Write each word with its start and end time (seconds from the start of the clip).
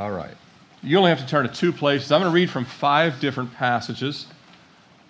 All 0.00 0.12
right. 0.12 0.34
You 0.82 0.96
only 0.96 1.10
have 1.10 1.20
to 1.20 1.26
turn 1.26 1.46
to 1.46 1.54
two 1.54 1.74
places. 1.74 2.10
I'm 2.10 2.22
going 2.22 2.32
to 2.32 2.34
read 2.34 2.48
from 2.48 2.64
five 2.64 3.20
different 3.20 3.52
passages, 3.52 4.26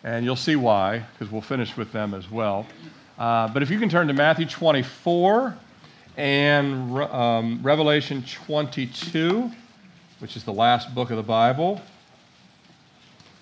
and 0.02 0.24
you'll 0.24 0.34
see 0.34 0.56
why, 0.56 1.04
because 1.12 1.30
we'll 1.30 1.42
finish 1.42 1.76
with 1.76 1.92
them 1.92 2.12
as 2.12 2.28
well. 2.28 2.66
Uh, 3.16 3.46
but 3.46 3.62
if 3.62 3.70
you 3.70 3.78
can 3.78 3.88
turn 3.88 4.08
to 4.08 4.12
Matthew 4.12 4.46
24 4.46 5.56
and 6.16 6.98
um, 6.98 7.60
Revelation 7.62 8.24
22, 8.44 9.48
which 10.18 10.36
is 10.36 10.42
the 10.42 10.52
last 10.52 10.92
book 10.92 11.10
of 11.10 11.16
the 11.16 11.22
Bible. 11.22 11.80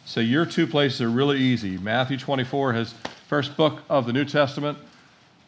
So 0.04 0.20
your 0.20 0.44
two 0.44 0.66
places 0.66 1.00
are 1.00 1.08
really 1.08 1.38
easy. 1.38 1.78
Matthew 1.78 2.18
24 2.18 2.74
has 2.74 2.94
first 3.26 3.56
book 3.56 3.80
of 3.88 4.04
the 4.04 4.12
New 4.12 4.26
Testament, 4.26 4.76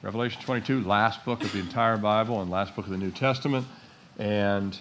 Revelation 0.00 0.40
22, 0.40 0.82
last 0.82 1.22
book 1.26 1.42
of 1.44 1.52
the 1.52 1.58
entire 1.58 1.98
Bible 1.98 2.40
and 2.40 2.50
last 2.50 2.74
book 2.74 2.86
of 2.86 2.90
the 2.90 2.96
New 2.96 3.10
Testament. 3.10 3.66
And 4.18 4.78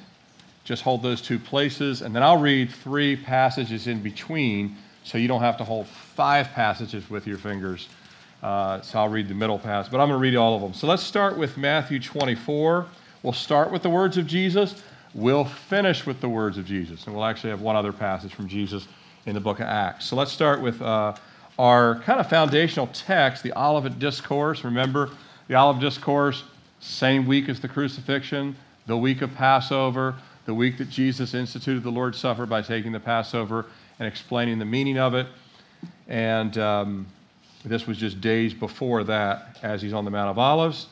just 0.69 0.83
hold 0.83 1.01
those 1.01 1.19
two 1.19 1.39
places. 1.39 2.03
And 2.03 2.15
then 2.15 2.21
I'll 2.21 2.37
read 2.37 2.69
three 2.69 3.15
passages 3.15 3.87
in 3.87 4.03
between 4.03 4.75
so 5.03 5.17
you 5.17 5.27
don't 5.27 5.41
have 5.41 5.57
to 5.57 5.63
hold 5.63 5.87
five 5.87 6.51
passages 6.51 7.09
with 7.09 7.25
your 7.25 7.39
fingers. 7.39 7.89
Uh, 8.43 8.79
so 8.81 8.99
I'll 8.99 9.09
read 9.09 9.27
the 9.27 9.33
middle 9.33 9.57
passage, 9.57 9.91
but 9.91 9.99
I'm 9.99 10.09
going 10.09 10.19
to 10.19 10.21
read 10.21 10.35
all 10.35 10.53
of 10.55 10.61
them. 10.61 10.75
So 10.75 10.85
let's 10.85 11.01
start 11.01 11.35
with 11.35 11.57
Matthew 11.57 11.99
24. 11.99 12.85
We'll 13.23 13.33
start 13.33 13.71
with 13.71 13.81
the 13.81 13.89
words 13.89 14.17
of 14.17 14.27
Jesus. 14.27 14.83
We'll 15.15 15.43
finish 15.43 16.05
with 16.05 16.21
the 16.21 16.29
words 16.29 16.59
of 16.59 16.65
Jesus. 16.65 17.07
And 17.07 17.15
we'll 17.15 17.25
actually 17.25 17.49
have 17.49 17.61
one 17.61 17.75
other 17.75 17.91
passage 17.91 18.35
from 18.35 18.47
Jesus 18.47 18.87
in 19.25 19.33
the 19.33 19.41
book 19.41 19.59
of 19.59 19.65
Acts. 19.65 20.05
So 20.05 20.15
let's 20.15 20.31
start 20.31 20.61
with 20.61 20.79
uh, 20.83 21.15
our 21.57 21.95
kind 22.01 22.19
of 22.19 22.29
foundational 22.29 22.85
text, 22.93 23.41
the 23.41 23.59
Olivet 23.59 23.97
Discourse. 23.97 24.63
Remember, 24.63 25.09
the 25.47 25.55
Olivet 25.55 25.81
Discourse, 25.81 26.43
same 26.79 27.25
week 27.25 27.49
as 27.49 27.59
the 27.59 27.67
crucifixion, 27.67 28.55
the 28.85 28.97
week 28.97 29.23
of 29.23 29.33
Passover, 29.33 30.13
the 30.49 30.55
week 30.55 30.79
that 30.79 30.89
Jesus 30.89 31.35
instituted 31.35 31.83
the 31.83 31.91
Lord's 31.91 32.17
Supper 32.17 32.47
by 32.47 32.63
taking 32.63 32.91
the 32.91 32.99
Passover 32.99 33.67
and 33.99 34.07
explaining 34.07 34.57
the 34.57 34.65
meaning 34.65 34.97
of 34.97 35.13
it. 35.13 35.27
And 36.07 36.57
um, 36.57 37.05
this 37.63 37.85
was 37.85 37.99
just 37.99 38.19
days 38.19 38.51
before 38.51 39.03
that 39.03 39.59
as 39.61 39.79
he's 39.79 39.93
on 39.93 40.05
the 40.05 40.09
Mount 40.09 40.31
of 40.31 40.39
Olives, 40.39 40.87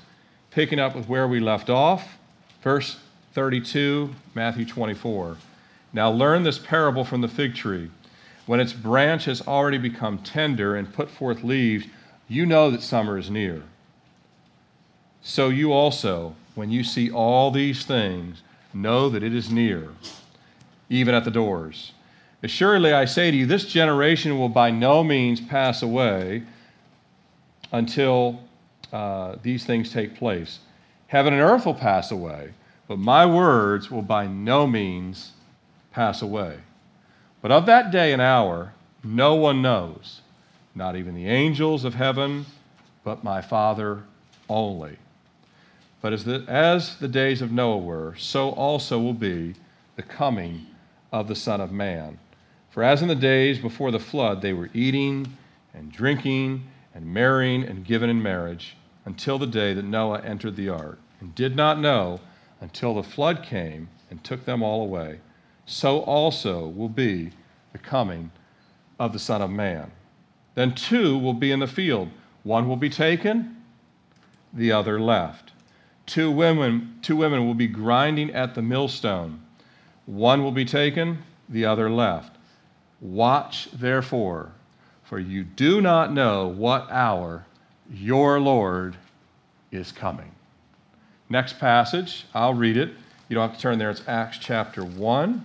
picking 0.52 0.78
up 0.78 0.96
with 0.96 1.10
where 1.10 1.28
we 1.28 1.40
left 1.40 1.72
off. 1.72 2.20
Verse 2.62 3.00
32, 3.34 4.14
Matthew 4.36 4.64
24. 4.64 5.38
Now 5.92 6.12
learn 6.12 6.44
this 6.44 6.60
parable 6.60 7.04
from 7.04 7.22
the 7.22 7.28
fig 7.28 7.56
tree. 7.56 7.90
When 8.46 8.60
its 8.60 8.74
branch 8.74 9.26
has 9.26 9.42
already 9.48 9.80
become 9.80 10.20
tender 10.20 10.76
and 10.76 10.94
put 10.94 11.10
forth 11.10 11.44
leaves, 11.44 11.88
you 12.28 12.46
know 12.46 12.70
that 12.70 12.84
summer 12.84 13.18
is 13.18 13.32
near. 13.32 13.64
So 15.24 15.50
you 15.50 15.74
also, 15.74 16.36
when 16.54 16.70
you 16.70 16.84
see 16.84 17.10
all 17.10 17.50
these 17.50 17.86
things, 17.88 18.44
know 18.74 19.10
that 19.10 19.24
it 19.24 19.34
is 19.34 19.52
near, 19.52 19.90
even 20.90 21.16
at 21.16 21.24
the 21.24 21.32
doors. 21.32 21.92
Assuredly, 22.44 22.94
I 22.94 23.06
say 23.06 23.32
to 23.32 23.38
you, 23.38 23.46
this 23.46 23.66
generation 23.66 24.38
will 24.38 24.50
by 24.50 24.70
no 24.70 25.04
means 25.04 25.42
pass 25.42 25.82
away 25.82 26.44
until 27.72 28.40
uh, 28.94 29.36
these 29.42 29.66
things 29.66 29.92
take 29.92 30.16
place. 30.16 30.60
Heaven 31.08 31.34
and 31.34 31.42
earth 31.42 31.66
will 31.66 31.74
pass 31.74 32.12
away, 32.12 32.54
but 32.88 33.00
my 33.00 33.26
words 33.26 33.90
will 33.90 34.02
by 34.02 34.28
no 34.28 34.68
means 34.68 35.32
pass 35.92 36.22
away. 36.22 36.60
But 37.42 37.52
of 37.52 37.66
that 37.66 37.92
day 37.92 38.14
and 38.14 38.22
hour, 38.22 38.74
no 39.04 39.36
one 39.36 39.62
knows, 39.62 40.22
not 40.76 40.96
even 40.96 41.16
the 41.16 41.28
angels 41.28 41.84
of 41.84 41.96
heaven, 41.96 42.46
but 43.04 43.24
my 43.24 43.42
Father 43.42 44.04
only. 44.50 44.98
But 46.02 46.14
as 46.14 46.24
the, 46.24 46.46
as 46.48 46.98
the 46.98 47.08
days 47.08 47.42
of 47.42 47.52
Noah 47.52 47.78
were, 47.78 48.16
so 48.18 48.52
also 48.52 49.00
will 49.00 49.14
be 49.14 49.56
the 49.96 50.04
coming 50.04 50.68
of 51.12 51.28
the 51.28 51.36
Son 51.36 51.60
of 51.60 51.72
Man. 51.72 52.20
For 52.70 52.84
as 52.84 53.02
in 53.02 53.08
the 53.08 53.16
days 53.16 53.60
before 53.60 53.92
the 53.92 54.00
flood, 54.00 54.42
they 54.42 54.54
were 54.54 54.70
eating 54.74 55.38
and 55.74 55.92
drinking 55.92 56.68
and 56.94 57.06
marrying 57.06 57.64
and 57.64 57.84
given 57.84 58.10
in 58.10 58.22
marriage 58.22 58.76
until 59.06 59.40
the 59.40 59.48
day 59.48 59.74
that 59.74 59.86
Noah 59.86 60.22
entered 60.22 60.56
the 60.56 60.70
ark, 60.70 61.00
and 61.20 61.34
did 61.34 61.56
not 61.56 61.80
know 61.80 62.20
until 62.62 62.94
the 62.94 63.04
flood 63.04 63.44
came 63.44 63.90
and 64.12 64.24
took 64.24 64.46
them 64.46 64.62
all 64.62 64.84
away 64.84 65.20
so 65.68 66.00
also 66.00 66.68
will 66.68 66.90
be 66.90 67.30
the 67.74 67.78
coming 67.78 68.32
of 69.00 69.14
the 69.14 69.20
Son 69.20 69.42
of 69.42 69.52
Man. 69.52 69.92
Then 70.56 70.74
two 70.74 71.20
will 71.20 71.34
be 71.34 71.52
in 71.52 71.60
the 71.60 71.68
field. 71.68 72.10
One 72.44 72.68
will 72.68 72.78
be 72.78 72.90
taken, 72.90 73.58
the 74.52 74.72
other 74.72 75.00
left. 75.00 75.52
Two 76.08 76.32
women, 76.32 76.98
two 77.02 77.18
women 77.18 77.46
will 77.46 77.54
be 77.54 77.68
grinding 77.68 78.32
at 78.32 78.56
the 78.56 78.62
millstone. 78.62 79.42
One 80.06 80.42
will 80.42 80.54
be 80.54 80.66
taken, 80.66 81.20
the 81.50 81.66
other 81.66 81.90
left. 81.90 82.38
Watch 83.02 83.70
therefore, 83.72 84.54
for 85.04 85.20
you 85.20 85.44
do 85.44 85.82
not 85.82 86.14
know 86.14 86.48
what 86.48 86.90
hour 86.90 87.46
your 87.92 88.40
Lord 88.40 88.96
is 89.72 89.92
coming. 89.92 90.32
Next 91.30 91.60
passage, 91.60 92.26
I'll 92.34 92.54
read 92.54 92.78
it. 92.78 92.94
You 93.28 93.36
don't 93.36 93.50
have 93.50 93.58
to 93.58 93.62
turn 93.62 93.78
there, 93.78 93.90
it's 93.90 94.02
Acts 94.08 94.38
chapter 94.38 94.86
1. 94.86 95.44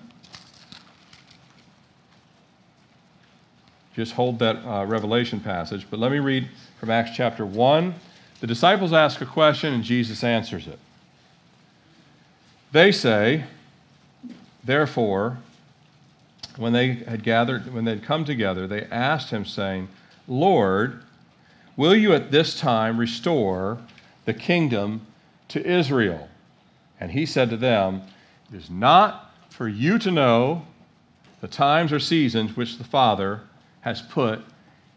Just 3.96 4.12
hold 4.12 4.38
that 4.38 4.64
uh, 4.64 4.86
Revelation 4.86 5.40
passage. 5.40 5.86
But 5.90 5.98
let 5.98 6.12
me 6.12 6.20
read 6.20 6.48
from 6.78 6.90
Acts 6.90 7.10
chapter 7.14 7.44
1. 7.44 7.94
The 8.42 8.48
disciples 8.48 8.92
ask 8.92 9.20
a 9.20 9.24
question 9.24 9.72
and 9.72 9.84
Jesus 9.84 10.24
answers 10.24 10.66
it. 10.66 10.80
They 12.72 12.90
say, 12.90 13.44
therefore, 14.64 15.38
when 16.56 16.72
they 16.72 16.94
had 16.94 17.22
gathered, 17.22 17.72
when 17.72 17.84
they 17.84 17.92
had 17.92 18.02
come 18.02 18.24
together, 18.24 18.66
they 18.66 18.82
asked 18.86 19.30
him, 19.30 19.44
saying, 19.44 19.90
Lord, 20.26 21.04
will 21.76 21.94
you 21.94 22.14
at 22.14 22.32
this 22.32 22.58
time 22.58 22.98
restore 22.98 23.78
the 24.24 24.34
kingdom 24.34 25.06
to 25.46 25.64
Israel? 25.64 26.28
And 26.98 27.12
he 27.12 27.26
said 27.26 27.48
to 27.50 27.56
them, 27.56 28.02
It 28.52 28.56
is 28.56 28.68
not 28.68 29.32
for 29.50 29.68
you 29.68 30.00
to 30.00 30.10
know 30.10 30.66
the 31.40 31.46
times 31.46 31.92
or 31.92 32.00
seasons 32.00 32.56
which 32.56 32.78
the 32.78 32.84
Father 32.84 33.42
has 33.82 34.02
put 34.02 34.44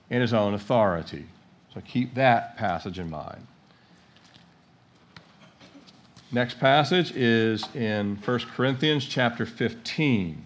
in 0.09 0.21
his 0.21 0.33
own 0.33 0.55
authority. 0.55 1.27
So 1.75 1.81
keep 1.85 2.15
that 2.15 2.55
passage 2.55 2.99
in 2.99 3.09
mind. 3.09 3.45
Next 6.31 6.57
passage 6.57 7.11
is 7.15 7.63
in 7.75 8.15
1 8.15 8.39
Corinthians 8.55 9.05
chapter 9.05 9.45
15. 9.45 10.45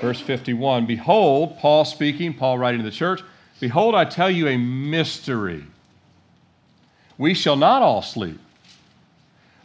Verse 0.00 0.20
51 0.20 0.86
Behold, 0.86 1.58
Paul 1.58 1.84
speaking, 1.84 2.32
Paul 2.32 2.58
writing 2.58 2.80
to 2.80 2.84
the 2.84 2.90
church, 2.90 3.22
Behold, 3.60 3.94
I 3.94 4.06
tell 4.06 4.30
you 4.30 4.48
a 4.48 4.56
mystery. 4.56 5.64
We 7.18 7.34
shall 7.34 7.56
not 7.56 7.82
all 7.82 8.00
sleep, 8.00 8.38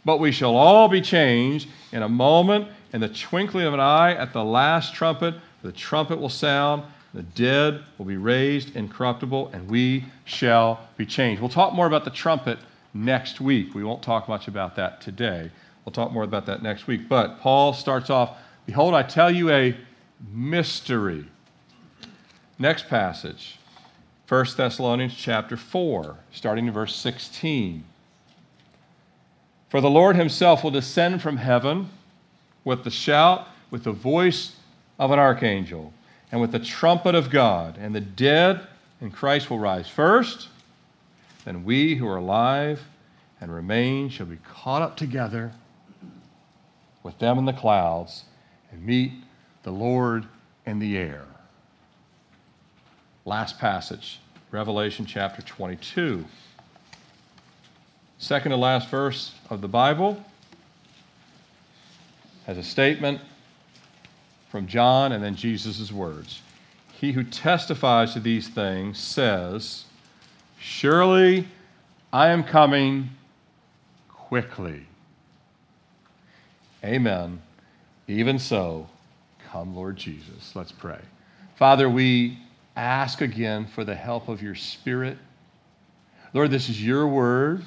but 0.04 0.18
we 0.18 0.32
shall 0.32 0.54
all 0.54 0.88
be 0.88 1.00
changed 1.00 1.68
in 1.92 2.02
a 2.02 2.08
moment, 2.08 2.68
in 2.92 3.00
the 3.00 3.08
twinkling 3.08 3.64
of 3.64 3.72
an 3.72 3.80
eye, 3.80 4.14
at 4.14 4.32
the 4.32 4.44
last 4.44 4.94
trumpet. 4.94 5.34
The 5.62 5.72
trumpet 5.72 6.20
will 6.20 6.28
sound, 6.28 6.82
the 7.14 7.22
dead 7.22 7.84
will 7.96 8.06
be 8.06 8.16
raised 8.16 8.74
incorruptible, 8.74 9.48
and 9.52 9.70
we 9.70 10.04
shall 10.24 10.80
be 10.96 11.06
changed. 11.06 11.40
We'll 11.40 11.48
talk 11.48 11.72
more 11.72 11.86
about 11.86 12.04
the 12.04 12.10
trumpet 12.10 12.58
next 12.92 13.40
week. 13.40 13.72
We 13.72 13.84
won't 13.84 14.02
talk 14.02 14.28
much 14.28 14.48
about 14.48 14.74
that 14.76 15.00
today. 15.00 15.50
We'll 15.84 15.92
talk 15.92 16.12
more 16.12 16.24
about 16.24 16.46
that 16.46 16.62
next 16.62 16.88
week. 16.88 17.08
But 17.08 17.40
Paul 17.40 17.72
starts 17.72 18.10
off 18.10 18.36
Behold, 18.66 18.94
I 18.94 19.02
tell 19.02 19.30
you 19.30 19.50
a 19.50 19.76
mystery. 20.32 21.26
Next 22.58 22.88
passage, 22.88 23.58
1 24.26 24.46
Thessalonians 24.56 25.14
chapter 25.14 25.56
4, 25.56 26.16
starting 26.32 26.66
in 26.66 26.72
verse 26.72 26.96
16. 26.96 27.84
For 29.68 29.80
the 29.82 29.90
Lord 29.90 30.16
himself 30.16 30.64
will 30.64 30.70
descend 30.70 31.20
from 31.20 31.36
heaven 31.36 31.90
with 32.64 32.84
the 32.84 32.90
shout, 32.90 33.46
with 33.70 33.84
the 33.84 33.92
voice 33.92 34.56
of 34.98 35.10
an 35.10 35.18
archangel 35.18 35.92
and 36.34 36.40
with 36.40 36.50
the 36.50 36.58
trumpet 36.58 37.14
of 37.14 37.30
God, 37.30 37.78
and 37.78 37.94
the 37.94 38.00
dead 38.00 38.66
in 39.00 39.12
Christ 39.12 39.50
will 39.50 39.60
rise 39.60 39.88
first. 39.88 40.48
Then 41.44 41.62
we 41.62 41.94
who 41.94 42.08
are 42.08 42.16
alive 42.16 42.82
and 43.40 43.54
remain 43.54 44.08
shall 44.08 44.26
be 44.26 44.38
caught 44.38 44.82
up 44.82 44.96
together 44.96 45.52
with 47.04 47.16
them 47.20 47.38
in 47.38 47.44
the 47.44 47.52
clouds 47.52 48.24
and 48.72 48.84
meet 48.84 49.12
the 49.62 49.70
Lord 49.70 50.26
in 50.66 50.80
the 50.80 50.96
air. 50.98 51.22
Last 53.24 53.60
passage, 53.60 54.18
Revelation 54.50 55.06
chapter 55.06 55.40
22. 55.40 56.24
Second 58.18 58.50
to 58.50 58.56
last 58.56 58.88
verse 58.88 59.36
of 59.50 59.60
the 59.60 59.68
Bible 59.68 60.20
has 62.46 62.58
a 62.58 62.64
statement 62.64 63.20
from 64.54 64.68
John 64.68 65.10
and 65.10 65.24
then 65.24 65.34
Jesus' 65.34 65.90
words. 65.90 66.40
He 66.92 67.10
who 67.10 67.24
testifies 67.24 68.12
to 68.12 68.20
these 68.20 68.46
things 68.46 69.00
says, 69.00 69.84
Surely 70.60 71.48
I 72.12 72.28
am 72.28 72.44
coming 72.44 73.10
quickly. 74.08 74.86
Amen. 76.84 77.42
Even 78.06 78.38
so, 78.38 78.86
come, 79.50 79.74
Lord 79.74 79.96
Jesus. 79.96 80.54
Let's 80.54 80.70
pray. 80.70 81.00
Father, 81.56 81.90
we 81.90 82.38
ask 82.76 83.22
again 83.22 83.66
for 83.66 83.82
the 83.82 83.96
help 83.96 84.28
of 84.28 84.40
your 84.40 84.54
Spirit. 84.54 85.18
Lord, 86.32 86.52
this 86.52 86.68
is 86.68 86.80
your 86.80 87.08
word. 87.08 87.64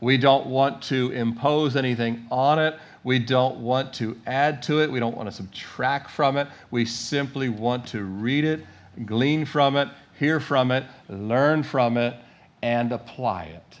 We 0.00 0.16
don't 0.16 0.46
want 0.46 0.82
to 0.84 1.10
impose 1.10 1.74
anything 1.74 2.24
on 2.30 2.60
it. 2.60 2.78
We 3.06 3.20
don't 3.20 3.58
want 3.58 3.92
to 3.94 4.16
add 4.26 4.64
to 4.64 4.82
it. 4.82 4.90
We 4.90 4.98
don't 4.98 5.16
want 5.16 5.30
to 5.30 5.36
subtract 5.36 6.10
from 6.10 6.36
it. 6.36 6.48
We 6.72 6.84
simply 6.84 7.48
want 7.48 7.86
to 7.90 8.02
read 8.02 8.44
it, 8.44 8.66
glean 9.04 9.44
from 9.44 9.76
it, 9.76 9.86
hear 10.18 10.40
from 10.40 10.72
it, 10.72 10.82
learn 11.08 11.62
from 11.62 11.98
it, 11.98 12.16
and 12.62 12.90
apply 12.90 13.44
it. 13.44 13.80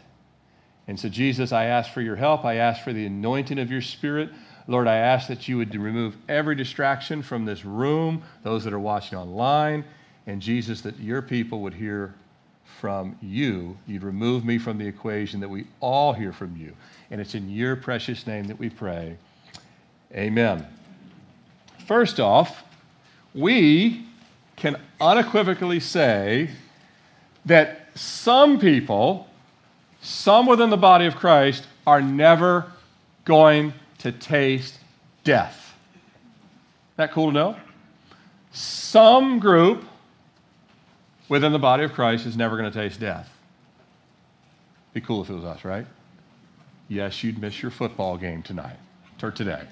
And 0.86 0.98
so, 0.98 1.08
Jesus, 1.08 1.50
I 1.50 1.64
ask 1.64 1.92
for 1.92 2.02
your 2.02 2.14
help. 2.14 2.44
I 2.44 2.58
ask 2.58 2.84
for 2.84 2.92
the 2.92 3.04
anointing 3.06 3.58
of 3.58 3.68
your 3.68 3.82
Spirit. 3.82 4.30
Lord, 4.68 4.86
I 4.86 4.98
ask 4.98 5.26
that 5.26 5.48
you 5.48 5.56
would 5.56 5.74
remove 5.74 6.16
every 6.28 6.54
distraction 6.54 7.20
from 7.20 7.44
this 7.44 7.64
room, 7.64 8.22
those 8.44 8.62
that 8.62 8.72
are 8.72 8.78
watching 8.78 9.18
online, 9.18 9.84
and 10.28 10.40
Jesus, 10.40 10.82
that 10.82 11.00
your 11.00 11.20
people 11.20 11.62
would 11.62 11.74
hear 11.74 12.14
from 12.80 13.16
you. 13.22 13.76
You'd 13.86 14.02
remove 14.02 14.44
me 14.44 14.58
from 14.58 14.78
the 14.78 14.86
equation, 14.86 15.40
that 15.40 15.48
we 15.48 15.66
all 15.80 16.12
hear 16.12 16.32
from 16.32 16.56
you. 16.56 16.74
And 17.10 17.20
it's 17.20 17.34
in 17.34 17.50
your 17.50 17.76
precious 17.76 18.26
name 18.26 18.44
that 18.46 18.58
we 18.58 18.68
pray. 18.68 19.16
Amen. 20.12 20.66
First 21.86 22.20
off, 22.20 22.64
we 23.34 24.04
can 24.56 24.80
unequivocally 25.00 25.80
say 25.80 26.50
that 27.44 27.88
some 27.94 28.58
people, 28.58 29.28
some 30.02 30.46
within 30.46 30.70
the 30.70 30.76
body 30.76 31.06
of 31.06 31.16
Christ, 31.16 31.66
are 31.86 32.02
never 32.02 32.66
going 33.24 33.72
to 33.98 34.12
taste 34.12 34.78
death. 35.24 35.74
That 36.96 37.12
cool 37.12 37.28
to 37.28 37.32
know? 37.32 37.56
Some 38.52 39.38
group 39.38 39.84
within 41.28 41.52
the 41.52 41.58
body 41.58 41.84
of 41.84 41.92
Christ 41.92 42.26
is 42.26 42.36
never 42.36 42.56
going 42.56 42.70
to 42.70 42.78
taste 42.78 43.00
death. 43.00 43.28
Be 44.92 45.00
cool 45.00 45.22
if 45.22 45.30
it 45.30 45.34
was 45.34 45.44
us, 45.44 45.64
right? 45.64 45.86
Yes, 46.88 47.22
you'd 47.22 47.38
miss 47.38 47.60
your 47.60 47.70
football 47.70 48.16
game 48.16 48.42
tonight 48.42 48.76
or 49.22 49.30
today. 49.30 49.62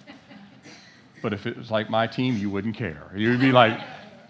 But 1.22 1.32
if 1.32 1.46
it 1.46 1.56
was 1.56 1.70
like 1.70 1.88
my 1.88 2.06
team, 2.06 2.36
you 2.36 2.50
wouldn't 2.50 2.76
care. 2.76 3.10
You'd 3.14 3.40
be 3.40 3.52
like, 3.52 3.80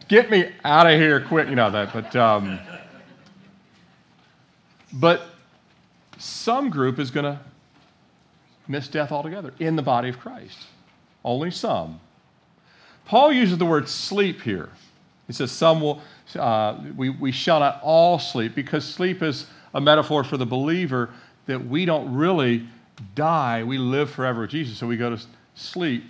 get 0.09 0.31
me 0.31 0.53
out 0.65 0.87
of 0.87 1.00
here 1.00 1.21
quick, 1.21 1.49
you 1.49 1.56
know 1.56 1.71
that. 1.71 1.93
But, 1.93 2.15
um, 2.15 2.61
but 4.93 5.23
some 6.19 6.71
group 6.71 6.99
is 6.99 7.11
going 7.11 7.25
to 7.25 7.41
miss 8.69 8.87
death 8.87 9.11
altogether 9.11 9.53
in 9.59 9.76
the 9.76 9.82
body 9.82 10.09
of 10.09 10.19
Christ. 10.19 10.59
Only 11.25 11.50
some. 11.50 12.00
Paul 13.06 13.32
uses 13.32 13.59
the 13.59 13.67
word 13.67 13.88
sleep 13.88 14.43
here. 14.43 14.71
He 15.26 15.32
says, 15.32 15.50
Some 15.50 15.81
will, 15.81 16.00
uh, 16.37 16.81
we, 16.97 17.11
we 17.11 17.32
shall 17.32 17.61
not 17.61 17.81
all 17.82 18.19
sleep, 18.19 18.55
because 18.55 18.85
sleep 18.85 19.23
is 19.23 19.47
a 19.75 19.81
metaphor 19.81 20.25
for 20.25 20.37
the 20.37 20.47
believer 20.47 21.11
that 21.47 21.65
we 21.67 21.85
don't 21.85 22.15
really 22.15 22.67
die, 23.15 23.62
we 23.62 23.79
live 23.79 24.11
forever 24.11 24.43
with 24.43 24.50
Jesus. 24.50 24.79
So 24.79 24.87
we 24.87 24.97
go 24.97 25.15
to 25.15 25.23
sleep 25.55 26.05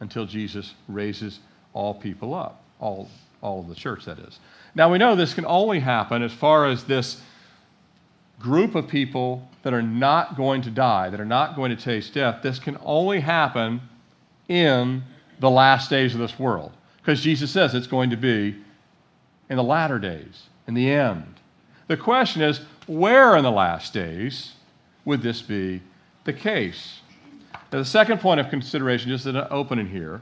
until 0.00 0.26
Jesus 0.26 0.74
raises 0.88 1.40
all 1.72 1.94
people 1.94 2.34
up, 2.34 2.62
all, 2.80 3.08
all 3.40 3.60
of 3.60 3.68
the 3.68 3.74
church, 3.74 4.04
that 4.04 4.18
is. 4.18 4.38
Now 4.74 4.90
we 4.90 4.98
know 4.98 5.16
this 5.16 5.34
can 5.34 5.46
only 5.46 5.80
happen 5.80 6.22
as 6.22 6.32
far 6.32 6.66
as 6.66 6.84
this 6.84 7.20
group 8.38 8.74
of 8.74 8.86
people 8.86 9.48
that 9.62 9.72
are 9.72 9.82
not 9.82 10.36
going 10.36 10.62
to 10.62 10.70
die, 10.70 11.10
that 11.10 11.20
are 11.20 11.24
not 11.24 11.56
going 11.56 11.76
to 11.76 11.82
taste 11.82 12.14
death. 12.14 12.42
This 12.42 12.58
can 12.58 12.78
only 12.84 13.20
happen 13.20 13.80
in 14.48 15.02
the 15.40 15.50
last 15.50 15.90
days 15.90 16.14
of 16.14 16.20
this 16.20 16.38
world. 16.38 16.72
Because 16.98 17.20
Jesus 17.20 17.50
says 17.50 17.74
it's 17.74 17.86
going 17.86 18.10
to 18.10 18.16
be 18.16 18.56
in 19.48 19.56
the 19.56 19.62
latter 19.62 19.98
days, 19.98 20.44
in 20.66 20.74
the 20.74 20.90
end. 20.90 21.34
The 21.86 21.96
question 21.96 22.42
is, 22.42 22.60
where 22.86 23.36
in 23.36 23.44
the 23.44 23.50
last 23.50 23.92
days 23.92 24.52
would 25.04 25.22
this 25.22 25.40
be 25.42 25.82
the 26.24 26.32
case? 26.32 27.00
Now, 27.72 27.78
the 27.78 27.84
second 27.84 28.20
point 28.20 28.40
of 28.40 28.50
consideration, 28.50 29.10
just 29.10 29.26
an 29.26 29.36
opening 29.50 29.88
here, 29.88 30.20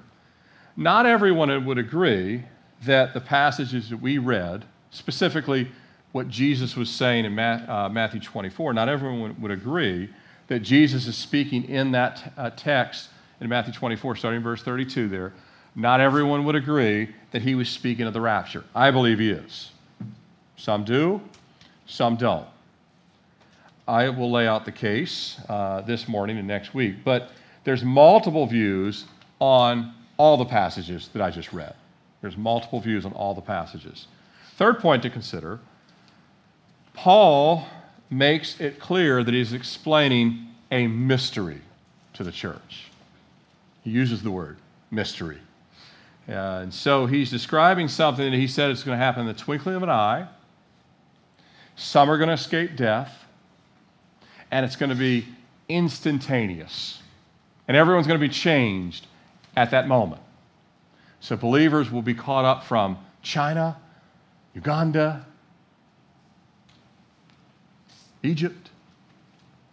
not 0.76 1.06
everyone 1.06 1.64
would 1.64 1.78
agree 1.78 2.42
that 2.84 3.14
the 3.14 3.20
passages 3.20 3.90
that 3.90 3.96
we 3.96 4.18
read, 4.18 4.64
specifically 4.90 5.68
what 6.12 6.28
Jesus 6.28 6.76
was 6.76 6.90
saying 6.90 7.24
in 7.24 7.38
uh, 7.38 7.88
Matthew 7.90 8.20
24, 8.20 8.72
not 8.72 8.88
everyone 8.88 9.40
would 9.40 9.50
agree 9.50 10.08
that 10.48 10.60
Jesus 10.60 11.06
is 11.06 11.16
speaking 11.16 11.64
in 11.64 11.92
that 11.92 12.32
uh, 12.36 12.50
text 12.50 13.08
in 13.40 13.48
Matthew 13.48 13.72
24, 13.72 14.16
starting 14.16 14.42
verse 14.42 14.62
32 14.62 15.08
there. 15.08 15.32
Not 15.76 16.00
everyone 16.00 16.44
would 16.46 16.56
agree 16.56 17.14
that 17.32 17.42
he 17.42 17.54
was 17.54 17.68
speaking 17.68 18.06
of 18.06 18.14
the 18.14 18.20
rapture. 18.20 18.64
I 18.74 18.90
believe 18.90 19.18
he 19.18 19.30
is. 19.30 19.70
Some 20.56 20.84
do, 20.84 21.20
some 21.84 22.16
don't. 22.16 22.46
I 23.86 24.08
will 24.08 24.32
lay 24.32 24.48
out 24.48 24.64
the 24.64 24.72
case 24.72 25.38
uh, 25.48 25.82
this 25.82 26.08
morning 26.08 26.38
and 26.38 26.48
next 26.48 26.74
week, 26.74 27.04
but 27.04 27.30
there's 27.64 27.84
multiple 27.84 28.46
views 28.46 29.04
on 29.38 29.94
all 30.16 30.38
the 30.38 30.46
passages 30.46 31.08
that 31.12 31.20
I 31.20 31.30
just 31.30 31.52
read. 31.52 31.74
There's 32.22 32.38
multiple 32.38 32.80
views 32.80 33.04
on 33.04 33.12
all 33.12 33.34
the 33.34 33.42
passages. 33.42 34.06
Third 34.56 34.80
point 34.80 35.02
to 35.02 35.10
consider 35.10 35.60
Paul 36.94 37.66
makes 38.08 38.58
it 38.60 38.80
clear 38.80 39.22
that 39.22 39.34
he's 39.34 39.52
explaining 39.52 40.48
a 40.70 40.86
mystery 40.86 41.60
to 42.14 42.24
the 42.24 42.32
church. 42.32 42.90
He 43.84 43.90
uses 43.90 44.22
the 44.22 44.30
word 44.30 44.56
mystery. 44.90 45.38
Uh, 46.28 46.60
and 46.62 46.74
so 46.74 47.06
he's 47.06 47.30
describing 47.30 47.88
something 47.88 48.30
that 48.30 48.36
he 48.36 48.48
said 48.48 48.70
is 48.70 48.82
going 48.82 48.98
to 48.98 49.04
happen 49.04 49.20
in 49.20 49.26
the 49.26 49.34
twinkling 49.34 49.76
of 49.76 49.82
an 49.82 49.90
eye. 49.90 50.26
Some 51.76 52.10
are 52.10 52.18
going 52.18 52.28
to 52.28 52.34
escape 52.34 52.74
death, 52.74 53.24
and 54.50 54.64
it's 54.64 54.76
going 54.76 54.90
to 54.90 54.96
be 54.96 55.26
instantaneous. 55.68 57.00
And 57.68 57.76
everyone's 57.76 58.06
going 58.06 58.18
to 58.18 58.26
be 58.26 58.32
changed 58.32 59.06
at 59.56 59.70
that 59.70 59.86
moment. 59.86 60.22
So 61.20 61.36
believers 61.36 61.90
will 61.90 62.02
be 62.02 62.14
caught 62.14 62.44
up 62.44 62.64
from 62.64 62.98
China, 63.22 63.76
Uganda, 64.54 65.26
Egypt, 68.22 68.70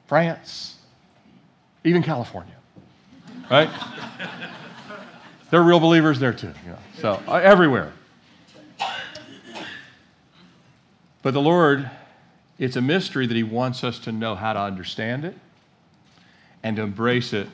France, 0.08 0.76
even 1.84 2.04
California. 2.04 2.56
Right? 3.50 3.69
They're 5.54 5.62
real 5.62 5.80
believers 5.80 6.19
there 6.19 6.33
too. 6.33 6.52
So 6.98 7.22
uh, 7.28 7.33
everywhere. 7.33 7.94
But 11.22 11.36
the 11.36 11.42
Lord, 11.42 11.92
it's 12.57 12.76
a 12.76 12.81
mystery 12.81 13.28
that 13.28 13.38
He 13.38 13.44
wants 13.44 13.83
us 13.83 14.00
to 14.00 14.12
know 14.12 14.33
how 14.33 14.54
to 14.54 14.60
understand 14.60 15.26
it 15.26 15.38
and 16.64 16.76
to 16.78 16.81
embrace 16.81 17.33
it 17.33 17.48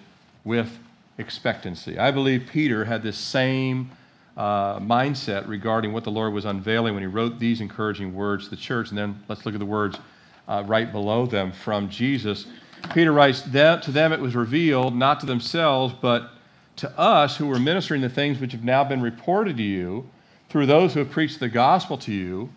with 0.46 0.79
expectancy. 1.18 2.00
I 2.00 2.12
believe 2.12 2.48
Peter 2.50 2.86
had 2.86 3.03
this 3.03 3.18
same 3.18 3.91
uh, 4.38 4.79
mindset 4.79 5.46
regarding 5.50 5.91
what 5.91 6.06
the 6.06 6.12
Lord 6.12 6.32
was 6.32 6.46
unveiling 6.46 6.94
when 6.94 7.03
he 7.03 7.08
wrote 7.08 7.38
these 7.38 7.60
encouraging 7.60 8.15
words 8.15 8.46
to 8.46 8.51
the 8.51 8.56
church. 8.56 8.91
And 8.91 8.98
then 8.98 9.22
let's 9.27 9.46
look 9.46 9.56
at 9.56 9.60
the 9.60 9.65
words 9.65 10.00
uh, 10.48 10.63
right 10.65 10.89
below 10.89 11.25
them 11.25 11.51
from 11.51 11.89
Jesus. 11.89 12.46
Peter 12.94 13.12
writes, 13.12 13.41
that 13.41 13.84
To 13.84 13.91
them 13.91 14.13
it 14.13 14.22
was 14.22 14.38
revealed, 14.38 14.96
not 14.96 15.20
to 15.20 15.25
themselves, 15.25 15.94
but 16.01 16.32
to 16.79 17.00
us 17.00 17.38
who 17.38 17.48
were 17.48 17.59
ministering 17.59 18.01
the 18.01 18.09
things 18.09 18.39
which 18.39 18.51
have 18.51 18.63
now 18.63 18.83
been 18.83 19.01
reported 19.01 19.57
to 19.57 19.63
you 19.63 20.09
through 20.50 20.65
those 20.65 20.93
who 20.93 21.00
have 21.00 21.12
preached 21.12 21.39
the 21.39 21.50
gospel 21.50 21.98
to 21.98 22.12
you 22.12 22.50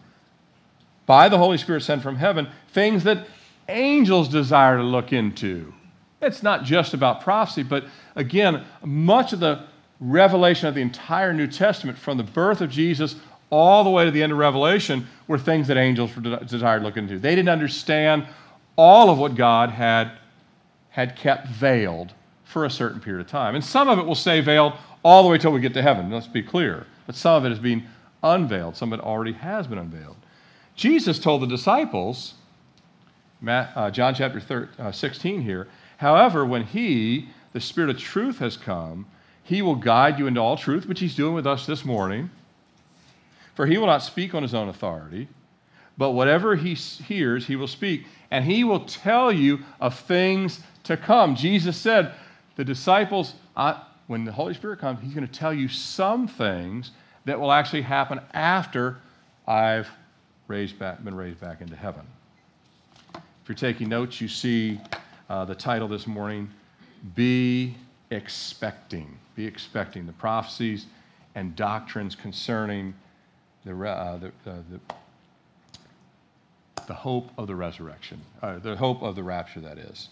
by 1.06 1.28
the 1.28 1.38
Holy 1.38 1.58
Spirit 1.58 1.82
sent 1.82 2.02
from 2.02 2.16
heaven, 2.16 2.48
things 2.72 3.04
that 3.04 3.26
angels 3.68 4.28
desire 4.28 4.76
to 4.76 4.82
look 4.82 5.12
into. 5.12 5.72
It's 6.20 6.42
not 6.42 6.64
just 6.64 6.94
about 6.94 7.20
prophecy, 7.20 7.62
but 7.62 7.84
again, 8.14 8.64
much 8.84 9.32
of 9.32 9.40
the 9.40 9.64
revelation 10.00 10.68
of 10.68 10.74
the 10.74 10.80
entire 10.80 11.32
New 11.32 11.46
Testament, 11.46 11.98
from 11.98 12.16
the 12.16 12.22
birth 12.22 12.60
of 12.60 12.70
Jesus 12.70 13.16
all 13.50 13.84
the 13.84 13.90
way 13.90 14.04
to 14.04 14.10
the 14.10 14.22
end 14.22 14.32
of 14.32 14.38
Revelation, 14.38 15.06
were 15.26 15.38
things 15.38 15.68
that 15.68 15.76
angels 15.76 16.12
desired 16.46 16.78
to 16.78 16.84
look 16.84 16.96
into. 16.96 17.18
They 17.18 17.34
didn't 17.34 17.50
understand 17.50 18.26
all 18.76 19.10
of 19.10 19.18
what 19.18 19.34
God 19.34 19.70
had, 19.70 20.12
had 20.90 21.16
kept 21.16 21.48
veiled 21.48 22.14
for 22.52 22.64
a 22.64 22.70
certain 22.70 23.00
period 23.00 23.20
of 23.20 23.30
time. 23.30 23.54
And 23.54 23.64
some 23.64 23.88
of 23.88 23.98
it 23.98 24.06
will 24.06 24.14
stay 24.14 24.40
veiled 24.40 24.74
all 25.02 25.22
the 25.22 25.28
way 25.28 25.38
till 25.38 25.52
we 25.52 25.60
get 25.60 25.74
to 25.74 25.82
heaven, 25.82 26.10
let's 26.10 26.26
be 26.26 26.42
clear. 26.42 26.86
But 27.06 27.16
some 27.16 27.34
of 27.34 27.44
it 27.44 27.52
is 27.52 27.58
being 27.58 27.84
unveiled, 28.22 28.76
some 28.76 28.92
of 28.92 29.00
it 29.00 29.02
already 29.02 29.32
has 29.32 29.66
been 29.66 29.78
unveiled. 29.78 30.16
Jesus 30.76 31.18
told 31.18 31.42
the 31.42 31.46
disciples, 31.46 32.34
uh, 33.46 33.90
John 33.90 34.14
chapter 34.14 34.68
uh, 34.78 34.92
16 34.92 35.42
here, 35.42 35.68
however, 35.96 36.46
when 36.46 36.64
He, 36.64 37.28
the 37.52 37.60
Spirit 37.60 37.90
of 37.90 37.98
truth, 37.98 38.38
has 38.38 38.56
come, 38.56 39.06
He 39.42 39.60
will 39.60 39.74
guide 39.74 40.18
you 40.18 40.26
into 40.26 40.40
all 40.40 40.56
truth, 40.56 40.86
which 40.86 41.00
He's 41.00 41.16
doing 41.16 41.34
with 41.34 41.46
us 41.46 41.66
this 41.66 41.84
morning. 41.84 42.30
For 43.54 43.66
he 43.66 43.78
will 43.78 43.86
not 43.86 44.02
speak 44.02 44.34
on 44.34 44.42
his 44.42 44.54
own 44.54 44.68
authority, 44.68 45.28
but 45.98 46.12
whatever 46.12 46.56
he 46.56 46.74
hears, 46.74 47.46
he 47.46 47.56
will 47.56 47.68
speak, 47.68 48.06
and 48.30 48.44
he 48.44 48.64
will 48.64 48.80
tell 48.80 49.30
you 49.30 49.60
of 49.80 49.98
things 49.98 50.60
to 50.84 50.96
come. 50.96 51.36
Jesus 51.36 51.76
said, 51.76 52.14
The 52.56 52.64
disciples, 52.64 53.34
I, 53.56 53.80
when 54.06 54.24
the 54.24 54.32
Holy 54.32 54.54
Spirit 54.54 54.78
comes, 54.78 55.00
He's 55.02 55.14
going 55.14 55.26
to 55.26 55.32
tell 55.32 55.54
you 55.54 55.68
some 55.68 56.28
things 56.28 56.90
that 57.24 57.38
will 57.38 57.52
actually 57.52 57.82
happen 57.82 58.20
after 58.34 58.98
I've 59.46 59.88
raised 60.48 60.78
back, 60.78 61.02
been 61.02 61.14
raised 61.14 61.40
back 61.40 61.60
into 61.60 61.76
heaven. 61.76 62.02
If 63.14 63.48
you're 63.48 63.56
taking 63.56 63.88
notes, 63.88 64.20
you 64.20 64.28
see 64.28 64.80
uh, 65.28 65.44
the 65.44 65.54
title 65.54 65.88
this 65.88 66.06
morning 66.06 66.50
Be 67.14 67.74
Expecting. 68.10 69.18
Be 69.34 69.46
Expecting. 69.46 70.06
The 70.06 70.12
prophecies 70.12 70.86
and 71.34 71.56
doctrines 71.56 72.14
concerning 72.14 72.94
the, 73.64 73.72
uh, 73.72 74.18
the, 74.18 74.26
uh, 74.28 74.30
the, 74.70 74.80
the, 76.86 76.94
hope 76.94 77.30
of 77.38 77.46
the 77.46 77.54
resurrection, 77.54 78.20
uh, 78.42 78.58
the 78.58 78.76
hope 78.76 79.02
of 79.02 79.16
the 79.16 79.22
rapture, 79.22 79.60
that 79.60 79.78
is. 79.78 80.08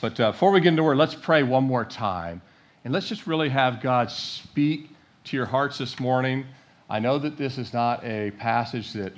But 0.00 0.20
uh, 0.20 0.32
before 0.32 0.50
we 0.50 0.60
get 0.60 0.68
into 0.68 0.82
word, 0.82 0.98
let's 0.98 1.14
pray 1.14 1.42
one 1.42 1.64
more 1.64 1.84
time. 1.84 2.42
And 2.84 2.92
let's 2.92 3.08
just 3.08 3.26
really 3.26 3.48
have 3.48 3.80
God 3.80 4.10
speak 4.10 4.90
to 5.24 5.36
your 5.36 5.46
hearts 5.46 5.78
this 5.78 5.98
morning. 5.98 6.44
I 6.88 7.00
know 7.00 7.18
that 7.18 7.36
this 7.36 7.58
is 7.58 7.72
not 7.72 8.04
a 8.04 8.30
passage 8.32 8.92
that 8.92 9.12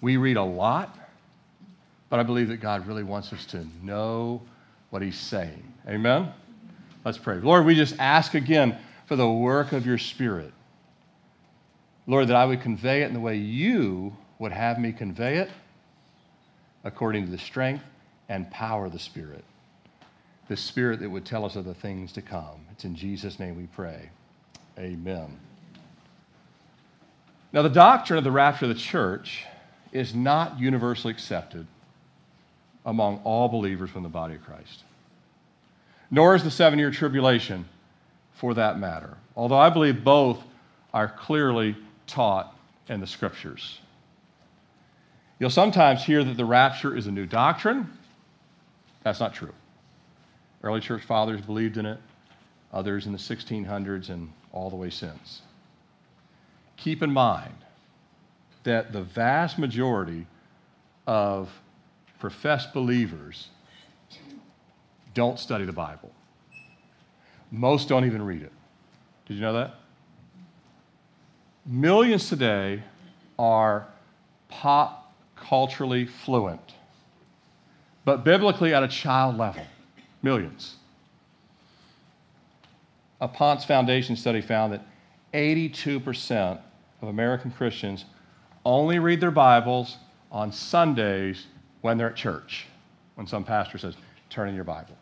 we 0.00 0.16
read 0.16 0.36
a 0.36 0.42
lot, 0.42 0.98
but 2.10 2.20
I 2.20 2.22
believe 2.22 2.48
that 2.48 2.58
God 2.58 2.86
really 2.86 3.04
wants 3.04 3.32
us 3.32 3.46
to 3.46 3.66
know 3.82 4.42
what 4.90 5.02
He's 5.02 5.18
saying. 5.18 5.62
Amen? 5.88 6.32
Let's 7.04 7.18
pray. 7.18 7.36
Lord, 7.36 7.64
we 7.64 7.74
just 7.74 7.94
ask 7.98 8.34
again 8.34 8.76
for 9.06 9.16
the 9.16 9.30
work 9.30 9.72
of 9.72 9.86
your 9.86 9.98
Spirit. 9.98 10.52
Lord, 12.06 12.28
that 12.28 12.36
I 12.36 12.44
would 12.44 12.60
convey 12.60 13.02
it 13.02 13.06
in 13.06 13.14
the 13.14 13.20
way 13.20 13.36
you 13.36 14.16
would 14.38 14.52
have 14.52 14.78
me 14.78 14.92
convey 14.92 15.38
it, 15.38 15.50
according 16.84 17.24
to 17.26 17.30
the 17.30 17.38
strength 17.38 17.84
and 18.28 18.50
power 18.50 18.86
of 18.86 18.92
the 18.92 18.98
Spirit. 18.98 19.44
The 20.48 20.56
Spirit 20.56 21.00
that 21.00 21.10
would 21.10 21.24
tell 21.24 21.44
us 21.44 21.56
of 21.56 21.64
the 21.64 21.74
things 21.74 22.12
to 22.12 22.22
come. 22.22 22.66
It's 22.72 22.84
in 22.84 22.94
Jesus' 22.94 23.38
name 23.38 23.56
we 23.56 23.66
pray. 23.66 24.08
Amen. 24.78 25.38
Now, 27.52 27.62
the 27.62 27.68
doctrine 27.68 28.18
of 28.18 28.24
the 28.24 28.30
rapture 28.30 28.66
of 28.66 28.70
the 28.70 28.80
church 28.80 29.44
is 29.92 30.14
not 30.14 30.58
universally 30.58 31.12
accepted 31.12 31.66
among 32.84 33.20
all 33.24 33.48
believers 33.48 33.90
from 33.90 34.02
the 34.02 34.08
body 34.08 34.34
of 34.34 34.44
Christ, 34.44 34.84
nor 36.10 36.34
is 36.34 36.44
the 36.44 36.50
seven 36.50 36.78
year 36.78 36.90
tribulation 36.90 37.64
for 38.34 38.54
that 38.54 38.78
matter, 38.78 39.16
although 39.36 39.58
I 39.58 39.70
believe 39.70 40.04
both 40.04 40.42
are 40.94 41.08
clearly 41.08 41.76
taught 42.06 42.56
in 42.88 43.00
the 43.00 43.06
scriptures. 43.06 43.80
You'll 45.38 45.50
sometimes 45.50 46.04
hear 46.04 46.24
that 46.24 46.36
the 46.36 46.44
rapture 46.44 46.96
is 46.96 47.06
a 47.06 47.12
new 47.12 47.26
doctrine. 47.26 47.90
That's 49.02 49.20
not 49.20 49.34
true. 49.34 49.52
Early 50.62 50.80
church 50.80 51.02
fathers 51.02 51.40
believed 51.40 51.76
in 51.76 51.86
it, 51.86 51.98
others 52.72 53.06
in 53.06 53.12
the 53.12 53.18
1600s 53.18 54.08
and 54.08 54.32
all 54.52 54.70
the 54.70 54.76
way 54.76 54.90
since. 54.90 55.42
Keep 56.76 57.02
in 57.02 57.10
mind 57.10 57.54
that 58.64 58.92
the 58.92 59.02
vast 59.02 59.58
majority 59.58 60.26
of 61.06 61.50
professed 62.18 62.74
believers 62.74 63.48
don't 65.14 65.38
study 65.38 65.64
the 65.64 65.72
Bible. 65.72 66.12
Most 67.50 67.88
don't 67.88 68.04
even 68.04 68.22
read 68.22 68.42
it. 68.42 68.52
Did 69.26 69.34
you 69.34 69.40
know 69.40 69.54
that? 69.54 69.74
Millions 71.64 72.28
today 72.28 72.82
are 73.38 73.86
pop 74.48 75.12
culturally 75.36 76.04
fluent, 76.06 76.74
but 78.04 78.24
biblically 78.24 78.74
at 78.74 78.82
a 78.82 78.88
child 78.88 79.36
level. 79.36 79.64
Millions. 80.22 80.76
A 83.20 83.28
Ponce 83.28 83.64
Foundation 83.64 84.16
study 84.16 84.40
found 84.40 84.72
that 84.72 84.86
82% 85.34 86.60
of 87.02 87.08
American 87.08 87.50
Christians 87.50 88.04
only 88.64 88.98
read 88.98 89.20
their 89.20 89.30
Bibles 89.30 89.96
on 90.30 90.52
Sundays 90.52 91.46
when 91.80 91.98
they're 91.98 92.10
at 92.10 92.16
church, 92.16 92.66
when 93.14 93.26
some 93.26 93.44
pastor 93.44 93.78
says, 93.78 93.96
turn 94.30 94.48
in 94.48 94.54
your 94.54 94.64
Bible. 94.64 94.96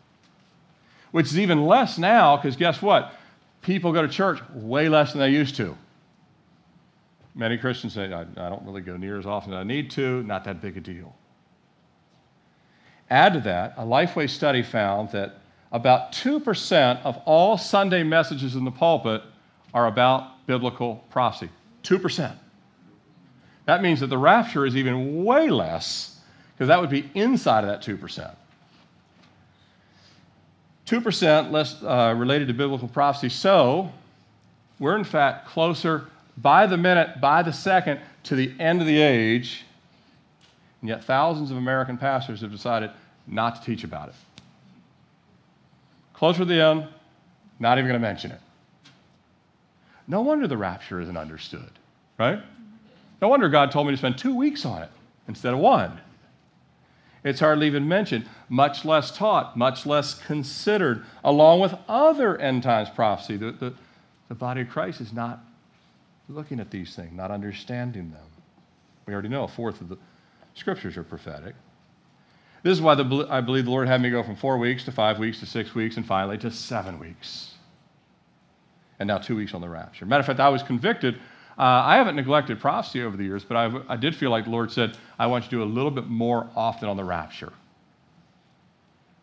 Which 1.11 1.27
is 1.27 1.39
even 1.39 1.65
less 1.65 1.97
now, 1.97 2.37
because 2.37 2.55
guess 2.55 2.81
what? 2.81 3.13
People 3.61 3.91
go 3.91 4.01
to 4.01 4.07
church 4.07 4.39
way 4.53 4.89
less 4.89 5.11
than 5.11 5.19
they 5.19 5.29
used 5.29 5.55
to. 5.55 5.75
Many 7.35 7.57
Christians 7.57 7.93
say, 7.93 8.11
I, 8.11 8.21
I 8.21 8.49
don't 8.49 8.63
really 8.65 8.81
go 8.81 8.97
near 8.97 9.19
as 9.19 9.25
often 9.25 9.53
as 9.53 9.57
I 9.57 9.63
need 9.63 9.91
to, 9.91 10.23
not 10.23 10.43
that 10.45 10.61
big 10.61 10.77
a 10.77 10.81
deal. 10.81 11.15
Add 13.09 13.33
to 13.33 13.39
that, 13.41 13.73
a 13.77 13.83
Lifeway 13.83 14.29
study 14.29 14.61
found 14.61 15.11
that 15.11 15.35
about 15.71 16.11
2% 16.13 17.01
of 17.03 17.17
all 17.25 17.57
Sunday 17.57 18.03
messages 18.03 18.55
in 18.55 18.65
the 18.65 18.71
pulpit 18.71 19.21
are 19.73 19.87
about 19.87 20.45
biblical 20.47 21.03
prophecy. 21.09 21.49
2%. 21.83 22.35
That 23.65 23.81
means 23.81 23.99
that 23.99 24.07
the 24.07 24.17
rapture 24.17 24.65
is 24.65 24.75
even 24.75 25.23
way 25.23 25.49
less, 25.49 26.19
because 26.53 26.69
that 26.69 26.79
would 26.79 26.89
be 26.89 27.09
inside 27.13 27.63
of 27.63 27.69
that 27.69 27.81
2%. 27.81 28.35
2% 30.85 31.51
less 31.51 31.83
uh, 31.83 32.15
related 32.17 32.47
to 32.47 32.53
biblical 32.53 32.87
prophecy. 32.87 33.27
So, 33.29 33.91
we're 34.79 34.95
in 34.95 35.03
fact 35.03 35.47
closer 35.47 36.07
by 36.37 36.65
the 36.65 36.77
minute, 36.77 37.19
by 37.19 37.43
the 37.43 37.51
second, 37.51 37.99
to 38.23 38.35
the 38.35 38.53
end 38.59 38.79
of 38.79 38.87
the 38.87 38.99
age. 39.01 39.65
And 40.81 40.89
yet, 40.89 41.03
thousands 41.03 41.51
of 41.51 41.57
American 41.57 41.97
pastors 41.97 42.41
have 42.41 42.51
decided 42.51 42.91
not 43.25 43.55
to 43.55 43.61
teach 43.61 43.83
about 43.83 44.09
it. 44.09 44.15
Closer 46.13 46.39
to 46.39 46.45
the 46.45 46.61
end, 46.61 46.87
not 47.59 47.77
even 47.77 47.89
going 47.89 47.99
to 47.99 48.07
mention 48.07 48.31
it. 48.31 48.39
No 50.07 50.21
wonder 50.21 50.47
the 50.47 50.57
rapture 50.57 51.01
isn't 51.01 51.17
understood, 51.17 51.69
right? 52.17 52.39
No 53.21 53.27
wonder 53.27 53.49
God 53.49 53.71
told 53.71 53.87
me 53.87 53.93
to 53.93 53.97
spend 53.97 54.17
two 54.17 54.35
weeks 54.35 54.65
on 54.65 54.83
it 54.83 54.89
instead 55.27 55.53
of 55.53 55.59
one. 55.59 55.99
It's 57.23 57.39
hardly 57.39 57.67
even 57.67 57.87
mentioned, 57.87 58.25
much 58.47 58.85
less 58.85 59.15
taught, 59.15 59.57
much 59.57 59.85
less 59.85 60.13
considered, 60.13 61.03
along 61.23 61.59
with 61.59 61.75
other 61.89 62.37
end 62.37 62.63
times 62.63 62.89
prophecy. 62.89 63.35
The, 63.35 63.51
the, 63.51 63.73
the 64.29 64.35
body 64.35 64.61
of 64.61 64.69
Christ 64.69 65.01
is 65.01 65.11
not 65.11 65.43
looking 66.29 66.59
at 66.59 66.71
these 66.71 66.95
things, 66.95 67.11
not 67.13 67.31
understanding 67.31 68.11
them. 68.11 68.25
We 69.05 69.13
already 69.13 69.29
know 69.29 69.43
a 69.43 69.47
fourth 69.47 69.81
of 69.81 69.89
the 69.89 69.97
scriptures 70.57 70.97
are 70.97 71.03
prophetic. 71.03 71.55
This 72.63 72.73
is 72.73 72.81
why 72.81 72.95
the, 72.95 73.27
I 73.29 73.39
believe 73.41 73.65
the 73.65 73.71
Lord 73.71 73.87
had 73.87 74.01
me 74.01 74.09
go 74.09 74.23
from 74.23 74.35
four 74.35 74.57
weeks 74.57 74.83
to 74.85 74.91
five 74.91 75.19
weeks 75.19 75.39
to 75.39 75.45
six 75.45 75.73
weeks 75.73 75.97
and 75.97 76.05
finally 76.05 76.37
to 76.39 76.51
seven 76.51 76.99
weeks. 76.99 77.53
And 78.99 79.07
now 79.07 79.19
two 79.19 79.35
weeks 79.35 79.53
on 79.53 79.61
the 79.61 79.69
rapture. 79.69 80.05
Matter 80.05 80.21
of 80.21 80.25
fact, 80.25 80.39
I 80.39 80.49
was 80.49 80.63
convicted 80.63 81.19
uh, 81.57 81.81
I 81.83 81.95
haven't 81.95 82.15
neglected 82.15 82.59
prophecy 82.59 83.01
over 83.01 83.17
the 83.17 83.23
years, 83.23 83.43
but 83.43 83.57
I've, 83.57 83.89
i 83.89 83.95
did 83.95 84.15
feel 84.15 84.29
like 84.29 84.43
the 84.43 84.51
Lord 84.51 84.71
said, 84.71 84.95
I 85.17 85.25
want 85.25 85.45
you 85.45 85.49
to 85.49 85.55
do 85.57 85.63
a 85.63 85.65
little 85.65 85.89
bit 85.89 86.05
more 86.05 86.47
often 86.55 86.87
on 86.87 86.97
the 86.97 87.03
rapture. 87.03 87.51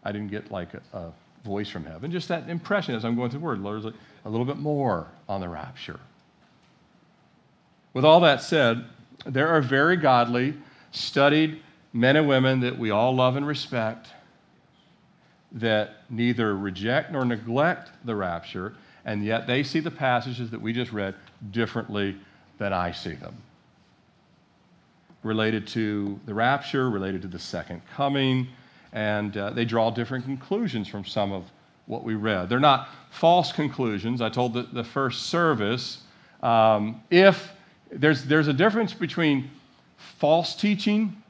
I 0.03 0.11
didn't 0.11 0.33
get 0.33 0.50
like 0.50 0.75
a, 0.75 0.99
a 0.99 1.12
voice 1.45 1.69
from 1.69 1.85
heaven, 1.85 2.11
just 2.11 2.26
that 2.29 2.49
impression 2.49 2.97
as 2.97 3.05
I'm 3.05 3.14
going 3.14 3.31
through 3.31 3.38
the 3.38 3.47
word. 3.47 3.61
Lord's 3.61 3.85
like, 3.85 3.95
a 4.25 4.31
little 4.31 4.45
bit 4.45 4.57
more 4.57 5.07
on 5.29 5.41
the 5.41 5.49
rapture. 5.49 6.00
With 7.93 8.05
all 8.05 8.19
that 8.21 8.43
said, 8.43 8.85
there 9.26 9.49
are 9.49 9.61
very 9.61 9.97
godly, 9.97 10.55
studied 10.94 11.60
men 11.92 12.16
and 12.16 12.28
women 12.28 12.60
that 12.60 12.78
we 12.78 12.90
all 12.90 13.14
love 13.14 13.36
and 13.36 13.46
respect 13.46 14.08
that 15.52 16.02
neither 16.10 16.56
reject 16.56 17.12
nor 17.12 17.24
neglect 17.24 17.90
the 18.04 18.14
rapture, 18.14 18.74
and 19.04 19.24
yet 19.24 19.46
they 19.46 19.62
see 19.62 19.80
the 19.80 19.90
passages 19.90 20.50
that 20.50 20.60
we 20.60 20.72
just 20.72 20.92
read 20.92 21.14
differently 21.52 22.16
than 22.58 22.72
I 22.72 22.90
see 22.90 23.14
them. 23.14 23.36
Related 25.22 25.66
to 25.68 26.18
the 26.26 26.34
rapture, 26.34 26.90
related 26.90 27.22
to 27.22 27.28
the 27.28 27.38
second 27.38 27.82
coming, 27.94 28.48
and 28.92 29.36
uh, 29.36 29.50
they 29.50 29.64
draw 29.64 29.90
different 29.90 30.24
conclusions 30.24 30.88
from 30.88 31.04
some 31.04 31.32
of 31.32 31.44
what 31.86 32.02
we 32.02 32.14
read. 32.14 32.48
They're 32.48 32.58
not 32.58 32.88
false 33.10 33.52
conclusions. 33.52 34.20
I 34.20 34.30
told 34.30 34.54
the, 34.54 34.62
the 34.62 34.84
first 34.84 35.26
service 35.26 36.02
um, 36.42 37.02
if 37.10 37.52
there's, 37.90 38.24
there's 38.24 38.48
a 38.48 38.52
difference 38.52 38.92
between 38.92 39.50
false 40.18 40.54
teaching 40.54 41.23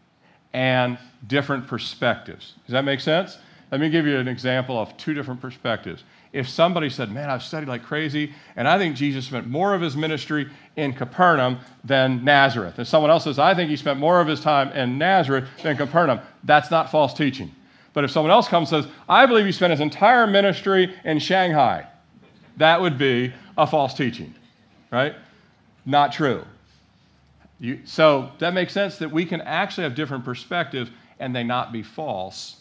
and 0.53 0.99
different 1.27 1.67
perspectives. 1.67 2.55
Does 2.67 2.73
that 2.73 2.85
make 2.85 3.01
sense? 3.01 3.39
Let 3.71 3.81
me 3.81 3.91
give 3.91 4.07
you 4.07 4.19
an 4.19 4.29
example 4.29 4.79
of 4.79 4.97
two 4.97 5.15
different 5.15 5.41
perspectives 5.41 6.05
if 6.35 6.49
somebody 6.49 6.91
said, 6.91 7.13
Man, 7.13 7.31
I've 7.31 7.45
studied 7.45 7.69
like 7.69 7.85
crazy, 7.85 8.35
and 8.57 8.69
I 8.69 8.77
think 8.77 8.97
Jesus 8.97 9.25
spent 9.25 9.47
more 9.47 9.73
of 9.73 9.81
his 9.81 9.97
ministry 9.97 10.51
in 10.77 10.93
Capernaum 10.93 11.61
than 11.85 12.25
Nazareth. 12.25 12.77
And 12.77 12.87
someone 12.87 13.11
else 13.11 13.25
says, 13.25 13.39
I 13.39 13.55
think 13.55 13.71
he 13.71 13.77
spent 13.77 14.01
more 14.01 14.21
of 14.21 14.27
his 14.27 14.41
time 14.41 14.73
in 14.73 14.99
Nazareth 14.99 15.49
than 15.63 15.77
Capernaum. 15.77 16.21
That's 16.43 16.73
not 16.73 16.91
false 16.91 17.15
teaching. 17.15 17.53
But 17.93 18.03
if 18.03 18.11
someone 18.11 18.33
else 18.33 18.49
comes 18.49 18.73
and 18.73 18.85
says, 18.85 18.93
I 19.09 19.27
believe 19.27 19.47
he 19.47 19.53
spent 19.53 19.71
his 19.71 19.81
entire 19.81 20.27
ministry 20.27 20.93
in 21.05 21.21
Shanghai, 21.21 21.87
that 22.57 22.81
would 22.81 22.99
be 22.99 23.33
a 23.57 23.67
false 23.67 23.95
teaching, 23.95 24.35
right? 24.91 25.15
Not 25.87 26.13
true. 26.13 26.45
You, 27.65 27.81
so 27.85 28.31
that 28.39 28.53
makes 28.53 28.73
sense 28.73 28.99
that 28.99 29.11
we 29.11 29.25
can 29.25 29.41
actually 29.41 29.85
have 29.85 29.95
different 29.95 30.25
perspectives 30.25 30.91
and 31.19 31.35
they 31.35 31.45
not 31.45 31.73
be 31.73 31.83
false 31.83 32.57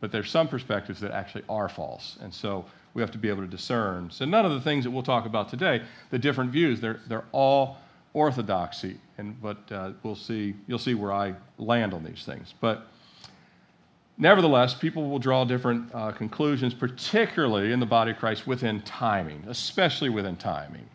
but 0.00 0.12
there's 0.12 0.30
some 0.30 0.48
perspectives 0.48 1.00
that 1.00 1.10
actually 1.10 1.44
are 1.48 1.68
false. 1.68 2.18
And 2.20 2.32
so 2.32 2.64
we 2.94 3.02
have 3.02 3.10
to 3.12 3.18
be 3.18 3.28
able 3.28 3.42
to 3.42 3.48
discern. 3.48 4.10
So 4.10 4.24
none 4.24 4.46
of 4.46 4.52
the 4.52 4.60
things 4.60 4.84
that 4.84 4.90
we'll 4.90 5.02
talk 5.02 5.26
about 5.26 5.48
today, 5.48 5.82
the 6.10 6.18
different 6.18 6.50
views, 6.50 6.80
they're, 6.80 7.00
they're 7.08 7.24
all 7.32 7.78
orthodoxy. 8.14 8.98
And, 9.18 9.40
but 9.42 9.58
uh, 9.70 9.92
we'll 10.02 10.16
see, 10.16 10.54
you'll 10.66 10.78
see 10.78 10.94
where 10.94 11.12
I 11.12 11.34
land 11.58 11.94
on 11.94 12.04
these 12.04 12.24
things. 12.24 12.54
But 12.60 12.86
nevertheless, 14.16 14.74
people 14.74 15.10
will 15.10 15.18
draw 15.18 15.44
different 15.44 15.92
uh, 15.92 16.12
conclusions, 16.12 16.74
particularly 16.74 17.72
in 17.72 17.80
the 17.80 17.86
body 17.86 18.12
of 18.12 18.18
Christ 18.18 18.46
within 18.46 18.80
timing, 18.82 19.44
especially 19.48 20.10
within 20.10 20.36
timing. 20.36 20.86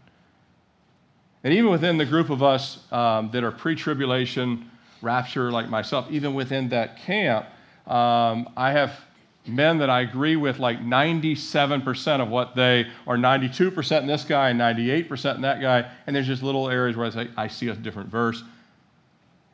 And 1.43 1.53
even 1.53 1.69
within 1.69 1.97
the 1.97 2.05
group 2.05 2.29
of 2.29 2.41
us 2.41 2.79
um, 2.91 3.29
that 3.31 3.43
are 3.43 3.51
pre 3.51 3.75
tribulation, 3.75 4.69
rapture, 5.01 5.51
like 5.51 5.69
myself, 5.69 6.09
even 6.09 6.33
within 6.33 6.69
that 6.69 6.97
camp, 6.97 7.45
um, 7.85 8.49
I 8.55 8.71
have 8.71 8.99
men 9.45 9.77
that 9.79 9.89
I 9.89 10.01
agree 10.01 10.35
with 10.35 10.59
like 10.59 10.79
97% 10.79 12.21
of 12.21 12.29
what 12.29 12.55
they, 12.55 12.87
are 13.05 13.17
92% 13.17 14.01
in 14.01 14.07
this 14.07 14.23
guy 14.23 14.49
and 14.49 14.59
98% 14.59 15.35
in 15.35 15.41
that 15.41 15.59
guy. 15.59 15.89
And 16.07 16.15
there's 16.15 16.27
just 16.27 16.43
little 16.43 16.69
areas 16.69 16.95
where 16.95 17.07
I 17.07 17.09
say, 17.09 17.29
I 17.35 17.47
see 17.47 17.67
a 17.67 17.75
different 17.75 18.09
verse 18.09 18.41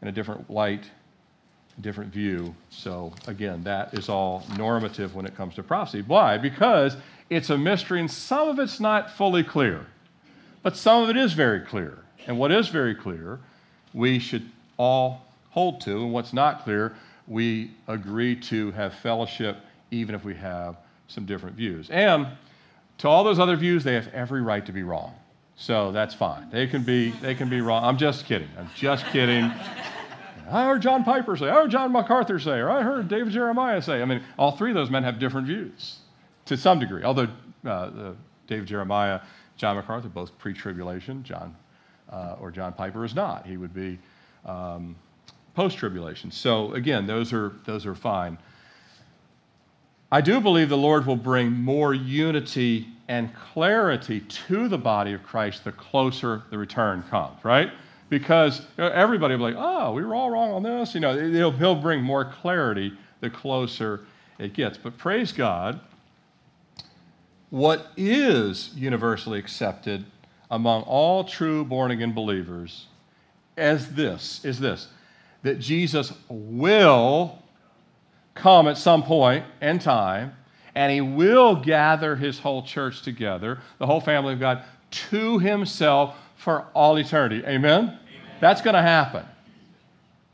in 0.01 0.07
a 0.07 0.11
different 0.11 0.49
light, 0.49 0.89
a 1.77 1.81
different 1.81 2.13
view. 2.13 2.55
So 2.69 3.13
again, 3.27 3.63
that 3.63 3.93
is 3.95 4.09
all 4.09 4.45
normative 4.57 5.15
when 5.15 5.25
it 5.25 5.35
comes 5.35 5.55
to 5.55 5.63
prophecy. 5.63 6.03
Why? 6.05 6.37
Because 6.37 6.95
it's 7.29 7.49
a 7.49 7.57
mystery 7.57 7.99
and 7.99 8.09
some 8.09 8.47
of 8.47 8.59
it's 8.59 8.79
not 8.79 9.11
fully 9.11 9.43
clear. 9.43 9.87
But 10.61 10.75
some 10.75 11.03
of 11.03 11.09
it 11.09 11.17
is 11.17 11.33
very 11.33 11.61
clear. 11.61 11.99
And 12.27 12.37
what 12.37 12.51
is 12.51 12.67
very 12.67 12.95
clear, 12.95 13.39
we 13.93 14.19
should 14.19 14.49
all 14.77 15.25
hold 15.51 15.81
to. 15.81 15.97
And 15.97 16.13
what's 16.13 16.33
not 16.33 16.63
clear, 16.63 16.95
we 17.27 17.71
agree 17.87 18.35
to 18.35 18.71
have 18.71 18.93
fellowship 18.93 19.57
even 19.91 20.13
if 20.15 20.23
we 20.23 20.35
have 20.35 20.75
some 21.07 21.25
different 21.25 21.55
views. 21.55 21.89
And 21.89 22.27
to 22.99 23.07
all 23.07 23.23
those 23.23 23.39
other 23.39 23.55
views, 23.55 23.83
they 23.83 23.93
have 23.95 24.07
every 24.09 24.41
right 24.41 24.65
to 24.65 24.71
be 24.71 24.83
wrong. 24.83 25.15
So 25.55 25.91
that's 25.91 26.13
fine. 26.13 26.49
They 26.49 26.67
can 26.67 26.83
be, 26.83 27.11
they 27.11 27.35
can 27.35 27.49
be 27.49 27.61
wrong. 27.61 27.83
I'm 27.83 27.97
just 27.97 28.25
kidding. 28.25 28.47
I'm 28.57 28.69
just 28.75 29.05
kidding. 29.07 29.51
I 30.51 30.65
heard 30.65 30.81
John 30.81 31.03
Piper 31.03 31.35
say, 31.37 31.47
I 31.47 31.53
heard 31.53 31.71
John 31.71 31.91
MacArthur 31.91 32.39
say, 32.39 32.59
or 32.59 32.69
I 32.69 32.81
heard 32.81 33.07
David 33.07 33.33
Jeremiah 33.33 33.81
say. 33.81 34.01
I 34.01 34.05
mean, 34.05 34.23
all 34.37 34.53
three 34.53 34.71
of 34.71 34.75
those 34.75 34.89
men 34.89 35.03
have 35.03 35.19
different 35.19 35.47
views 35.47 35.97
to 36.45 36.57
some 36.57 36.79
degree, 36.79 37.03
although 37.03 37.27
uh, 37.65 38.13
David 38.47 38.67
Jeremiah 38.67 39.19
John 39.59 39.75
MacArthur, 39.75 40.07
both 40.07 40.35
pre 40.39 40.53
tribulation. 40.53 41.21
John, 41.21 41.53
uh, 42.09 42.37
or 42.39 42.49
John 42.49 42.71
Piper 42.71 43.03
is 43.03 43.13
not. 43.13 43.45
He 43.45 43.57
would 43.57 43.73
be 43.73 43.99
um, 44.45 44.95
post 45.53 45.77
tribulation. 45.77 46.31
So, 46.31 46.73
again, 46.73 47.05
those 47.05 47.33
are, 47.33 47.53
those 47.65 47.85
are 47.85 47.93
fine. 47.93 48.37
I 50.11 50.21
do 50.21 50.39
believe 50.39 50.69
the 50.69 50.77
Lord 50.77 51.05
will 51.05 51.17
bring 51.17 51.51
more 51.51 51.93
unity 51.93 52.87
and 53.09 53.35
clarity 53.35 54.21
to 54.21 54.69
the 54.69 54.77
body 54.77 55.11
of 55.11 55.23
Christ 55.23 55.65
the 55.65 55.73
closer 55.73 56.43
the 56.51 56.57
return 56.57 57.03
comes, 57.09 57.43
right? 57.43 57.69
Because 58.07 58.61
everybody 58.77 59.35
will 59.35 59.49
be 59.49 59.53
like, 59.53 59.63
oh, 59.63 59.91
we 59.91 60.03
were 60.05 60.15
all 60.15 60.31
wrong 60.31 60.51
on 60.51 60.63
this. 60.63 60.95
You 60.95 61.01
know, 61.01 61.19
he'll, 61.29 61.51
he'll 61.51 61.75
bring 61.75 62.01
more 62.01 62.23
clarity 62.23 62.93
the 63.19 63.29
closer 63.29 64.05
it 64.39 64.53
gets. 64.53 64.77
But 64.77 64.97
praise 64.97 65.33
God, 65.33 65.81
what 67.49 67.87
is 67.97 68.71
universally 68.75 69.39
accepted 69.39 70.05
among 70.51 70.83
all 70.83 71.23
true 71.23 71.63
born 71.63 71.91
again 71.91 72.13
believers 72.13 72.87
as 73.57 73.93
this 73.93 74.43
is 74.45 74.59
this 74.59 74.87
that 75.43 75.59
Jesus 75.59 76.13
will 76.27 77.39
come 78.35 78.67
at 78.67 78.77
some 78.77 79.03
point 79.03 79.45
in 79.61 79.79
time 79.79 80.35
and 80.75 80.91
he 80.91 81.01
will 81.01 81.55
gather 81.55 82.15
his 82.15 82.39
whole 82.39 82.63
church 82.63 83.01
together, 83.01 83.59
the 83.79 83.85
whole 83.85 84.01
family 84.01 84.33
of 84.33 84.39
God, 84.39 84.63
to 84.91 85.39
himself 85.39 86.15
for 86.35 86.65
all 86.73 86.97
eternity. 86.97 87.43
Amen? 87.45 87.83
Amen. 87.83 87.99
That's 88.39 88.61
going 88.61 88.75
to 88.75 88.81
happen. 88.81 89.25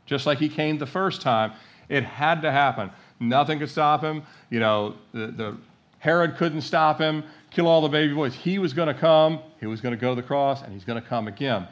Just 0.04 0.26
like 0.26 0.38
he 0.38 0.48
came 0.48 0.78
the 0.78 0.86
first 0.86 1.20
time, 1.20 1.52
it 1.88 2.04
had 2.04 2.42
to 2.42 2.52
happen. 2.52 2.90
Nothing 3.18 3.58
could 3.58 3.70
stop 3.70 4.02
him. 4.02 4.22
You 4.50 4.60
know, 4.60 4.94
the, 5.12 5.26
the 5.28 5.56
Herod 6.06 6.36
couldn't 6.36 6.60
stop 6.60 7.00
him, 7.00 7.24
kill 7.50 7.66
all 7.66 7.80
the 7.80 7.88
baby 7.88 8.14
boys. 8.14 8.32
He 8.32 8.60
was 8.60 8.72
going 8.72 8.86
to 8.86 8.94
come, 8.94 9.40
he 9.58 9.66
was 9.66 9.80
going 9.80 9.92
to 9.92 10.00
go 10.00 10.14
to 10.14 10.14
the 10.14 10.24
cross, 10.24 10.62
and 10.62 10.72
he's 10.72 10.84
going 10.84 11.02
to 11.02 11.08
come 11.08 11.26
again. 11.26 11.66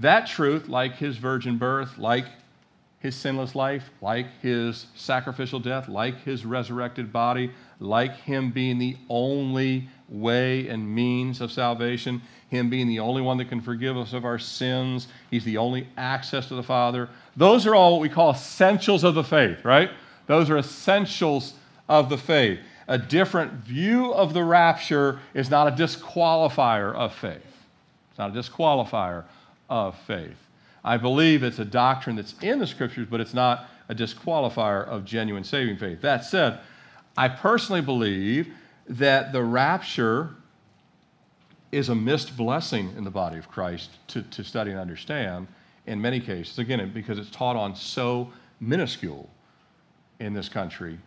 That 0.00 0.26
truth, 0.26 0.66
like 0.66 0.96
his 0.96 1.18
virgin 1.18 1.56
birth, 1.56 1.98
like 1.98 2.24
his 2.98 3.14
sinless 3.14 3.54
life, 3.54 3.90
like 4.00 4.26
his 4.42 4.86
sacrificial 4.96 5.60
death, 5.60 5.86
like 5.86 6.20
his 6.24 6.44
resurrected 6.44 7.12
body, 7.12 7.52
like 7.78 8.16
him 8.16 8.50
being 8.50 8.76
the 8.76 8.96
only 9.08 9.88
way 10.08 10.66
and 10.66 10.92
means 10.92 11.40
of 11.40 11.52
salvation, 11.52 12.20
him 12.48 12.68
being 12.68 12.88
the 12.88 12.98
only 12.98 13.22
one 13.22 13.36
that 13.36 13.48
can 13.48 13.60
forgive 13.60 13.96
us 13.96 14.14
of 14.14 14.24
our 14.24 14.40
sins, 14.40 15.06
he's 15.30 15.44
the 15.44 15.58
only 15.58 15.86
access 15.96 16.48
to 16.48 16.56
the 16.56 16.62
Father. 16.64 17.08
Those 17.36 17.68
are 17.68 17.76
all 17.76 17.92
what 17.92 18.00
we 18.00 18.08
call 18.08 18.32
essentials 18.32 19.04
of 19.04 19.14
the 19.14 19.22
faith, 19.22 19.64
right? 19.64 19.92
Those 20.26 20.50
are 20.50 20.58
essentials 20.58 21.54
of 21.88 22.08
the 22.08 22.18
faith 22.18 22.58
a 22.88 22.98
different 22.98 23.52
view 23.52 24.12
of 24.12 24.32
the 24.32 24.42
rapture 24.42 25.20
is 25.34 25.50
not 25.50 25.68
a 25.68 25.70
disqualifier 25.70 26.94
of 26.94 27.14
faith. 27.14 27.66
It's 28.10 28.18
not 28.18 28.34
a 28.34 28.40
disqualifier 28.40 29.24
of 29.68 29.96
faith. 30.06 30.36
I 30.82 30.96
believe 30.96 31.42
it's 31.42 31.58
a 31.58 31.64
doctrine 31.66 32.16
that's 32.16 32.34
in 32.40 32.58
the 32.58 32.66
scriptures, 32.66 33.06
but 33.08 33.20
it's 33.20 33.34
not 33.34 33.68
a 33.90 33.94
disqualifier 33.94 34.86
of 34.86 35.04
genuine 35.04 35.44
saving 35.44 35.76
faith. 35.76 36.00
That 36.00 36.24
said, 36.24 36.60
I 37.16 37.28
personally 37.28 37.82
believe 37.82 38.48
that 38.88 39.32
the 39.32 39.42
rapture 39.42 40.30
is 41.70 41.90
a 41.90 41.94
missed 41.94 42.36
blessing 42.38 42.94
in 42.96 43.04
the 43.04 43.10
body 43.10 43.36
of 43.36 43.50
Christ 43.50 43.90
to, 44.08 44.22
to 44.22 44.42
study 44.42 44.70
and 44.70 44.80
understand 44.80 45.46
in 45.86 46.00
many 46.00 46.20
cases. 46.20 46.58
Again, 46.58 46.90
because 46.94 47.18
it's 47.18 47.30
taught 47.30 47.56
on 47.56 47.76
so 47.76 48.32
minuscule 48.60 49.28
in 50.20 50.32
this 50.32 50.48
country 50.48 50.98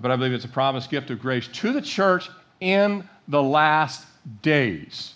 but 0.00 0.10
I 0.10 0.16
believe 0.16 0.32
it's 0.32 0.44
a 0.44 0.48
promised 0.48 0.90
gift 0.90 1.10
of 1.10 1.20
grace 1.20 1.48
to 1.48 1.72
the 1.72 1.80
church 1.80 2.28
in 2.60 3.08
the 3.28 3.42
last 3.42 4.06
days, 4.42 5.14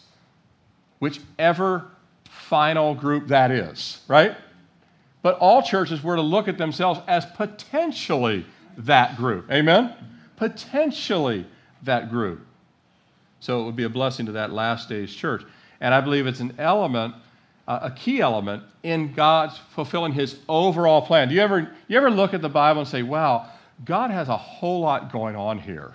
whichever 0.99 1.91
final 2.25 2.95
group 2.95 3.29
that 3.29 3.51
is, 3.51 4.01
right? 4.09 4.37
But 5.23 5.39
all 5.39 5.63
churches 5.63 6.03
were 6.03 6.17
to 6.17 6.23
look 6.23 6.49
at 6.49 6.57
themselves 6.59 7.01
as 7.07 7.27
potentially 7.27 8.47
that 8.79 9.17
group. 9.17 9.51
Amen? 9.51 9.95
Potentially 10.37 11.47
that 11.83 12.11
group. 12.11 12.47
So 13.41 13.63
it 13.63 13.65
would 13.65 13.77
be 13.77 13.85
a 13.85 13.91
blessing 13.91 14.27
to 14.27 14.33
that 14.33 14.53
last 14.53 14.89
days 14.89 15.15
church. 15.15 15.45
And 15.81 15.95
I 15.95 16.01
believe 16.01 16.27
it's 16.27 16.41
an 16.41 16.55
element, 16.59 17.15
uh, 17.69 17.81
a 17.83 17.91
key 17.91 18.21
element 18.21 18.63
in 18.83 19.13
God's 19.13 19.59
fulfilling 19.75 20.13
his 20.13 20.39
overall 20.49 21.03
plan. 21.03 21.29
Do 21.29 21.35
you 21.35 21.41
ever, 21.41 21.71
you 21.89 21.97
ever 21.97 22.11
look 22.11 22.35
at 22.35 22.43
the 22.43 22.49
Bible 22.49 22.81
and 22.81 22.89
say, 22.89 23.03
wow, 23.03 23.51
God 23.85 24.11
has 24.11 24.29
a 24.29 24.37
whole 24.37 24.81
lot 24.81 25.13
going 25.13 25.37
on 25.37 25.59
here. 25.59 25.95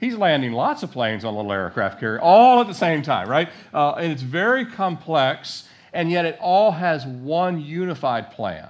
He's 0.00 0.16
landing 0.16 0.52
lots 0.52 0.82
of 0.82 0.90
planes 0.90 1.24
on 1.24 1.36
little 1.36 1.52
aircraft 1.52 2.00
carrier 2.00 2.20
all 2.20 2.60
at 2.60 2.66
the 2.66 2.74
same 2.74 3.02
time, 3.02 3.28
right? 3.28 3.48
Uh, 3.72 3.92
and 3.92 4.12
it's 4.12 4.22
very 4.22 4.66
complex, 4.66 5.68
and 5.92 6.10
yet 6.10 6.24
it 6.24 6.36
all 6.40 6.72
has 6.72 7.06
one 7.06 7.60
unified 7.60 8.32
plan. 8.32 8.68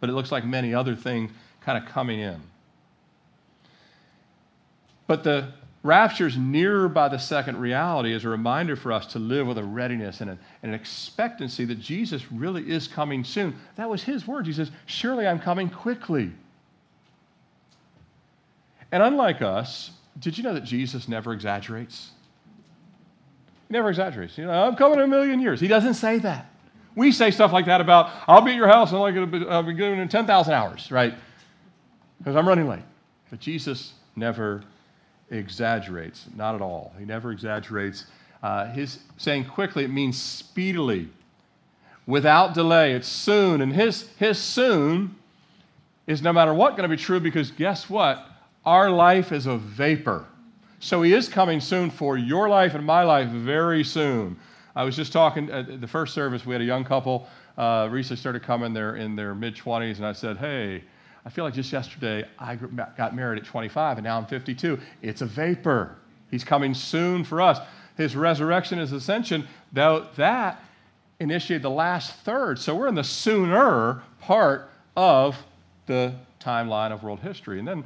But 0.00 0.10
it 0.10 0.12
looks 0.12 0.30
like 0.30 0.44
many 0.44 0.74
other 0.74 0.94
things 0.94 1.30
kind 1.62 1.82
of 1.82 1.90
coming 1.90 2.20
in. 2.20 2.42
But 5.06 5.24
the 5.24 5.52
rapture 5.82 6.26
is 6.26 6.36
nearer 6.36 6.90
by 6.90 7.08
the 7.08 7.18
second 7.18 7.58
reality 7.58 8.12
is 8.12 8.24
a 8.24 8.28
reminder 8.28 8.76
for 8.76 8.92
us 8.92 9.06
to 9.12 9.18
live 9.18 9.46
with 9.46 9.56
a 9.56 9.64
readiness 9.64 10.20
and, 10.20 10.28
a, 10.28 10.38
and 10.62 10.72
an 10.72 10.74
expectancy 10.74 11.64
that 11.64 11.80
Jesus 11.80 12.30
really 12.30 12.70
is 12.70 12.86
coming 12.86 13.24
soon. 13.24 13.54
That 13.76 13.88
was 13.88 14.02
his 14.02 14.26
words. 14.26 14.46
He 14.46 14.52
says, 14.52 14.70
Surely 14.84 15.26
I'm 15.26 15.40
coming 15.40 15.70
quickly. 15.70 16.32
And 18.92 19.02
unlike 19.02 19.42
us, 19.42 19.90
did 20.18 20.38
you 20.38 20.44
know 20.44 20.54
that 20.54 20.64
Jesus 20.64 21.08
never 21.08 21.32
exaggerates? 21.32 22.10
He 23.68 23.72
never 23.72 23.88
exaggerates. 23.88 24.38
You 24.38 24.44
know, 24.44 24.52
I'm 24.52 24.76
coming 24.76 24.98
in 24.98 25.04
a 25.04 25.08
million 25.08 25.40
years. 25.40 25.60
He 25.60 25.68
doesn't 25.68 25.94
say 25.94 26.18
that. 26.20 26.50
We 26.94 27.10
say 27.10 27.30
stuff 27.30 27.52
like 27.52 27.66
that 27.66 27.80
about, 27.80 28.10
I'll 28.28 28.42
be 28.42 28.52
at 28.52 28.56
your 28.56 28.68
house 28.68 28.92
and 28.92 28.98
I'll 29.00 29.62
be 29.62 29.72
going 29.74 29.98
in 29.98 30.08
10,000 30.08 30.54
hours, 30.54 30.92
right? 30.92 31.14
Because 32.18 32.36
I'm 32.36 32.46
running 32.46 32.68
late. 32.68 32.84
But 33.30 33.40
Jesus 33.40 33.94
never 34.14 34.62
exaggerates, 35.30 36.26
not 36.36 36.54
at 36.54 36.60
all. 36.60 36.92
He 36.98 37.04
never 37.04 37.32
exaggerates. 37.32 38.06
Uh, 38.42 38.66
his 38.66 39.00
saying 39.16 39.46
quickly, 39.46 39.84
it 39.84 39.90
means 39.90 40.20
speedily, 40.20 41.08
without 42.06 42.54
delay. 42.54 42.92
It's 42.92 43.08
soon. 43.08 43.60
And 43.60 43.72
his, 43.72 44.08
his 44.18 44.38
soon 44.38 45.16
is 46.06 46.22
no 46.22 46.32
matter 46.32 46.54
what 46.54 46.76
going 46.76 46.88
to 46.88 46.96
be 46.96 47.02
true 47.02 47.18
because 47.20 47.50
guess 47.50 47.88
what? 47.88 48.24
Our 48.66 48.90
life 48.90 49.32
is 49.32 49.46
a 49.46 49.58
vapor. 49.58 50.26
So 50.80 51.02
he 51.02 51.12
is 51.12 51.28
coming 51.28 51.60
soon 51.60 51.90
for 51.90 52.16
your 52.16 52.48
life 52.48 52.74
and 52.74 52.84
my 52.84 53.02
life 53.02 53.28
very 53.28 53.84
soon. 53.84 54.38
I 54.74 54.84
was 54.84 54.96
just 54.96 55.12
talking 55.12 55.50
at 55.50 55.80
the 55.80 55.86
first 55.86 56.14
service, 56.14 56.44
we 56.44 56.54
had 56.54 56.62
a 56.62 56.64
young 56.64 56.84
couple 56.84 57.28
uh, 57.56 57.88
recently 57.90 58.18
started 58.18 58.42
coming 58.42 58.72
there 58.72 58.96
in 58.96 59.14
their 59.14 59.34
mid 59.34 59.54
20s, 59.54 59.96
and 59.96 60.06
I 60.06 60.12
said, 60.12 60.36
Hey, 60.36 60.82
I 61.24 61.30
feel 61.30 61.44
like 61.44 61.54
just 61.54 61.72
yesterday 61.72 62.24
I 62.38 62.56
got 62.56 63.14
married 63.14 63.38
at 63.38 63.46
25 63.46 63.98
and 63.98 64.04
now 64.04 64.18
I'm 64.18 64.26
52. 64.26 64.78
It's 65.02 65.22
a 65.22 65.26
vapor. 65.26 65.96
He's 66.30 66.44
coming 66.44 66.74
soon 66.74 67.24
for 67.24 67.40
us. 67.40 67.60
His 67.96 68.16
resurrection, 68.16 68.78
his 68.78 68.92
ascension, 68.92 69.46
though 69.72 70.08
that 70.16 70.62
initiated 71.20 71.62
the 71.62 71.70
last 71.70 72.16
third. 72.16 72.58
So 72.58 72.74
we're 72.74 72.88
in 72.88 72.94
the 72.94 73.04
sooner 73.04 74.02
part 74.20 74.70
of 74.96 75.36
the 75.86 76.14
timeline 76.40 76.92
of 76.92 77.02
world 77.02 77.20
history. 77.20 77.58
And 77.58 77.68
then 77.68 77.84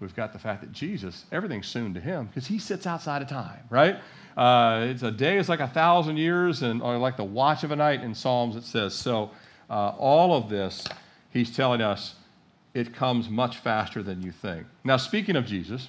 we've 0.00 0.14
got 0.16 0.32
the 0.32 0.38
fact 0.38 0.62
that 0.62 0.72
Jesus, 0.72 1.26
everything's 1.30 1.68
soon 1.68 1.94
to 1.94 2.00
him 2.00 2.26
because 2.26 2.46
he 2.46 2.58
sits 2.58 2.86
outside 2.86 3.22
of 3.22 3.28
time, 3.28 3.60
right? 3.70 4.00
Uh, 4.36 4.86
it's 4.88 5.02
a 5.02 5.10
day 5.10 5.38
is 5.38 5.48
like 5.48 5.60
a 5.60 5.68
thousand 5.68 6.16
years, 6.16 6.62
and 6.62 6.82
or 6.82 6.96
like 6.98 7.16
the 7.16 7.24
watch 7.24 7.62
of 7.64 7.70
a 7.70 7.76
night 7.76 8.02
in 8.02 8.14
Psalms 8.14 8.56
it 8.56 8.64
says. 8.64 8.94
So 8.94 9.30
uh, 9.68 9.90
all 9.98 10.34
of 10.34 10.48
this, 10.48 10.86
he's 11.30 11.54
telling 11.54 11.80
us 11.80 12.14
it 12.74 12.94
comes 12.94 13.28
much 13.28 13.58
faster 13.58 14.02
than 14.02 14.22
you 14.22 14.32
think. 14.32 14.66
Now, 14.84 14.96
speaking 14.96 15.36
of 15.36 15.44
Jesus, 15.44 15.88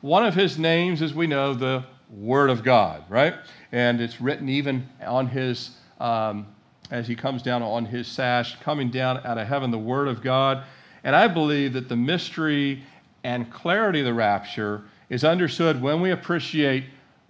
one 0.00 0.24
of 0.24 0.34
his 0.34 0.58
names, 0.58 1.02
as 1.02 1.14
we 1.14 1.26
know, 1.26 1.54
the 1.54 1.84
Word 2.10 2.50
of 2.50 2.62
God, 2.62 3.04
right? 3.08 3.34
And 3.70 4.00
it's 4.00 4.20
written 4.20 4.48
even 4.48 4.88
on 5.06 5.28
his, 5.28 5.70
um, 6.00 6.46
as 6.90 7.06
he 7.06 7.14
comes 7.14 7.42
down 7.42 7.62
on 7.62 7.84
his 7.84 8.06
sash, 8.08 8.58
coming 8.60 8.90
down 8.90 9.18
out 9.24 9.38
of 9.38 9.46
heaven, 9.46 9.70
the 9.70 9.78
Word 9.78 10.08
of 10.08 10.22
God. 10.22 10.64
And 11.04 11.14
I 11.14 11.28
believe 11.28 11.72
that 11.74 11.88
the 11.88 11.96
mystery 11.96 12.82
and 13.24 13.50
clarity 13.50 14.00
of 14.00 14.06
the 14.06 14.14
rapture 14.14 14.82
is 15.08 15.24
understood 15.24 15.80
when 15.80 16.00
we 16.00 16.10
appreciate 16.10 16.84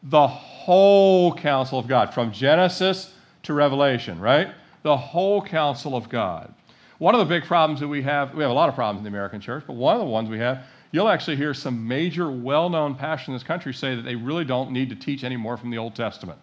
the 0.04 0.26
whole 0.26 1.34
counsel 1.34 1.78
of 1.78 1.86
God, 1.86 2.12
from 2.12 2.32
Genesis 2.32 3.14
to 3.44 3.54
Revelation, 3.54 4.18
right? 4.20 4.52
The 4.82 4.96
whole 4.96 5.42
counsel 5.42 5.96
of 5.96 6.08
God. 6.08 6.52
One 6.98 7.14
of 7.14 7.18
the 7.18 7.24
big 7.24 7.44
problems 7.44 7.80
that 7.80 7.88
we 7.88 8.02
have, 8.02 8.34
we 8.34 8.42
have 8.42 8.50
a 8.50 8.54
lot 8.54 8.68
of 8.68 8.74
problems 8.74 8.98
in 8.98 9.04
the 9.04 9.16
American 9.16 9.40
church, 9.40 9.64
but 9.66 9.74
one 9.74 9.96
of 9.96 10.00
the 10.00 10.06
ones 10.06 10.28
we 10.28 10.38
have, 10.38 10.64
you'll 10.92 11.08
actually 11.08 11.36
hear 11.36 11.54
some 11.54 11.86
major, 11.86 12.30
well 12.30 12.68
known 12.68 12.94
pastors 12.94 13.28
in 13.28 13.34
this 13.34 13.42
country 13.42 13.74
say 13.74 13.94
that 13.94 14.02
they 14.02 14.14
really 14.14 14.44
don't 14.44 14.70
need 14.70 14.88
to 14.90 14.96
teach 14.96 15.24
anymore 15.24 15.56
from 15.56 15.70
the 15.70 15.78
Old 15.78 15.94
Testament. 15.94 16.38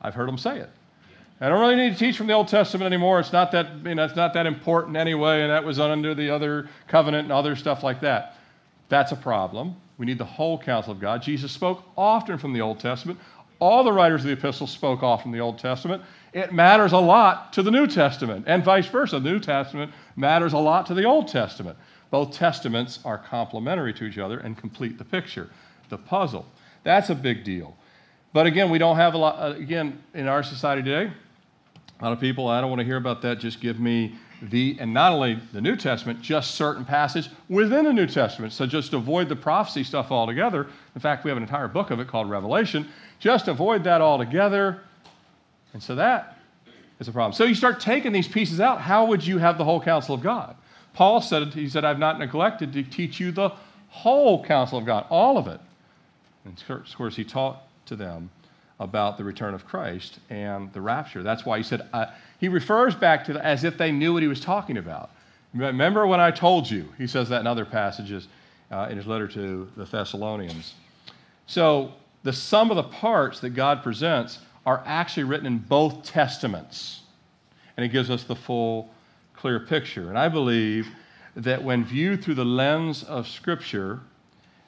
I've 0.00 0.14
heard 0.14 0.28
them 0.28 0.38
say 0.38 0.60
it. 0.60 0.70
I 1.40 1.50
don't 1.50 1.60
really 1.60 1.76
need 1.76 1.92
to 1.92 1.98
teach 1.98 2.16
from 2.16 2.28
the 2.28 2.32
Old 2.32 2.48
Testament 2.48 2.86
anymore. 2.86 3.20
It's 3.20 3.32
not 3.32 3.52
that, 3.52 3.66
you 3.84 3.94
know, 3.94 4.04
it's 4.04 4.16
not 4.16 4.32
that 4.34 4.46
important 4.46 4.96
anyway, 4.96 5.42
and 5.42 5.50
that 5.50 5.64
was 5.64 5.78
under 5.78 6.14
the 6.14 6.30
other 6.30 6.68
covenant 6.88 7.24
and 7.24 7.32
other 7.32 7.54
stuff 7.56 7.82
like 7.82 8.00
that. 8.00 8.36
That's 8.88 9.12
a 9.12 9.16
problem. 9.16 9.76
We 9.98 10.06
need 10.06 10.18
the 10.18 10.24
whole 10.24 10.58
counsel 10.58 10.92
of 10.92 11.00
God. 11.00 11.22
Jesus 11.22 11.52
spoke 11.52 11.82
often 11.96 12.38
from 12.38 12.54
the 12.54 12.62
Old 12.62 12.80
Testament. 12.80 13.18
All 13.58 13.84
the 13.84 13.92
writers 13.92 14.22
of 14.22 14.28
the 14.28 14.32
epistles 14.32 14.70
spoke 14.70 15.02
often 15.02 15.24
from 15.24 15.32
the 15.32 15.40
Old 15.40 15.58
Testament. 15.58 16.02
It 16.32 16.52
matters 16.52 16.92
a 16.92 16.98
lot 16.98 17.52
to 17.54 17.62
the 17.62 17.70
New 17.70 17.86
Testament, 17.86 18.44
and 18.46 18.64
vice 18.64 18.86
versa. 18.86 19.18
The 19.18 19.30
New 19.30 19.40
Testament 19.40 19.92
matters 20.16 20.54
a 20.54 20.58
lot 20.58 20.86
to 20.86 20.94
the 20.94 21.04
Old 21.04 21.28
Testament. 21.28 21.76
Both 22.10 22.32
testaments 22.32 23.00
are 23.04 23.18
complementary 23.18 23.92
to 23.94 24.04
each 24.04 24.18
other 24.18 24.38
and 24.38 24.56
complete 24.56 24.96
the 24.96 25.04
picture, 25.04 25.50
the 25.88 25.98
puzzle. 25.98 26.46
That's 26.82 27.10
a 27.10 27.14
big 27.14 27.44
deal. 27.44 27.76
But 28.32 28.46
again, 28.46 28.70
we 28.70 28.78
don't 28.78 28.96
have 28.96 29.14
a 29.14 29.18
lot, 29.18 29.38
uh, 29.38 29.56
again, 29.56 30.02
in 30.12 30.28
our 30.28 30.42
society 30.42 30.82
today, 30.82 31.12
a 32.00 32.04
lot 32.04 32.12
of 32.12 32.20
people, 32.20 32.48
I 32.48 32.60
don't 32.60 32.70
want 32.70 32.80
to 32.80 32.84
hear 32.84 32.96
about 32.96 33.22
that. 33.22 33.38
Just 33.38 33.60
give 33.60 33.80
me 33.80 34.16
the, 34.42 34.76
and 34.80 34.92
not 34.92 35.12
only 35.12 35.40
the 35.52 35.60
New 35.60 35.76
Testament, 35.76 36.20
just 36.20 36.56
certain 36.56 36.84
passage 36.84 37.30
within 37.48 37.84
the 37.84 37.92
New 37.92 38.06
Testament. 38.06 38.52
So 38.52 38.66
just 38.66 38.92
avoid 38.92 39.28
the 39.28 39.36
prophecy 39.36 39.82
stuff 39.82 40.10
altogether. 40.10 40.66
In 40.94 41.00
fact, 41.00 41.24
we 41.24 41.30
have 41.30 41.38
an 41.38 41.42
entire 41.42 41.68
book 41.68 41.90
of 41.90 42.00
it 42.00 42.08
called 42.08 42.28
Revelation. 42.28 42.86
Just 43.18 43.48
avoid 43.48 43.84
that 43.84 44.02
altogether. 44.02 44.82
And 45.72 45.82
so 45.82 45.94
that 45.94 46.36
is 47.00 47.08
a 47.08 47.12
problem. 47.12 47.32
So 47.32 47.44
you 47.44 47.54
start 47.54 47.80
taking 47.80 48.12
these 48.12 48.28
pieces 48.28 48.60
out. 48.60 48.80
How 48.80 49.06
would 49.06 49.26
you 49.26 49.38
have 49.38 49.56
the 49.56 49.64
whole 49.64 49.80
counsel 49.80 50.14
of 50.14 50.22
God? 50.22 50.54
Paul 50.92 51.22
said, 51.22 51.48
he 51.48 51.68
said, 51.68 51.84
I've 51.84 51.98
not 51.98 52.18
neglected 52.18 52.72
to 52.74 52.82
teach 52.82 53.20
you 53.20 53.32
the 53.32 53.50
whole 53.88 54.44
counsel 54.44 54.78
of 54.78 54.84
God, 54.84 55.06
all 55.08 55.38
of 55.38 55.46
it. 55.46 55.60
And 56.44 56.62
of 56.68 56.94
course, 56.94 57.16
he 57.16 57.24
taught 57.24 57.62
to 57.86 57.96
them 57.96 58.30
about 58.78 59.16
the 59.16 59.24
return 59.24 59.54
of 59.54 59.66
Christ 59.66 60.18
and 60.28 60.72
the 60.72 60.80
rapture. 60.80 61.22
That's 61.22 61.46
why 61.46 61.58
he 61.58 61.62
said, 61.62 61.88
uh, 61.92 62.06
he 62.38 62.48
refers 62.48 62.94
back 62.94 63.24
to 63.24 63.32
the, 63.32 63.44
as 63.44 63.64
if 63.64 63.78
they 63.78 63.90
knew 63.90 64.12
what 64.12 64.22
he 64.22 64.28
was 64.28 64.40
talking 64.40 64.76
about. 64.76 65.10
Remember 65.54 66.06
when 66.06 66.20
I 66.20 66.30
told 66.30 66.70
you? 66.70 66.92
He 66.98 67.06
says 67.06 67.28
that 67.30 67.40
in 67.40 67.46
other 67.46 67.64
passages 67.64 68.28
uh, 68.70 68.88
in 68.90 68.96
his 68.96 69.06
letter 69.06 69.26
to 69.28 69.70
the 69.76 69.84
Thessalonians. 69.84 70.74
So 71.46 71.92
the 72.22 72.32
sum 72.32 72.70
of 72.70 72.76
the 72.76 72.82
parts 72.82 73.40
that 73.40 73.50
God 73.50 73.82
presents 73.82 74.40
are 74.66 74.82
actually 74.84 75.24
written 75.24 75.46
in 75.46 75.58
both 75.58 76.02
testaments. 76.04 77.02
And 77.76 77.86
it 77.86 77.90
gives 77.90 78.10
us 78.10 78.24
the 78.24 78.36
full, 78.36 78.90
clear 79.34 79.60
picture. 79.60 80.08
And 80.08 80.18
I 80.18 80.28
believe 80.28 80.88
that 81.36 81.62
when 81.62 81.84
viewed 81.84 82.24
through 82.24 82.34
the 82.34 82.44
lens 82.44 83.04
of 83.04 83.28
Scripture, 83.28 84.00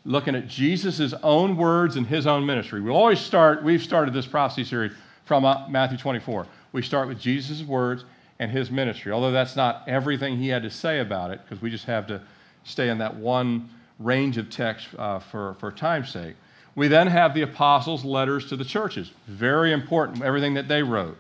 looking 0.08 0.34
at 0.34 0.48
Jesus' 0.48 1.12
own 1.22 1.54
words 1.54 1.96
and 1.96 2.06
his 2.06 2.26
own 2.26 2.46
ministry. 2.46 2.80
We 2.80 2.90
always 2.90 3.20
start, 3.20 3.62
we've 3.62 3.82
started 3.82 4.14
this 4.14 4.26
prophecy 4.26 4.64
series 4.64 4.92
from 5.26 5.44
uh, 5.44 5.68
Matthew 5.68 5.98
24. 5.98 6.46
We 6.72 6.80
start 6.80 7.08
with 7.08 7.20
Jesus' 7.20 7.62
words 7.62 8.06
and 8.38 8.50
his 8.50 8.70
ministry, 8.70 9.12
although 9.12 9.32
that's 9.32 9.54
not 9.54 9.86
everything 9.86 10.38
he 10.38 10.48
had 10.48 10.62
to 10.62 10.70
say 10.70 11.00
about 11.00 11.30
it, 11.30 11.42
because 11.44 11.60
we 11.60 11.70
just 11.70 11.84
have 11.84 12.06
to 12.06 12.22
stay 12.64 12.88
in 12.88 12.96
that 12.98 13.14
one 13.16 13.68
range 13.98 14.38
of 14.38 14.48
text 14.48 14.88
uh, 14.96 15.18
for, 15.18 15.56
for 15.60 15.70
time's 15.70 16.08
sake. 16.08 16.36
We 16.74 16.88
then 16.88 17.06
have 17.08 17.34
the 17.34 17.42
apostles' 17.42 18.02
letters 18.02 18.48
to 18.48 18.56
the 18.56 18.64
churches. 18.64 19.12
Very 19.26 19.72
important, 19.72 20.22
everything 20.22 20.54
that 20.54 20.68
they 20.68 20.82
wrote. 20.82 21.18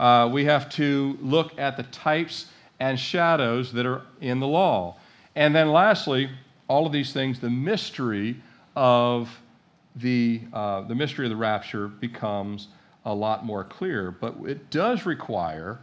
Uh, 0.00 0.30
we 0.32 0.46
have 0.46 0.70
to 0.70 1.18
look 1.20 1.58
at 1.58 1.76
the 1.76 1.82
types 1.82 2.46
and 2.80 2.98
shadows 2.98 3.74
that 3.74 3.84
are 3.84 4.00
in 4.22 4.40
the 4.40 4.46
law. 4.46 4.96
And 5.34 5.54
then 5.54 5.70
lastly, 5.70 6.30
all 6.68 6.86
of 6.86 6.92
these 6.92 7.12
things, 7.12 7.40
the 7.40 7.50
mystery 7.50 8.36
of 8.74 9.30
the, 9.96 10.42
uh, 10.52 10.82
the 10.82 10.94
mystery 10.94 11.26
of 11.26 11.30
the 11.30 11.36
rapture 11.36 11.88
becomes 11.88 12.68
a 13.04 13.14
lot 13.14 13.44
more 13.44 13.64
clear. 13.64 14.10
But 14.10 14.34
it 14.44 14.70
does 14.70 15.06
require 15.06 15.78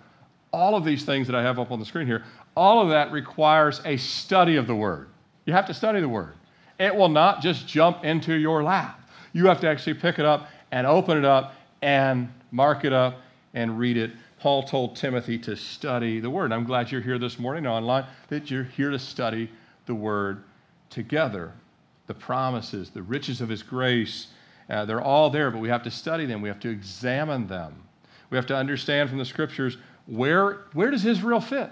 all 0.51 0.75
of 0.75 0.85
these 0.85 1.03
things 1.03 1.27
that 1.27 1.35
I 1.35 1.41
have 1.41 1.57
up 1.59 1.71
on 1.71 1.79
the 1.79 1.85
screen 1.85 2.05
here, 2.05 2.23
all 2.55 2.81
of 2.81 2.89
that 2.89 3.11
requires 3.11 3.81
a 3.85 3.97
study 3.97 4.55
of 4.55 4.67
the 4.67 4.75
Word. 4.75 5.09
You 5.45 5.53
have 5.53 5.65
to 5.65 5.73
study 5.73 5.99
the 5.99 6.07
Word. 6.07 6.33
It 6.79 6.95
will 6.95 7.09
not 7.09 7.41
just 7.41 7.67
jump 7.67 8.05
into 8.05 8.33
your 8.33 8.63
lap. 8.63 9.01
You 9.33 9.47
have 9.47 9.59
to 9.61 9.67
actually 9.67 9.95
pick 9.95 10.19
it 10.19 10.25
up 10.25 10.47
and 10.71 10.85
open 10.85 11.17
it 11.17 11.25
up 11.25 11.55
and 11.81 12.31
mark 12.51 12.85
it 12.85 12.93
up 12.93 13.19
and 13.55 13.79
read 13.79 13.97
it. 13.97 14.11
Paul 14.39 14.63
told 14.63 14.95
Timothy 14.95 15.39
to 15.39 15.55
study 15.55 16.19
the 16.19 16.29
Word. 16.29 16.51
I'm 16.51 16.65
glad 16.65 16.91
you're 16.91 17.01
here 17.01 17.17
this 17.17 17.39
morning 17.39 17.65
online, 17.65 18.05
that 18.27 18.51
you're 18.51 18.63
here 18.63 18.91
to 18.91 18.99
study 18.99 19.49
the 19.87 19.95
Word 19.95 20.43
together. 20.93 21.53
The 22.07 22.13
promises, 22.13 22.89
the 22.89 23.01
riches 23.01 23.41
of 23.41 23.49
His 23.49 23.63
grace, 23.63 24.27
uh, 24.69 24.85
they're 24.85 25.01
all 25.01 25.29
there, 25.29 25.51
but 25.51 25.59
we 25.59 25.69
have 25.69 25.83
to 25.83 25.91
study 25.91 26.25
them. 26.25 26.41
We 26.41 26.49
have 26.49 26.59
to 26.61 26.69
examine 26.69 27.47
them. 27.47 27.83
We 28.29 28.37
have 28.37 28.45
to 28.47 28.55
understand 28.55 29.09
from 29.09 29.17
the 29.17 29.25
scriptures 29.25 29.77
where, 30.05 30.65
where 30.73 30.91
does 30.91 31.05
Israel 31.05 31.39
fit? 31.39 31.69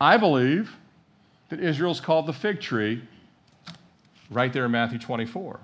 I 0.00 0.16
believe 0.16 0.74
that 1.48 1.60
Israel's 1.60 2.00
called 2.00 2.26
the 2.26 2.32
fig 2.32 2.60
tree 2.60 3.02
right 4.30 4.52
there 4.52 4.64
in 4.64 4.70
Matthew 4.70 4.98
24. 4.98 5.60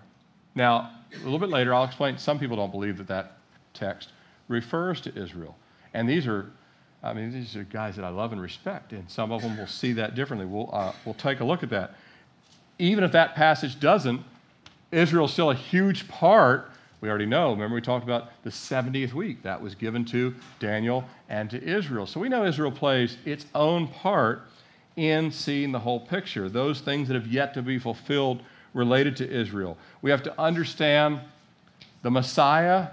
Now, 0.54 0.92
a 1.14 1.24
little 1.24 1.38
bit 1.38 1.48
later, 1.48 1.74
I'll 1.74 1.84
explain. 1.84 2.18
Some 2.18 2.38
people 2.38 2.56
don't 2.56 2.70
believe 2.70 2.98
that 2.98 3.08
that 3.08 3.38
text 3.74 4.10
refers 4.48 5.00
to 5.02 5.16
Israel. 5.16 5.56
And 5.94 6.08
these 6.08 6.26
are, 6.26 6.50
I 7.02 7.12
mean, 7.12 7.32
these 7.32 7.56
are 7.56 7.64
guys 7.64 7.96
that 7.96 8.04
I 8.04 8.10
love 8.10 8.32
and 8.32 8.40
respect, 8.40 8.92
and 8.92 9.10
some 9.10 9.32
of 9.32 9.42
them 9.42 9.56
will 9.56 9.66
see 9.66 9.92
that 9.94 10.14
differently. 10.14 10.46
We'll, 10.46 10.70
uh, 10.72 10.92
we'll 11.04 11.14
take 11.14 11.40
a 11.40 11.44
look 11.44 11.62
at 11.62 11.70
that 11.70 11.96
even 12.78 13.04
if 13.04 13.12
that 13.12 13.34
passage 13.34 13.80
doesn't, 13.80 14.22
Israel's 14.92 15.32
still 15.32 15.50
a 15.50 15.54
huge 15.54 16.08
part. 16.08 16.70
We 17.00 17.08
already 17.08 17.26
know. 17.26 17.50
Remember, 17.50 17.74
we 17.74 17.80
talked 17.80 18.04
about 18.04 18.30
the 18.42 18.50
70th 18.50 19.12
week. 19.12 19.42
That 19.42 19.60
was 19.60 19.74
given 19.74 20.04
to 20.06 20.34
Daniel 20.58 21.04
and 21.28 21.50
to 21.50 21.62
Israel. 21.62 22.06
So 22.06 22.18
we 22.20 22.28
know 22.28 22.44
Israel 22.44 22.72
plays 22.72 23.16
its 23.24 23.46
own 23.54 23.88
part 23.88 24.42
in 24.96 25.30
seeing 25.30 25.70
the 25.70 25.78
whole 25.78 26.00
picture. 26.00 26.48
Those 26.48 26.80
things 26.80 27.08
that 27.08 27.14
have 27.14 27.26
yet 27.26 27.54
to 27.54 27.62
be 27.62 27.78
fulfilled 27.78 28.42
related 28.74 29.16
to 29.16 29.30
Israel. 29.30 29.76
We 30.02 30.10
have 30.10 30.22
to 30.24 30.40
understand 30.40 31.20
the 32.02 32.10
Messiah 32.10 32.88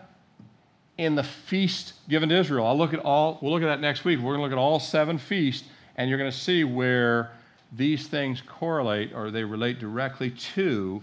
in 0.98 1.16
the 1.16 1.24
feast 1.24 1.94
given 2.08 2.30
to 2.30 2.36
Israel. 2.36 2.66
I'll 2.66 2.78
look 2.78 2.94
at 2.94 3.00
all, 3.00 3.40
we'll 3.42 3.52
look 3.52 3.64
at 3.64 3.68
that 3.68 3.82
next 3.82 4.06
week. 4.06 4.20
We're 4.20 4.36
going 4.36 4.40
to 4.40 4.44
look 4.44 4.52
at 4.52 4.58
all 4.58 4.80
seven 4.80 5.18
feasts, 5.18 5.68
and 5.98 6.10
you're 6.10 6.20
going 6.20 6.32
to 6.32 6.38
see 6.38 6.64
where 6.64 7.32
these 7.74 8.08
things 8.08 8.42
correlate 8.42 9.14
or 9.14 9.32
they 9.32 9.44
relate 9.44 9.80
directly 9.80 10.32
to 10.32 11.02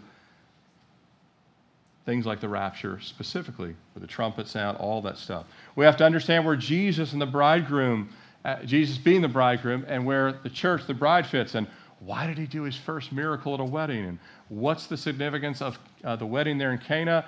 things 2.04 2.26
like 2.26 2.40
the 2.40 2.48
rapture 2.48 2.98
specifically, 3.00 3.74
with 3.94 4.02
the 4.02 4.06
trumpet 4.06 4.48
sound, 4.48 4.76
all 4.78 5.00
that 5.02 5.16
stuff. 5.16 5.46
We 5.76 5.84
have 5.84 5.96
to 5.98 6.04
understand 6.04 6.44
where 6.44 6.56
Jesus 6.56 7.12
and 7.12 7.22
the 7.22 7.26
bridegroom, 7.26 8.10
uh, 8.44 8.62
Jesus 8.64 8.98
being 8.98 9.22
the 9.22 9.28
bridegroom, 9.28 9.84
and 9.86 10.04
where 10.04 10.32
the 10.32 10.50
church, 10.50 10.86
the 10.86 10.94
bride, 10.94 11.26
fits. 11.26 11.54
And 11.54 11.66
why 12.00 12.26
did 12.26 12.38
he 12.38 12.46
do 12.46 12.62
his 12.62 12.76
first 12.76 13.12
miracle 13.12 13.54
at 13.54 13.60
a 13.60 13.64
wedding? 13.64 14.04
And 14.06 14.18
what's 14.48 14.86
the 14.86 14.96
significance 14.96 15.62
of 15.62 15.78
uh, 16.02 16.16
the 16.16 16.26
wedding 16.26 16.58
there 16.58 16.72
in 16.72 16.78
Cana 16.78 17.26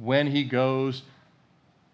when 0.00 0.26
he 0.26 0.42
goes 0.42 1.02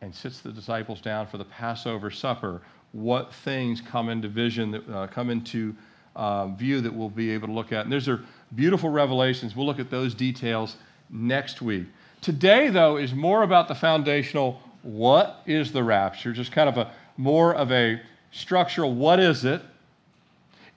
and 0.01 0.15
sits 0.15 0.41
the 0.41 0.53
disciples 0.53 1.01
down 1.01 1.27
for 1.27 1.39
the 1.39 1.45
Passover 1.45 2.11
supper? 2.11 2.63
What 2.93 3.35
things 3.35 3.81
come 3.81 4.09
into 4.09 4.29
vision, 4.29 4.71
that, 4.71 4.89
uh, 4.89 5.07
come 5.09 5.31
into 5.31 5.75
uh, 6.17 6.49
view 6.49 6.81
that 6.81 6.93
we'll 6.93 7.09
be 7.09 7.31
able 7.31 7.49
to 7.49 7.53
look 7.53 7.73
at. 7.73 7.85
And 7.85 7.93
those 7.93 8.09
are 8.09 8.21
beautiful 8.55 8.91
revelations. 8.91 9.55
We'll 9.55 9.67
look 9.67 9.79
at 9.79 9.91
those 9.91 10.15
details 10.15 10.77
next 11.11 11.63
week. 11.63 11.87
Today, 12.21 12.69
though, 12.69 12.97
is 12.97 13.15
more 13.15 13.43
about 13.43 13.69
the 13.69 13.75
foundational 13.75 14.61
what 14.83 15.43
is 15.47 15.73
the 15.73 15.83
rapture, 15.83 16.33
just 16.33 16.53
kind 16.53 16.69
of 16.69 16.79
a 16.79 16.93
more 17.17 17.55
of 17.55 17.71
a 17.71 18.01
structural 18.31 18.95
what 18.95 19.21
is 19.21 19.45
it? 19.45 19.63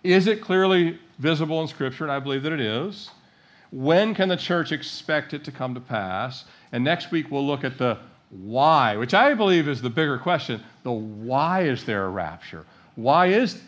Is 0.03 0.27
it 0.27 0.41
clearly 0.41 0.99
visible 1.19 1.61
in 1.61 1.67
Scripture? 1.67 2.03
And 2.03 2.11
I 2.11 2.19
believe 2.19 2.43
that 2.43 2.51
it 2.51 2.59
is. 2.59 3.09
When 3.71 4.13
can 4.13 4.29
the 4.29 4.37
church 4.37 4.71
expect 4.71 5.33
it 5.33 5.43
to 5.45 5.51
come 5.51 5.73
to 5.73 5.79
pass? 5.79 6.45
And 6.71 6.83
next 6.83 7.11
week 7.11 7.31
we'll 7.31 7.45
look 7.45 7.63
at 7.63 7.77
the 7.77 7.97
why, 8.29 8.97
which 8.97 9.13
I 9.13 9.33
believe 9.33 9.67
is 9.67 9.81
the 9.81 9.89
bigger 9.89 10.17
question. 10.17 10.61
The 10.83 10.91
why 10.91 11.63
is 11.63 11.83
there 11.85 12.05
a 12.05 12.09
rapture? 12.09 12.65
Why 12.95 13.27
is 13.27 13.61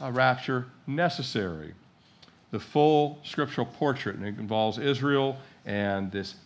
a 0.00 0.12
rapture 0.12 0.66
necessary? 0.86 1.74
The 2.50 2.60
full 2.60 3.18
scriptural 3.24 3.66
portrait, 3.66 4.16
and 4.16 4.24
it 4.24 4.38
involves 4.38 4.78
Israel 4.78 5.36
and 5.64 6.10
this 6.12 6.36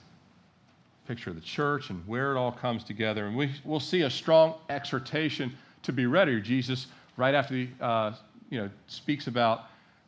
picture 1.06 1.30
of 1.30 1.36
the 1.36 1.42
church 1.42 1.90
and 1.90 2.06
where 2.06 2.32
it 2.32 2.38
all 2.38 2.52
comes 2.52 2.84
together. 2.84 3.26
And 3.26 3.36
we, 3.36 3.50
we'll 3.64 3.80
see 3.80 4.02
a 4.02 4.10
strong 4.10 4.54
exhortation 4.68 5.52
to 5.82 5.92
be 5.92 6.06
ready. 6.06 6.40
Jesus, 6.40 6.86
right 7.16 7.34
after 7.34 7.54
he 7.54 7.70
uh, 7.80 8.12
you 8.48 8.60
know, 8.60 8.70
speaks 8.86 9.26
about 9.26 9.64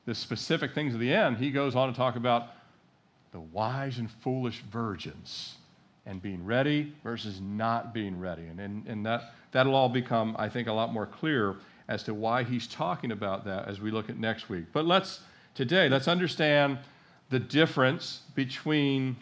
the 0.07 0.15
specific 0.15 0.75
things 0.75 0.95
of 0.95 1.01
the 1.01 1.13
end, 1.13 1.39
he 1.39 1.51
goes 1.51 1.75
on 1.75 1.91
to 1.91 1.97
talk 1.97 2.17
about 2.17 2.49
the 3.33 3.41
wise 3.41 3.99
and 3.99 4.11
foolish 4.23 4.63
virgins 4.71 5.57
and 6.07 6.21
being 6.21 6.45
ready 6.45 6.93
versus 7.03 7.41
not 7.41 7.95
being 7.95 8.19
ready. 8.19 8.43
And, 8.47 8.61
and, 8.61 8.87
and 8.87 9.07
that, 9.07 9.35
that'll 9.53 9.75
all 9.75 9.89
become, 9.89 10.37
I 10.39 10.49
think, 10.49 10.69
a 10.69 10.73
lot 10.73 10.93
more 10.93 11.07
clear 11.07 11.57
as 11.93 12.03
to 12.03 12.15
why 12.15 12.43
he's 12.43 12.67
talking 12.67 13.13
about 13.13 13.45
that 13.45 13.69
as 13.69 13.79
we 13.79 13.91
look 13.91 14.09
at 14.09 14.17
next 14.17 14.49
week. 14.49 14.65
But 14.73 14.87
let's, 14.87 15.21
today, 15.55 15.91
let's 15.91 16.09
understand 16.09 16.79
the 17.29 17.39
difference 17.39 18.23
between, 18.35 19.15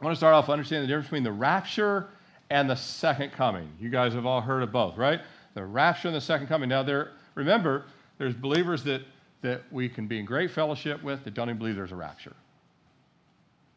I 0.00 0.04
want 0.06 0.14
to 0.14 0.16
start 0.16 0.32
off 0.32 0.48
understanding 0.48 0.88
the 0.88 0.88
difference 0.88 1.08
between 1.08 1.24
the 1.24 1.32
rapture 1.32 2.08
and 2.48 2.70
the 2.70 2.74
second 2.74 3.32
coming. 3.32 3.70
You 3.78 3.90
guys 3.90 4.14
have 4.14 4.24
all 4.24 4.40
heard 4.40 4.62
of 4.62 4.72
both, 4.72 4.96
right? 4.96 5.20
The 5.52 5.62
rapture 5.62 6.08
and 6.08 6.16
the 6.16 6.22
second 6.22 6.46
coming. 6.46 6.70
Now, 6.70 6.82
there, 6.82 7.10
remember, 7.34 7.84
there's 8.16 8.34
believers 8.34 8.82
that, 8.84 9.02
that 9.42 9.60
we 9.70 9.86
can 9.86 10.06
be 10.06 10.18
in 10.18 10.24
great 10.24 10.50
fellowship 10.50 11.02
with 11.02 11.22
that 11.24 11.34
don't 11.34 11.50
even 11.50 11.58
believe 11.58 11.76
there's 11.76 11.92
a 11.92 11.96
rapture. 11.96 12.34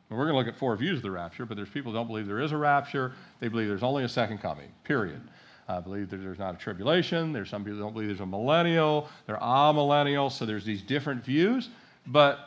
And 0.10 0.18
we're 0.18 0.26
going 0.26 0.36
to 0.36 0.40
look 0.40 0.48
at 0.48 0.58
four 0.58 0.78
views 0.78 1.00
of 1.00 1.04
the 1.04 1.12
rapture, 1.12 1.46
but 1.46 1.58
there's 1.58 1.70
people 1.70 1.92
who 1.92 1.98
don't 1.98 2.08
believe 2.08 2.26
there 2.26 2.40
is 2.40 2.54
a 2.54 2.58
rapture. 2.58 3.12
They 3.42 3.50
believe 3.50 3.68
there's 3.68 3.84
only 3.84 4.06
a 4.06 4.10
second 4.10 4.38
coming, 4.38 4.72
period. 4.86 5.20
I 5.78 5.80
believe 5.82 6.10
that 6.10 6.18
there's 6.18 6.40
not 6.40 6.56
a 6.56 6.58
tribulation. 6.58 7.34
There's 7.34 7.50
some 7.50 7.64
people 7.64 7.80
don't 7.80 7.94
believe 7.94 8.10
there's 8.10 8.20
a 8.20 8.26
millennial. 8.26 9.10
There 9.28 9.42
are 9.42 9.74
millennials. 9.74 10.34
So 10.34 10.46
there's 10.46 10.66
these 10.66 10.82
different 10.82 11.24
views. 11.24 11.70
But 12.08 12.40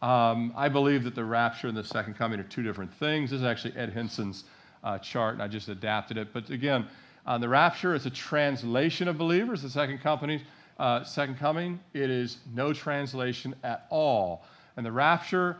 um, 0.00 0.52
I 0.56 0.68
believe 0.68 1.04
that 1.04 1.14
the 1.14 1.24
rapture 1.24 1.68
and 1.68 1.76
the 1.76 1.84
second 1.84 2.14
coming 2.14 2.40
are 2.40 2.44
two 2.44 2.62
different 2.62 2.92
things. 2.94 3.30
This 3.30 3.40
is 3.40 3.46
actually 3.46 3.76
Ed 3.76 3.90
Hindson's 3.90 4.44
uh, 4.82 4.98
chart, 4.98 5.34
and 5.34 5.42
I 5.42 5.48
just 5.48 5.68
adapted 5.68 6.18
it. 6.18 6.32
But 6.32 6.50
again, 6.50 6.86
uh, 7.26 7.38
the 7.38 7.48
rapture 7.48 7.94
is 7.94 8.06
a 8.06 8.10
translation 8.10 9.06
of 9.06 9.16
believers. 9.16 9.62
The 9.62 9.70
second, 9.70 9.98
company, 9.98 10.42
uh, 10.78 11.04
second 11.04 11.38
coming, 11.38 11.78
it 11.94 12.10
is 12.10 12.38
no 12.54 12.72
translation 12.72 13.54
at 13.62 13.86
all. 13.90 14.44
And 14.76 14.84
the 14.84 14.92
rapture 14.92 15.58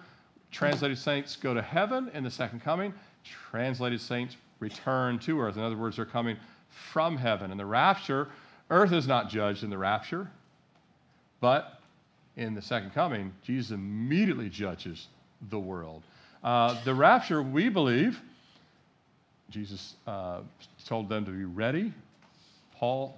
Translated 0.53 0.99
saints 0.99 1.35
go 1.35 1.55
to 1.55 1.63
heaven 1.63 2.11
in 2.13 2.23
the 2.23 2.31
second 2.31 2.61
coming. 2.61 2.93
Translated 3.25 4.01
saints 4.01 4.37
return 4.61 5.19
to 5.21 5.41
earth. 5.41 5.57
In 5.57 5.63
other 5.63 5.79
words, 5.79 5.97
they're 5.97 6.05
coming 6.05 6.37
from 6.93 7.17
heaven. 7.17 7.51
In 7.51 7.59
the 7.59 7.67
rapture, 7.67 8.29
earth 8.71 8.93
is 8.93 9.07
not 9.07 9.29
judged 9.29 9.65
in 9.65 9.71
the 9.71 9.79
rapture, 9.79 10.31
but 11.41 11.81
in 12.37 12.55
the 12.55 12.63
second 12.63 12.95
coming, 12.95 13.33
Jesus 13.43 13.73
immediately 13.73 14.49
judges 14.49 15.09
the 15.51 15.59
world. 15.59 16.03
Uh, 16.43 16.83
the 16.85 16.95
rapture, 16.95 17.43
we 17.43 17.69
believe, 17.69 18.21
Jesus 19.51 19.95
uh, 20.07 20.41
told 20.87 21.09
them 21.09 21.25
to 21.25 21.31
be 21.31 21.45
ready 21.45 21.93
Paul 22.83 23.17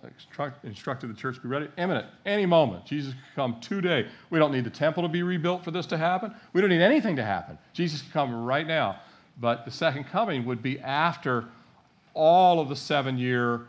instructed 0.62 1.08
the 1.08 1.14
church 1.14 1.36
to 1.36 1.40
be 1.40 1.48
ready. 1.48 1.68
Imminent, 1.78 2.06
any 2.26 2.44
moment. 2.44 2.84
Jesus 2.84 3.14
could 3.14 3.34
come 3.34 3.60
today. 3.62 4.06
We 4.28 4.38
don't 4.38 4.52
need 4.52 4.64
the 4.64 4.68
temple 4.68 5.02
to 5.04 5.08
be 5.08 5.22
rebuilt 5.22 5.64
for 5.64 5.70
this 5.70 5.86
to 5.86 5.96
happen. 5.96 6.34
We 6.52 6.60
don't 6.60 6.68
need 6.68 6.82
anything 6.82 7.16
to 7.16 7.24
happen. 7.24 7.56
Jesus 7.72 8.02
could 8.02 8.12
come 8.12 8.44
right 8.44 8.66
now. 8.66 9.00
But 9.40 9.64
the 9.64 9.70
second 9.70 10.04
coming 10.04 10.44
would 10.44 10.62
be 10.62 10.78
after 10.80 11.46
all 12.14 12.60
of 12.60 12.68
the 12.68 12.76
seven 12.76 13.18
year, 13.18 13.66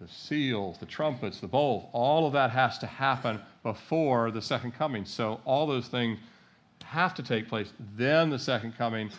the 0.00 0.08
seals, 0.08 0.78
the 0.78 0.86
trumpets, 0.86 1.40
the 1.40 1.46
bowls, 1.46 1.88
all 1.92 2.26
of 2.26 2.32
that 2.32 2.50
has 2.50 2.78
to 2.78 2.86
happen 2.86 3.40
before 3.62 4.30
the 4.30 4.42
second 4.42 4.72
coming. 4.72 5.04
So 5.04 5.40
all 5.44 5.66
those 5.66 5.88
things 5.88 6.18
have 6.84 7.14
to 7.14 7.22
take 7.22 7.48
place. 7.48 7.72
Then 7.96 8.28
the 8.28 8.38
second 8.38 8.76
coming 8.76 9.10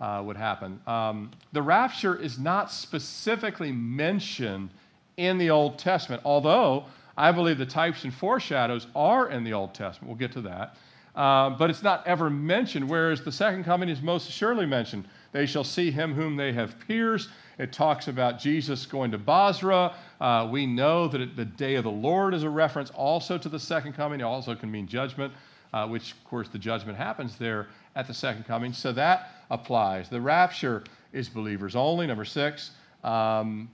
uh, 0.00 0.22
would 0.24 0.36
happen. 0.36 0.80
Um, 0.86 1.30
the 1.52 1.62
rapture 1.62 2.16
is 2.20 2.38
not 2.38 2.72
specifically 2.72 3.70
mentioned 3.70 4.70
in 5.16 5.38
the 5.38 5.50
Old 5.50 5.78
Testament, 5.78 6.22
although 6.24 6.86
I 7.16 7.30
believe 7.30 7.58
the 7.58 7.66
types 7.66 8.04
and 8.04 8.12
foreshadows 8.12 8.86
are 8.96 9.30
in 9.30 9.44
the 9.44 9.52
Old 9.52 9.74
Testament. 9.74 10.08
We'll 10.08 10.18
get 10.18 10.32
to 10.32 10.40
that. 10.42 10.76
Uh, 11.14 11.50
but 11.50 11.68
it's 11.68 11.82
not 11.82 12.06
ever 12.06 12.30
mentioned, 12.30 12.88
whereas 12.88 13.22
the 13.22 13.32
second 13.32 13.64
coming 13.64 13.88
is 13.88 14.00
most 14.00 14.30
surely 14.30 14.64
mentioned. 14.66 15.06
They 15.32 15.46
shall 15.46 15.64
see 15.64 15.90
him 15.90 16.14
whom 16.14 16.36
they 16.36 16.52
have 16.52 16.78
pierced. 16.86 17.30
It 17.58 17.72
talks 17.72 18.08
about 18.08 18.38
Jesus 18.38 18.86
going 18.86 19.10
to 19.10 19.18
Bozrah. 19.18 19.94
Uh, 20.20 20.48
we 20.50 20.66
know 20.66 21.08
that 21.08 21.36
the 21.36 21.44
day 21.44 21.74
of 21.74 21.84
the 21.84 21.90
Lord 21.90 22.34
is 22.34 22.42
a 22.42 22.50
reference 22.50 22.90
also 22.90 23.38
to 23.38 23.48
the 23.48 23.58
second 23.58 23.94
coming. 23.94 24.20
It 24.20 24.24
also 24.24 24.54
can 24.54 24.70
mean 24.70 24.86
judgment, 24.86 25.32
uh, 25.72 25.88
which, 25.88 26.12
of 26.12 26.24
course, 26.24 26.48
the 26.48 26.58
judgment 26.58 26.98
happens 26.98 27.36
there 27.36 27.68
at 27.96 28.06
the 28.06 28.14
second 28.14 28.44
coming. 28.44 28.72
So 28.72 28.92
that 28.92 29.30
applies. 29.50 30.08
The 30.08 30.20
rapture 30.20 30.84
is 31.12 31.28
believers 31.28 31.76
only. 31.76 32.06
Number 32.06 32.24
six, 32.24 32.72
um, 33.04 33.70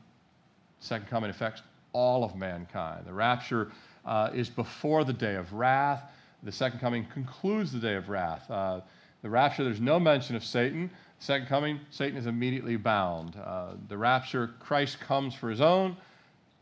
second 0.81 1.09
coming 1.09 1.31
affects 1.31 1.63
all 1.93 2.25
of 2.25 2.37
mankind. 2.37 3.05
The 3.07 3.13
rapture 3.13 3.73
uh, 4.05 4.31
is 4.33 4.49
before 4.49 5.05
the 5.05 5.13
day 5.13 5.35
of 5.35 5.53
wrath. 5.53 6.03
The 6.45 6.53
second 6.53 6.79
coming 6.79 7.05
concludes 7.07 7.73
the 7.73 7.81
day 7.81 7.95
of 7.95 8.09
wrath. 8.09 8.49
Uh, 8.51 8.81
the 9.23 9.29
rapture, 9.29 9.65
there's 9.65 9.81
no 9.81 9.99
mention 9.99 10.37
of 10.37 10.45
Satan. 10.45 10.91
Second 11.21 11.49
coming, 11.49 11.81
Satan 11.91 12.17
is 12.17 12.27
immediately 12.27 12.77
bound. 12.77 13.37
Uh, 13.37 13.73
the 13.89 13.97
rapture, 13.97 14.51
Christ 14.61 15.01
comes 15.01 15.35
for 15.35 15.51
his 15.51 15.61
own. 15.61 15.97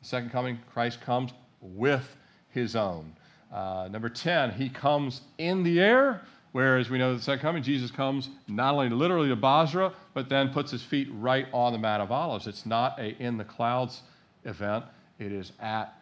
Second 0.02 0.30
coming, 0.30 0.58
Christ 0.72 1.00
comes 1.00 1.32
with 1.60 2.16
his 2.50 2.74
own. 2.74 3.12
Uh, 3.52 3.88
number 3.90 4.08
10, 4.08 4.52
he 4.52 4.68
comes 4.68 5.20
in 5.38 5.62
the 5.62 5.80
air. 5.80 6.22
Whereas 6.52 6.88
we 6.88 6.96
know 6.96 7.14
the 7.14 7.22
second 7.22 7.42
coming, 7.42 7.62
Jesus 7.62 7.90
comes 7.90 8.30
not 8.48 8.72
only 8.72 8.88
literally 8.88 9.28
to 9.28 9.36
Bozrah, 9.36 9.92
but 10.14 10.30
then 10.30 10.48
puts 10.48 10.70
his 10.70 10.82
feet 10.82 11.08
right 11.12 11.46
on 11.52 11.72
the 11.72 11.78
Mount 11.78 12.02
of 12.02 12.10
Olives. 12.10 12.46
It's 12.46 12.64
not 12.64 12.98
a 12.98 13.14
in 13.22 13.36
the 13.36 13.44
clouds 13.44 14.00
event, 14.44 14.84
it 15.18 15.32
is 15.32 15.52
at 15.60 15.94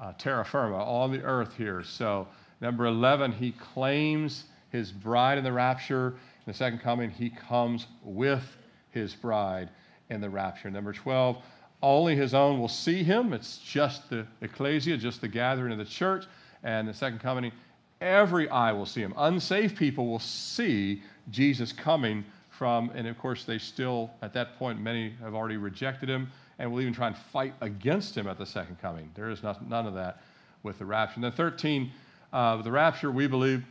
uh, 0.00 0.12
terra 0.16 0.46
firma, 0.46 0.76
on 0.76 1.12
the 1.12 1.22
earth 1.22 1.54
here. 1.58 1.82
So, 1.82 2.26
number 2.62 2.86
11, 2.86 3.32
he 3.32 3.52
claims 3.52 4.44
his 4.70 4.90
bride 4.90 5.36
in 5.36 5.44
the 5.44 5.52
rapture. 5.52 6.14
In 6.44 6.50
the 6.52 6.56
second 6.56 6.80
coming, 6.80 7.08
he 7.08 7.30
comes 7.30 7.86
with 8.02 8.44
his 8.90 9.14
bride 9.14 9.68
in 10.10 10.20
the 10.20 10.28
rapture. 10.28 10.70
Number 10.70 10.92
12, 10.92 11.36
only 11.82 12.16
his 12.16 12.34
own 12.34 12.58
will 12.58 12.68
see 12.68 13.04
him. 13.04 13.32
It's 13.32 13.58
just 13.58 14.10
the 14.10 14.26
ecclesia, 14.40 14.96
just 14.96 15.20
the 15.20 15.28
gathering 15.28 15.72
of 15.72 15.78
the 15.78 15.84
church. 15.84 16.26
And 16.64 16.88
the 16.88 16.94
second 16.94 17.20
coming, 17.20 17.52
every 18.00 18.48
eye 18.48 18.72
will 18.72 18.86
see 18.86 19.00
him. 19.00 19.14
Unsaved 19.16 19.76
people 19.76 20.08
will 20.08 20.18
see 20.18 21.02
Jesus 21.30 21.72
coming 21.72 22.24
from, 22.50 22.90
and 22.94 23.06
of 23.06 23.16
course, 23.18 23.44
they 23.44 23.58
still, 23.58 24.10
at 24.20 24.32
that 24.34 24.58
point, 24.58 24.80
many 24.80 25.14
have 25.22 25.34
already 25.34 25.56
rejected 25.56 26.08
him 26.08 26.30
and 26.58 26.70
will 26.70 26.80
even 26.80 26.92
try 26.92 27.06
and 27.06 27.16
fight 27.16 27.54
against 27.60 28.16
him 28.16 28.26
at 28.26 28.36
the 28.36 28.46
second 28.46 28.80
coming. 28.80 29.10
There 29.14 29.30
is 29.30 29.42
not, 29.42 29.68
none 29.68 29.86
of 29.86 29.94
that 29.94 30.22
with 30.64 30.78
the 30.78 30.84
rapture. 30.84 31.14
And 31.16 31.24
then 31.24 31.32
13, 31.32 31.90
uh, 32.32 32.62
the 32.62 32.70
rapture, 32.70 33.10
we 33.10 33.26
believe 33.26 33.64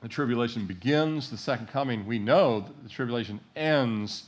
the 0.00 0.08
tribulation 0.08 0.66
begins. 0.66 1.30
The 1.30 1.36
second 1.36 1.68
coming, 1.68 2.06
we 2.06 2.18
know 2.18 2.64
the 2.82 2.88
tribulation 2.88 3.40
ends 3.54 4.24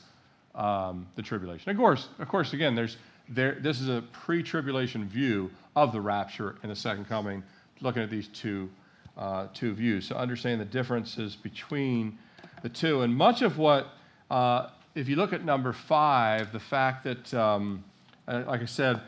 um, 0.55 1.07
the 1.15 1.23
tribulation. 1.23 1.71
Of 1.71 1.77
course, 1.77 2.09
of 2.19 2.29
course, 2.29 2.53
again, 2.53 2.75
there's 2.75 2.97
there, 3.29 3.59
this 3.61 3.81
is 3.81 3.89
a 3.89 4.03
pre-tribulation 4.13 5.07
view 5.07 5.51
of 5.77 5.93
the 5.93 6.01
rapture 6.01 6.57
and 6.63 6.73
the 6.73 6.77
second 6.77 7.07
coming, 7.07 7.43
looking 7.81 8.03
at 8.03 8.11
these 8.11 8.29
two 8.29 8.71
uh, 9.19 9.49
two 9.53 9.75
views. 9.75 10.07
So 10.07 10.15
understanding 10.15 10.61
the 10.61 10.65
differences 10.65 11.35
between 11.35 12.19
the 12.63 12.69
two. 12.69 13.03
And 13.03 13.15
much 13.15 13.43
of 13.43 13.59
what, 13.59 13.89
uh, 14.31 14.69
if 14.95 15.09
you 15.09 15.17
look 15.17 15.33
at 15.33 15.45
number 15.45 15.73
five, 15.73 16.53
the 16.53 16.61
fact 16.61 17.05
that, 17.05 17.35
um, 17.35 17.85
uh, 18.27 18.45
like 18.47 18.63
I 18.63 18.67
said, 18.67 19.01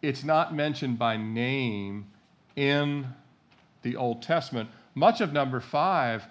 it's 0.00 0.24
not 0.24 0.54
mentioned 0.54 0.98
by 0.98 1.16
name 1.16 2.06
in 2.56 3.06
the 3.82 3.96
Old 3.96 4.22
Testament. 4.22 4.68
Much 4.94 5.20
of 5.20 5.32
number 5.32 5.60
five, 5.60 6.24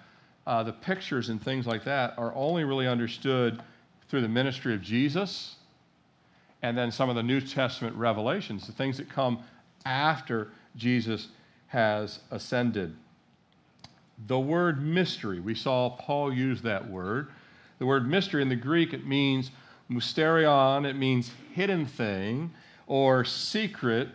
uh, 0.46 0.62
the 0.62 0.72
pictures 0.72 1.28
and 1.28 1.42
things 1.42 1.66
like 1.66 1.84
that, 1.84 2.14
are 2.18 2.34
only 2.34 2.64
really 2.64 2.86
understood 2.86 3.62
through 4.08 4.20
the 4.20 4.28
ministry 4.28 4.74
of 4.74 4.82
Jesus 4.82 5.56
and 6.62 6.78
then 6.78 6.92
some 6.92 7.08
of 7.08 7.16
the 7.16 7.22
New 7.22 7.40
Testament 7.40 7.96
revelations, 7.96 8.66
the 8.66 8.72
things 8.72 8.96
that 8.96 9.08
come 9.08 9.42
after 9.84 10.48
Jesus 10.76 11.28
has 11.66 12.20
ascended. 12.30 12.94
The 14.26 14.38
word 14.38 14.80
mystery, 14.80 15.40
we 15.40 15.56
saw 15.56 15.90
Paul 15.90 16.32
use 16.32 16.62
that 16.62 16.88
word. 16.88 17.28
The 17.78 17.86
word 17.86 18.08
mystery 18.08 18.42
in 18.42 18.48
the 18.48 18.56
Greek, 18.56 18.92
it 18.92 19.06
means 19.06 19.50
mysterion, 19.90 20.86
it 20.86 20.94
means 20.94 21.32
hidden 21.52 21.84
thing 21.84 22.52
or 22.86 23.24
secret, 23.24 24.08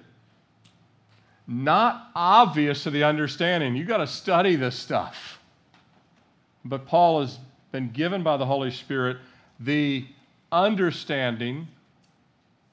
not 1.47 2.12
obvious 2.13 2.83
to 2.83 2.89
the 2.89 3.03
understanding. 3.03 3.75
You've 3.75 3.88
got 3.88 3.97
to 3.97 4.07
study 4.07 4.55
this 4.55 4.77
stuff. 4.77 5.39
But 6.65 6.86
Paul 6.86 7.21
has 7.21 7.39
been 7.71 7.89
given 7.91 8.21
by 8.21 8.36
the 8.38 8.45
Holy 8.45 8.71
Spirit 8.71 9.17
the 9.60 10.05
understanding. 10.51 11.67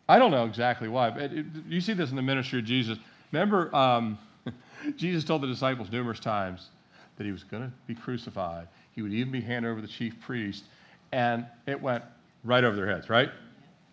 I 0.08 0.18
don't 0.18 0.32
know 0.32 0.44
exactly 0.44 0.88
why, 0.88 1.10
but 1.10 1.32
it, 1.32 1.46
you 1.68 1.80
see 1.80 1.92
this 1.92 2.10
in 2.10 2.16
the 2.16 2.22
ministry 2.22 2.58
of 2.58 2.64
Jesus. 2.64 2.98
Remember, 3.32 3.74
um, 3.74 4.18
Jesus 4.96 5.24
told 5.24 5.42
the 5.42 5.46
disciples 5.46 5.90
numerous 5.92 6.20
times 6.20 6.68
that 7.16 7.24
he 7.24 7.32
was 7.32 7.44
going 7.44 7.62
to 7.62 7.72
be 7.87 7.94
crucified. 7.94 8.66
He 8.92 9.02
would 9.02 9.12
even 9.12 9.32
be 9.32 9.40
handed 9.40 9.68
over 9.68 9.80
to 9.80 9.87
the 9.87 9.92
chief 9.92 10.20
priest, 10.20 10.64
and 11.12 11.46
it 11.66 11.80
went 11.80 12.02
right 12.42 12.64
over 12.64 12.74
their 12.74 12.88
heads, 12.88 13.08
right? 13.08 13.30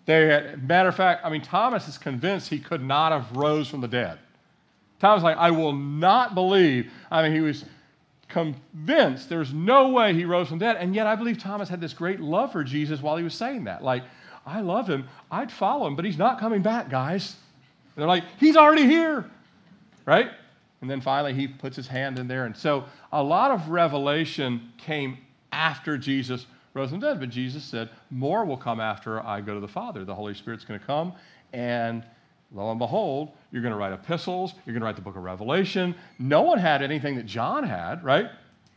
They 0.05 0.27
had, 0.27 0.67
matter 0.67 0.89
of 0.89 0.95
fact, 0.95 1.23
I 1.23 1.29
mean, 1.29 1.41
Thomas 1.41 1.87
is 1.87 1.97
convinced 1.97 2.49
he 2.49 2.59
could 2.59 2.83
not 2.83 3.11
have 3.11 3.37
rose 3.37 3.67
from 3.67 3.81
the 3.81 3.87
dead. 3.87 4.17
Thomas 5.01 5.23
like, 5.23 5.37
I 5.37 5.49
will 5.49 5.73
not 5.73 6.35
believe. 6.35 6.91
I 7.09 7.23
mean, 7.23 7.33
he 7.33 7.41
was 7.41 7.65
convinced 8.29 9.29
there's 9.29 9.51
no 9.51 9.89
way 9.89 10.13
he 10.13 10.25
rose 10.25 10.47
from 10.47 10.59
dead. 10.59 10.77
And 10.77 10.93
yet 10.93 11.07
I 11.07 11.15
believe 11.15 11.39
Thomas 11.39 11.67
had 11.67 11.81
this 11.81 11.91
great 11.91 12.19
love 12.19 12.51
for 12.51 12.63
Jesus 12.63 13.01
while 13.01 13.17
he 13.17 13.23
was 13.23 13.33
saying 13.33 13.63
that. 13.63 13.83
Like, 13.83 14.03
I 14.45 14.61
love 14.61 14.87
him. 14.87 15.07
I'd 15.31 15.51
follow 15.51 15.87
him, 15.87 15.95
but 15.95 16.05
he's 16.05 16.19
not 16.19 16.39
coming 16.39 16.61
back, 16.61 16.89
guys. 16.89 17.35
And 17.95 18.01
they're 18.01 18.07
like, 18.07 18.23
he's 18.39 18.55
already 18.55 18.85
here, 18.85 19.29
right? 20.05 20.29
And 20.81 20.89
then 20.89 21.01
finally 21.01 21.33
he 21.33 21.47
puts 21.47 21.75
his 21.75 21.87
hand 21.87 22.19
in 22.19 22.27
there. 22.27 22.45
And 22.45 22.55
so 22.55 22.85
a 23.11 23.23
lot 23.23 23.49
of 23.49 23.69
revelation 23.69 24.71
came 24.77 25.17
after 25.51 25.97
Jesus 25.97 26.45
rose 26.75 26.91
from 26.91 26.99
dead. 26.99 27.19
But 27.19 27.29
Jesus 27.29 27.63
said, 27.63 27.89
More 28.11 28.45
will 28.45 28.57
come 28.57 28.79
after 28.79 29.19
I 29.25 29.41
go 29.41 29.55
to 29.55 29.59
the 29.59 29.67
Father. 29.67 30.05
The 30.05 30.15
Holy 30.15 30.35
Spirit's 30.35 30.63
going 30.63 30.79
to 30.79 30.85
come, 30.85 31.13
and 31.53 32.03
lo 32.53 32.69
and 32.69 32.79
behold, 32.79 33.31
you're 33.51 33.61
going 33.61 33.73
to 33.73 33.77
write 33.77 33.93
epistles, 33.93 34.53
you're 34.65 34.73
going 34.73 34.81
to 34.81 34.85
write 34.85 34.95
the 34.95 35.01
book 35.01 35.15
of 35.15 35.23
Revelation. 35.23 35.95
No 36.19 36.41
one 36.41 36.59
had 36.59 36.81
anything 36.81 37.15
that 37.15 37.25
John 37.25 37.63
had, 37.63 38.03
right? 38.03 38.29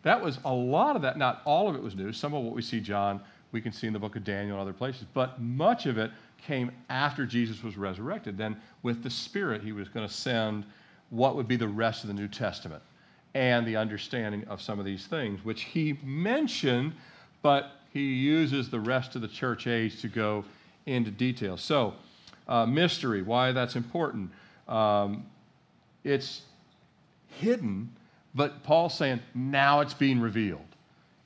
That 0.02 0.22
was 0.22 0.38
a 0.44 0.52
lot 0.52 0.96
of 0.96 1.02
that. 1.02 1.18
Not 1.18 1.42
all 1.44 1.68
of 1.68 1.74
it 1.74 1.82
was 1.82 1.94
new. 1.94 2.12
Some 2.12 2.34
of 2.34 2.44
what 2.44 2.54
we 2.54 2.62
see 2.62 2.80
John, 2.80 3.20
we 3.52 3.60
can 3.60 3.72
see 3.72 3.87
in 3.87 3.92
the 3.92 3.98
book 3.98 4.16
of 4.16 4.24
Daniel 4.24 4.56
and 4.56 4.62
other 4.62 4.72
places, 4.72 5.06
but 5.12 5.40
much 5.40 5.87
of 5.87 5.98
it 5.98 6.10
came 6.46 6.70
after 6.90 7.24
Jesus 7.24 7.62
was 7.62 7.76
resurrected. 7.76 8.37
Then, 8.37 8.60
with 8.82 9.02
the 9.02 9.10
Spirit, 9.10 9.62
he 9.62 9.72
was 9.72 9.88
going 9.88 10.06
to 10.06 10.12
send 10.12 10.64
what 11.10 11.37
would 11.37 11.48
be 11.48 11.56
the 11.56 11.68
rest 11.68 12.04
of 12.04 12.08
the 12.08 12.14
New 12.14 12.28
Testament 12.28 12.82
and 13.34 13.66
the 13.66 13.76
understanding 13.76 14.44
of 14.44 14.60
some 14.60 14.78
of 14.78 14.84
these 14.84 15.06
things, 15.06 15.44
which 15.44 15.62
he 15.62 15.98
mentioned, 16.04 16.92
but 17.42 17.72
he 17.92 18.00
uses 18.00 18.70
the 18.70 18.78
rest 18.78 19.16
of 19.16 19.22
the 19.22 19.28
church 19.28 19.66
age 19.66 20.00
to 20.02 20.08
go 20.08 20.44
into 20.87 21.10
detail. 21.10 21.56
So, 21.56 21.94
uh, 22.48 22.66
mystery, 22.66 23.22
why 23.22 23.52
that's 23.52 23.76
important. 23.76 24.30
Um, 24.68 25.26
it's 26.02 26.42
hidden, 27.26 27.90
but 28.35 28.62
Paul's 28.62 28.94
saying 28.94 29.20
now 29.35 29.80
it's 29.80 29.94
being 29.94 30.20
revealed. 30.20 30.61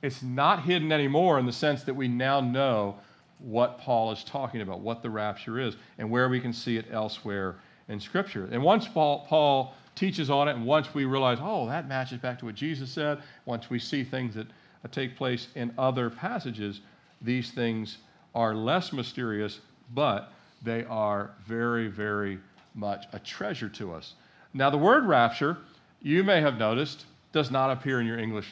It's 0.01 0.23
not 0.23 0.63
hidden 0.63 0.91
anymore 0.91 1.39
in 1.39 1.45
the 1.45 1.51
sense 1.51 1.83
that 1.83 1.93
we 1.93 2.07
now 2.07 2.39
know 2.39 2.95
what 3.39 3.79
Paul 3.79 4.11
is 4.11 4.23
talking 4.23 4.61
about, 4.61 4.79
what 4.79 5.01
the 5.01 5.09
rapture 5.09 5.59
is, 5.59 5.75
and 5.97 6.09
where 6.09 6.29
we 6.29 6.39
can 6.39 6.53
see 6.53 6.77
it 6.77 6.85
elsewhere 6.91 7.57
in 7.87 7.99
Scripture. 7.99 8.47
And 8.51 8.61
once 8.61 8.87
Paul, 8.87 9.25
Paul 9.27 9.73
teaches 9.95 10.29
on 10.29 10.47
it, 10.47 10.55
and 10.55 10.65
once 10.65 10.93
we 10.93 11.05
realize, 11.05 11.39
oh, 11.41 11.67
that 11.67 11.87
matches 11.87 12.19
back 12.19 12.39
to 12.39 12.45
what 12.45 12.55
Jesus 12.55 12.89
said, 12.89 13.21
once 13.45 13.69
we 13.69 13.79
see 13.79 14.03
things 14.03 14.35
that 14.35 14.47
take 14.91 15.17
place 15.17 15.47
in 15.55 15.73
other 15.77 16.09
passages, 16.09 16.81
these 17.21 17.51
things 17.51 17.97
are 18.35 18.55
less 18.55 18.93
mysterious, 18.93 19.59
but 19.93 20.31
they 20.63 20.83
are 20.85 21.31
very, 21.45 21.87
very 21.87 22.39
much 22.75 23.05
a 23.13 23.19
treasure 23.19 23.69
to 23.69 23.93
us. 23.93 24.13
Now, 24.53 24.69
the 24.69 24.77
word 24.77 25.05
rapture, 25.05 25.57
you 26.01 26.23
may 26.23 26.41
have 26.41 26.57
noticed, 26.57 27.05
does 27.31 27.51
not 27.51 27.71
appear 27.71 27.99
in 27.99 28.07
your 28.07 28.19
English 28.19 28.47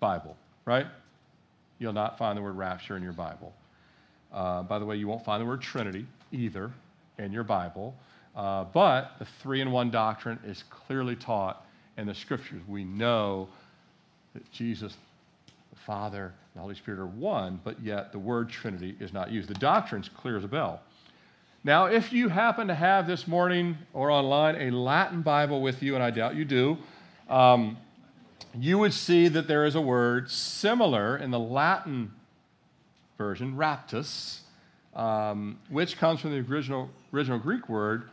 Bible, 0.00 0.36
right? 0.64 0.86
You'll 1.78 1.92
not 1.92 2.18
find 2.18 2.36
the 2.36 2.42
word 2.42 2.56
rapture 2.56 2.96
in 2.96 3.02
your 3.02 3.12
Bible. 3.12 3.54
Uh, 4.32 4.62
by 4.62 4.78
the 4.78 4.84
way, 4.84 4.96
you 4.96 5.08
won't 5.08 5.24
find 5.24 5.40
the 5.40 5.46
word 5.46 5.62
Trinity 5.62 6.06
either 6.32 6.70
in 7.18 7.32
your 7.32 7.44
Bible. 7.44 7.94
Uh, 8.36 8.64
but 8.64 9.12
the 9.18 9.26
three 9.42 9.60
in 9.60 9.72
one 9.72 9.90
doctrine 9.90 10.38
is 10.44 10.64
clearly 10.70 11.16
taught 11.16 11.64
in 11.96 12.06
the 12.06 12.14
scriptures. 12.14 12.60
We 12.68 12.84
know 12.84 13.48
that 14.34 14.50
Jesus 14.52 14.94
the 15.78 15.78
Father, 15.80 16.26
and 16.26 16.32
the 16.54 16.60
Holy 16.60 16.74
Spirit 16.74 17.00
are 17.00 17.06
one, 17.06 17.60
but 17.64 17.80
yet 17.82 18.12
the 18.12 18.18
word 18.18 18.48
Trinity 18.48 18.96
is 19.00 19.12
not 19.12 19.30
used. 19.30 19.48
The 19.48 19.54
doctrine's 19.54 20.08
clear 20.08 20.36
as 20.36 20.44
a 20.44 20.48
bell. 20.48 20.80
Now, 21.68 21.84
if 21.84 22.14
you 22.14 22.30
happen 22.30 22.68
to 22.68 22.74
have 22.74 23.06
this 23.06 23.28
morning 23.28 23.76
or 23.92 24.10
online 24.10 24.54
a 24.56 24.70
Latin 24.70 25.20
Bible 25.20 25.60
with 25.60 25.82
you, 25.82 25.96
and 25.96 26.02
I 26.02 26.10
doubt 26.10 26.34
you 26.34 26.46
do, 26.46 26.78
um, 27.28 27.76
you 28.58 28.78
would 28.78 28.94
see 28.94 29.28
that 29.28 29.46
there 29.46 29.66
is 29.66 29.74
a 29.74 29.80
word 29.82 30.30
similar 30.30 31.18
in 31.18 31.30
the 31.30 31.38
Latin 31.38 32.10
version, 33.18 33.54
raptus, 33.54 34.38
um, 34.96 35.58
which 35.68 35.98
comes 35.98 36.20
from 36.20 36.30
the 36.30 36.38
original, 36.38 36.88
original 37.12 37.38
Greek 37.38 37.68
word 37.68 38.04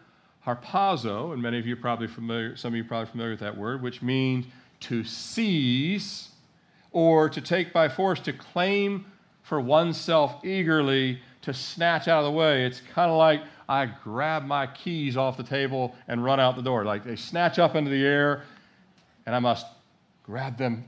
harpazo, 0.45 1.31
and 1.31 1.41
many 1.41 1.57
of 1.57 1.65
you 1.65 1.77
probably 1.77 2.07
familiar, 2.07 2.57
some 2.57 2.73
of 2.73 2.75
you 2.75 2.83
probably 2.83 3.09
familiar 3.09 3.31
with 3.31 3.39
that 3.39 3.57
word, 3.57 3.81
which 3.81 4.01
means 4.01 4.47
to 4.81 5.01
seize 5.05 6.27
or 6.91 7.29
to 7.29 7.39
take 7.39 7.71
by 7.71 7.87
force, 7.87 8.19
to 8.19 8.33
claim 8.33 9.05
for 9.43 9.61
oneself 9.61 10.43
eagerly, 10.43 11.21
to 11.45 11.53
snatch 11.53 12.07
out 12.07 12.19
of 12.19 12.25
the 12.25 12.37
way. 12.37 12.65
It's 12.65 12.81
kind 12.93 13.09
of 13.09 13.17
like 13.17 13.41
I 13.69 13.85
grab 14.03 14.45
my 14.45 14.67
keys 14.67 15.17
off 15.17 15.37
the 15.37 15.43
table 15.43 15.95
and 16.07 16.23
run 16.23 16.39
out 16.39 16.55
the 16.55 16.61
door. 16.61 16.83
Like 16.83 17.03
they 17.03 17.15
snatch 17.15 17.59
up 17.59 17.75
into 17.75 17.89
the 17.89 18.03
air, 18.03 18.43
and 19.25 19.35
I 19.35 19.39
must 19.39 19.65
grab 20.23 20.57
them 20.57 20.83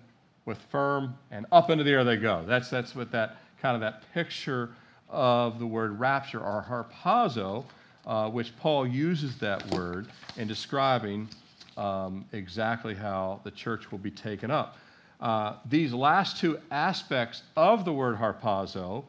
with 0.46 0.58
firm, 0.72 1.15
and 1.32 1.46
up 1.52 1.70
into 1.70 1.84
the 1.84 1.91
air 1.91 2.04
they 2.04 2.17
go. 2.17 2.43
That's, 2.48 2.70
that's 2.70 2.96
what 2.96 3.12
that 3.12 3.38
kind 3.62 3.76
of 3.76 3.82
that 3.82 4.04
picture 4.13 4.70
of 5.10 5.60
the 5.60 5.65
word 5.65 6.00
rapture 6.00 6.39
or 6.39 6.65
harpazo, 6.67 7.63
uh, 8.06 8.30
which 8.30 8.58
Paul 8.58 8.88
uses 8.88 9.38
that 9.39 9.65
word 9.74 10.08
in 10.38 10.48
describing 10.48 11.28
um, 11.76 12.26
exactly 12.32 12.96
how 12.96 13.41
the 13.43 13.52
church 13.52 13.91
will 13.91 14.00
be 14.00 14.12
taken 14.12 14.50
up. 14.50 14.78
Uh, 15.20 15.56
these 15.65 15.93
last 15.93 16.38
two 16.38 16.60
aspects 16.72 17.43
of 17.56 17.86
the 17.86 17.93
word 17.93 18.17
harpazo, 18.17 19.04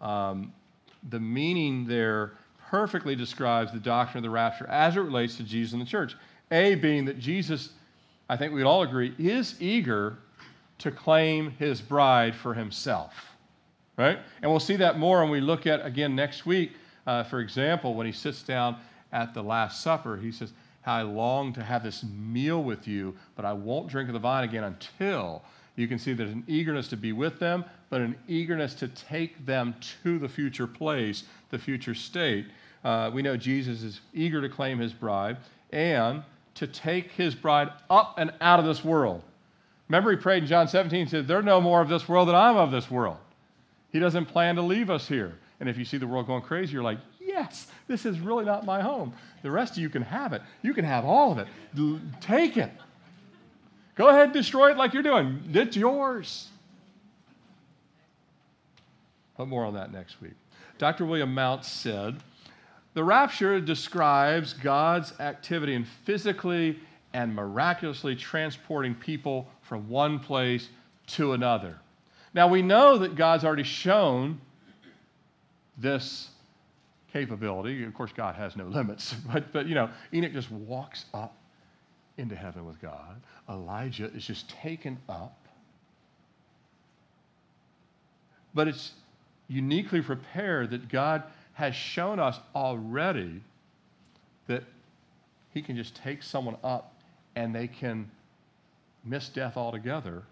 um, 0.00 0.52
the 1.10 1.20
meaning 1.20 1.86
there 1.86 2.32
perfectly 2.70 3.14
describes 3.14 3.72
the 3.72 3.78
doctrine 3.78 4.18
of 4.18 4.22
the 4.22 4.30
rapture 4.30 4.66
as 4.68 4.96
it 4.96 5.00
relates 5.00 5.36
to 5.36 5.42
Jesus 5.42 5.72
and 5.72 5.82
the 5.82 5.86
church. 5.86 6.16
A 6.50 6.74
being 6.76 7.04
that 7.04 7.18
Jesus, 7.18 7.70
I 8.28 8.36
think 8.36 8.52
we'd 8.52 8.64
all 8.64 8.82
agree, 8.82 9.14
is 9.18 9.56
eager 9.60 10.18
to 10.78 10.90
claim 10.90 11.50
his 11.52 11.80
bride 11.80 12.34
for 12.34 12.54
himself. 12.54 13.14
Right? 13.96 14.18
And 14.42 14.50
we'll 14.50 14.60
see 14.60 14.76
that 14.76 14.98
more 14.98 15.20
when 15.20 15.30
we 15.30 15.40
look 15.40 15.66
at, 15.66 15.84
again, 15.86 16.16
next 16.16 16.46
week, 16.46 16.72
uh, 17.06 17.22
for 17.22 17.40
example, 17.40 17.94
when 17.94 18.06
he 18.06 18.12
sits 18.12 18.42
down 18.42 18.76
at 19.12 19.34
the 19.34 19.42
Last 19.42 19.82
Supper, 19.82 20.16
he 20.16 20.32
says, 20.32 20.52
How 20.82 20.96
I 20.96 21.02
long 21.02 21.52
to 21.52 21.62
have 21.62 21.84
this 21.84 22.02
meal 22.02 22.64
with 22.64 22.88
you, 22.88 23.14
but 23.36 23.44
I 23.44 23.52
won't 23.52 23.88
drink 23.88 24.08
of 24.08 24.14
the 24.14 24.18
vine 24.18 24.44
again 24.44 24.64
until 24.64 25.44
you 25.76 25.88
can 25.88 25.98
see 25.98 26.12
there's 26.12 26.30
an 26.30 26.44
eagerness 26.46 26.88
to 26.88 26.96
be 26.96 27.12
with 27.12 27.38
them, 27.38 27.64
but 27.90 28.00
an 28.00 28.16
eagerness 28.28 28.74
to 28.74 28.88
take 28.88 29.44
them 29.44 29.74
to 30.02 30.18
the 30.18 30.28
future 30.28 30.66
place, 30.66 31.24
the 31.50 31.58
future 31.58 31.94
state. 31.94 32.46
Uh, 32.84 33.10
we 33.12 33.22
know 33.22 33.36
Jesus 33.36 33.82
is 33.82 34.00
eager 34.12 34.40
to 34.40 34.48
claim 34.48 34.78
his 34.78 34.92
bride 34.92 35.36
and 35.72 36.22
to 36.54 36.66
take 36.66 37.10
his 37.12 37.34
bride 37.34 37.70
up 37.90 38.14
and 38.18 38.32
out 38.40 38.60
of 38.60 38.66
this 38.66 38.84
world. 38.84 39.22
Remember, 39.88 40.10
he 40.10 40.16
prayed 40.16 40.44
in 40.44 40.48
John 40.48 40.68
17, 40.68 41.06
he 41.06 41.10
said, 41.10 41.26
They're 41.26 41.42
no 41.42 41.60
more 41.60 41.80
of 41.80 41.88
this 41.88 42.08
world 42.08 42.28
than 42.28 42.36
I'm 42.36 42.56
of 42.56 42.70
this 42.70 42.90
world. 42.90 43.18
He 43.90 43.98
doesn't 43.98 44.26
plan 44.26 44.56
to 44.56 44.62
leave 44.62 44.90
us 44.90 45.08
here. 45.08 45.38
And 45.60 45.68
if 45.68 45.76
you 45.76 45.84
see 45.84 45.98
the 45.98 46.06
world 46.06 46.26
going 46.26 46.42
crazy, 46.42 46.72
you're 46.72 46.82
like, 46.82 46.98
Yes, 47.20 47.66
this 47.88 48.06
is 48.06 48.20
really 48.20 48.44
not 48.44 48.64
my 48.64 48.80
home. 48.80 49.12
The 49.42 49.50
rest 49.50 49.72
of 49.72 49.78
you 49.78 49.88
can 49.88 50.02
have 50.02 50.32
it. 50.32 50.42
You 50.62 50.72
can 50.72 50.84
have 50.84 51.04
all 51.04 51.32
of 51.32 51.38
it. 51.38 51.48
Take 52.20 52.56
it. 52.56 52.70
Go 53.94 54.08
ahead 54.08 54.32
destroy 54.32 54.70
it 54.70 54.76
like 54.76 54.92
you're 54.92 55.02
doing. 55.02 55.42
It's 55.52 55.76
yours. 55.76 56.48
But 59.36 59.48
more 59.48 59.64
on 59.64 59.74
that 59.74 59.92
next 59.92 60.20
week. 60.20 60.34
Dr. 60.78 61.04
William 61.04 61.32
Mount 61.34 61.64
said 61.64 62.16
The 62.94 63.04
rapture 63.04 63.60
describes 63.60 64.52
God's 64.52 65.18
activity 65.20 65.74
in 65.74 65.84
physically 66.04 66.78
and 67.12 67.34
miraculously 67.34 68.16
transporting 68.16 68.94
people 68.94 69.48
from 69.62 69.88
one 69.88 70.18
place 70.18 70.68
to 71.06 71.32
another. 71.32 71.78
Now, 72.32 72.48
we 72.48 72.62
know 72.62 72.98
that 72.98 73.14
God's 73.14 73.44
already 73.44 73.62
shown 73.62 74.40
this 75.78 76.30
capability. 77.12 77.84
Of 77.84 77.94
course, 77.94 78.10
God 78.12 78.34
has 78.34 78.56
no 78.56 78.64
limits, 78.68 79.14
but, 79.32 79.52
but 79.52 79.66
you 79.66 79.76
know, 79.76 79.88
Enoch 80.12 80.32
just 80.32 80.50
walks 80.50 81.04
up 81.14 81.36
into 82.16 82.34
heaven 82.34 82.64
with 82.64 82.80
God. 82.80 83.20
Elijah 83.48 84.10
is 84.14 84.24
just 84.24 84.48
taken 84.48 84.98
up. 85.08 85.36
But 88.54 88.68
it's 88.68 88.92
uniquely 89.48 90.00
prepared 90.00 90.70
that 90.70 90.88
God 90.88 91.24
has 91.54 91.74
shown 91.74 92.18
us 92.18 92.38
already 92.54 93.42
that 94.46 94.62
He 95.52 95.62
can 95.62 95.76
just 95.76 95.96
take 95.96 96.22
someone 96.22 96.56
up 96.62 96.94
and 97.36 97.54
they 97.54 97.66
can 97.66 98.10
miss 99.04 99.28
death 99.28 99.56
altogether 99.56 100.22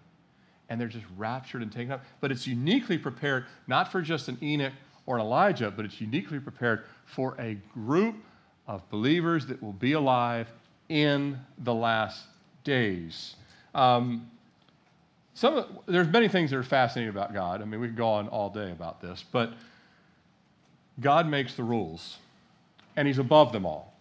and 0.69 0.81
they're 0.81 0.89
just 0.89 1.05
raptured 1.17 1.63
and 1.63 1.71
taken 1.71 1.93
up. 1.93 2.05
But 2.21 2.31
it's 2.31 2.47
uniquely 2.47 2.97
prepared 2.97 3.45
not 3.67 3.91
for 3.91 4.01
just 4.01 4.29
an 4.29 4.39
Enoch 4.43 4.73
or 5.07 5.17
an 5.17 5.23
Elijah, 5.23 5.71
but 5.71 5.85
it's 5.85 6.01
uniquely 6.01 6.39
prepared 6.39 6.85
for 7.05 7.35
a 7.41 7.55
group 7.75 8.17
of 8.67 8.89
believers 8.89 9.47
that 9.47 9.61
will 9.63 9.73
be 9.73 9.93
alive 9.93 10.49
in 10.93 11.39
the 11.65 11.73
last 11.73 12.23
days. 12.65 13.37
Um, 13.75 14.31
some 15.33 15.65
there's 15.87 16.09
many 16.09 16.29
things 16.29 16.51
that 16.51 16.59
are 16.59 16.63
fascinating 16.63 17.09
about 17.09 17.33
God. 17.33 17.63
I 17.63 17.65
mean, 17.65 17.81
we 17.81 17.87
could 17.87 17.97
go 17.97 18.09
on 18.09 18.29
all 18.29 18.51
day 18.51 18.71
about 18.71 19.01
this, 19.01 19.25
but 19.33 19.55
God 21.01 21.27
makes 21.27 21.55
the 21.55 21.63
rules, 21.63 22.19
and 22.95 23.09
He's 23.09 23.17
above 23.17 23.53
them 23.53 23.65
all. 23.65 23.95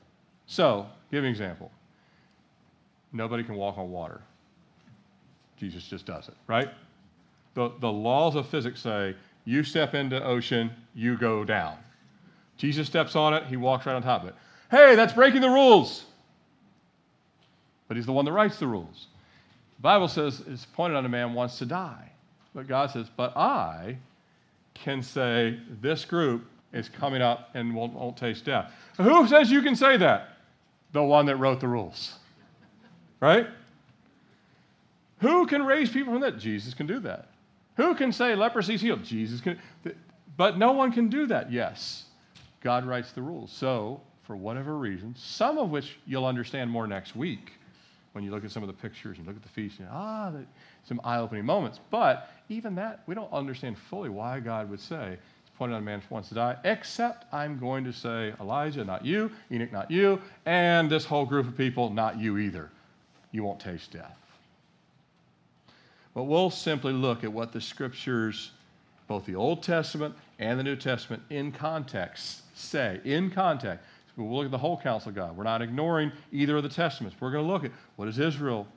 So, 0.47 0.85
give 1.11 1.23
an 1.23 1.29
example. 1.29 1.71
Nobody 3.13 3.43
can 3.45 3.55
walk 3.55 3.77
on 3.77 3.89
water. 3.89 4.19
Jesus 5.55 5.85
just 5.85 6.05
does 6.05 6.27
it, 6.27 6.35
right? 6.47 6.69
The, 7.53 7.71
the 7.79 7.91
laws 7.91 8.35
of 8.35 8.49
physics 8.49 8.81
say 8.81 9.15
you 9.45 9.63
step 9.63 9.93
into 9.93 10.21
ocean, 10.21 10.71
you 10.93 11.17
go 11.17 11.45
down. 11.45 11.77
Jesus 12.57 12.85
steps 12.85 13.15
on 13.15 13.33
it, 13.33 13.45
he 13.45 13.55
walks 13.55 13.85
right 13.85 13.95
on 13.95 14.03
top 14.03 14.23
of 14.23 14.29
it. 14.29 14.35
Hey, 14.69 14.95
that's 14.95 15.13
breaking 15.13 15.41
the 15.41 15.49
rules. 15.49 16.05
But 17.91 17.97
he's 17.97 18.05
the 18.05 18.13
one 18.13 18.23
that 18.23 18.31
writes 18.31 18.57
the 18.57 18.67
rules. 18.67 19.07
The 19.75 19.81
Bible 19.81 20.07
says 20.07 20.43
it's 20.47 20.63
pointed 20.63 20.95
on 20.95 21.05
a 21.05 21.09
man 21.09 21.33
wants 21.33 21.57
to 21.57 21.65
die. 21.65 22.09
But 22.55 22.65
God 22.69 22.89
says, 22.89 23.07
but 23.17 23.35
I 23.35 23.97
can 24.73 25.03
say 25.03 25.59
this 25.81 26.05
group 26.05 26.45
is 26.71 26.87
coming 26.87 27.21
up 27.21 27.49
and 27.53 27.75
won't, 27.75 27.91
won't 27.91 28.15
taste 28.15 28.45
death. 28.45 28.71
Who 28.95 29.27
says 29.27 29.51
you 29.51 29.61
can 29.61 29.75
say 29.75 29.97
that? 29.97 30.37
The 30.93 31.03
one 31.03 31.25
that 31.25 31.35
wrote 31.35 31.59
the 31.59 31.67
rules. 31.67 32.13
Right? 33.19 33.47
Who 35.19 35.45
can 35.45 35.65
raise 35.65 35.89
people 35.89 36.13
from 36.13 36.21
that? 36.21 36.37
Jesus 36.37 36.73
can 36.73 36.87
do 36.87 37.01
that. 37.01 37.27
Who 37.75 37.93
can 37.93 38.13
say 38.13 38.35
leprosy 38.35 38.75
is 38.75 38.81
healed? 38.81 39.03
Jesus 39.03 39.41
can. 39.41 39.59
But 40.37 40.57
no 40.57 40.71
one 40.71 40.93
can 40.93 41.09
do 41.09 41.25
that. 41.25 41.51
Yes. 41.51 42.05
God 42.61 42.85
writes 42.85 43.11
the 43.11 43.21
rules. 43.21 43.51
So, 43.51 43.99
for 44.23 44.37
whatever 44.37 44.77
reason, 44.77 45.13
some 45.17 45.57
of 45.57 45.71
which 45.71 45.97
you'll 46.07 46.25
understand 46.25 46.71
more 46.71 46.87
next 46.87 47.17
week 47.17 47.51
when 48.13 48.23
you 48.23 48.31
look 48.31 48.43
at 48.43 48.51
some 48.51 48.63
of 48.63 48.67
the 48.67 48.73
pictures 48.73 49.17
and 49.17 49.27
look 49.27 49.35
at 49.35 49.41
the 49.41 49.49
feast, 49.49 49.79
and 49.79 49.87
ah, 49.91 50.31
the, 50.31 50.45
some 50.83 50.99
eye-opening 51.03 51.45
moments. 51.45 51.79
But 51.89 52.29
even 52.49 52.75
that, 52.75 53.03
we 53.07 53.15
don't 53.15 53.31
understand 53.31 53.77
fully 53.77 54.09
why 54.09 54.39
God 54.39 54.69
would 54.69 54.79
say, 54.79 55.17
it's 55.41 55.57
pointed 55.57 55.75
on 55.75 55.81
a 55.81 55.85
man 55.85 56.01
who 56.01 56.13
wants 56.13 56.29
to 56.29 56.35
die, 56.35 56.57
except 56.63 57.31
I'm 57.33 57.57
going 57.57 57.83
to 57.85 57.93
say, 57.93 58.33
Elijah, 58.39 58.83
not 58.83 59.05
you, 59.05 59.31
Enoch, 59.51 59.71
not 59.71 59.89
you, 59.89 60.21
and 60.45 60.89
this 60.89 61.05
whole 61.05 61.25
group 61.25 61.47
of 61.47 61.55
people, 61.55 61.89
not 61.89 62.19
you 62.19 62.37
either. 62.37 62.69
You 63.31 63.43
won't 63.43 63.59
taste 63.59 63.91
death. 63.91 64.17
But 66.13 66.23
we'll 66.23 66.49
simply 66.49 66.91
look 66.91 67.23
at 67.23 67.31
what 67.31 67.53
the 67.53 67.61
scriptures, 67.61 68.51
both 69.07 69.25
the 69.25 69.35
Old 69.35 69.63
Testament 69.63 70.15
and 70.39 70.59
the 70.59 70.63
New 70.63 70.75
Testament, 70.75 71.23
in 71.29 71.53
context 71.53 72.41
say. 72.61 72.99
In 73.03 73.31
context. 73.31 73.85
We'll 74.17 74.35
look 74.35 74.45
at 74.45 74.51
the 74.51 74.57
whole 74.57 74.77
counsel 74.77 75.09
of 75.09 75.15
God. 75.15 75.37
We're 75.37 75.43
not 75.43 75.61
ignoring 75.61 76.11
either 76.31 76.57
of 76.57 76.63
the 76.63 76.69
testaments. 76.69 77.15
We're 77.19 77.31
going 77.31 77.45
to 77.45 77.51
look 77.51 77.63
at 77.63 77.71
what 77.95 78.05
does 78.05 78.19
Israel 78.19 78.67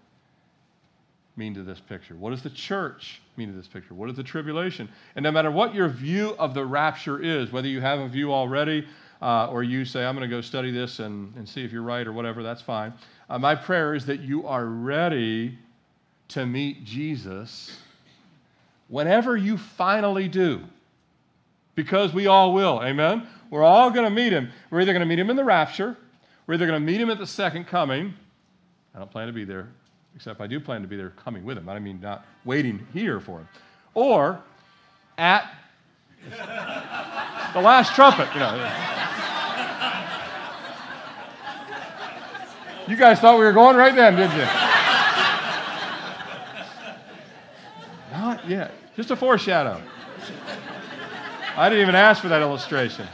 mean 1.36 1.54
to 1.54 1.62
this 1.62 1.80
picture? 1.80 2.14
What 2.14 2.30
does 2.30 2.42
the 2.42 2.50
church 2.50 3.20
mean 3.36 3.50
to 3.50 3.56
this 3.56 3.66
picture? 3.66 3.94
What 3.94 4.08
is 4.08 4.16
the 4.16 4.22
tribulation? 4.22 4.88
And 5.16 5.24
no 5.24 5.32
matter 5.32 5.50
what 5.50 5.74
your 5.74 5.88
view 5.88 6.36
of 6.38 6.54
the 6.54 6.64
rapture 6.64 7.20
is, 7.20 7.50
whether 7.50 7.68
you 7.68 7.80
have 7.80 7.98
a 7.98 8.08
view 8.08 8.32
already 8.32 8.86
uh, 9.20 9.48
or 9.48 9.62
you 9.62 9.84
say, 9.84 10.04
I'm 10.04 10.14
going 10.14 10.28
to 10.28 10.34
go 10.34 10.40
study 10.40 10.70
this 10.70 11.00
and, 11.00 11.34
and 11.36 11.48
see 11.48 11.64
if 11.64 11.72
you're 11.72 11.82
right 11.82 12.06
or 12.06 12.12
whatever, 12.12 12.42
that's 12.42 12.62
fine. 12.62 12.92
Uh, 13.28 13.38
my 13.38 13.54
prayer 13.54 13.94
is 13.94 14.06
that 14.06 14.20
you 14.20 14.46
are 14.46 14.66
ready 14.66 15.58
to 16.28 16.46
meet 16.46 16.84
Jesus 16.84 17.78
whenever 18.88 19.36
you 19.36 19.56
finally 19.56 20.28
do. 20.28 20.62
Because 21.74 22.12
we 22.12 22.26
all 22.26 22.52
will. 22.52 22.82
Amen? 22.82 23.26
We're 23.50 23.64
all 23.64 23.90
going 23.90 24.04
to 24.04 24.10
meet 24.10 24.32
him. 24.32 24.50
We're 24.70 24.80
either 24.80 24.92
going 24.92 25.00
to 25.00 25.06
meet 25.06 25.18
him 25.18 25.30
in 25.30 25.36
the 25.36 25.44
rapture, 25.44 25.96
we're 26.46 26.54
either 26.54 26.66
going 26.66 26.80
to 26.80 26.86
meet 26.86 27.00
him 27.00 27.10
at 27.10 27.18
the 27.18 27.26
second 27.26 27.66
coming. 27.66 28.14
I 28.94 28.98
don't 28.98 29.10
plan 29.10 29.26
to 29.26 29.32
be 29.32 29.44
there, 29.44 29.68
except 30.14 30.40
I 30.40 30.46
do 30.46 30.60
plan 30.60 30.82
to 30.82 30.88
be 30.88 30.96
there 30.96 31.10
coming 31.10 31.44
with 31.44 31.56
him. 31.58 31.68
I 31.68 31.78
mean, 31.78 32.00
not 32.00 32.24
waiting 32.44 32.86
here 32.92 33.18
for 33.18 33.38
him. 33.38 33.48
Or 33.94 34.40
at 35.16 35.50
the 37.54 37.60
last 37.60 37.94
trumpet, 37.94 38.28
you 38.34 38.40
know. 38.40 38.54
You 42.86 42.96
guys 42.96 43.18
thought 43.18 43.38
we 43.38 43.44
were 43.44 43.52
going 43.52 43.76
right 43.76 43.94
then, 43.94 44.14
didn't 44.14 44.36
you? 44.36 44.44
Not 48.12 48.46
yet. 48.48 48.72
Just 48.94 49.10
a 49.10 49.16
foreshadow. 49.16 49.80
I 51.56 51.68
didn't 51.68 51.82
even 51.82 51.94
ask 51.94 52.20
for 52.20 52.28
that 52.28 52.42
illustration. 52.42 53.06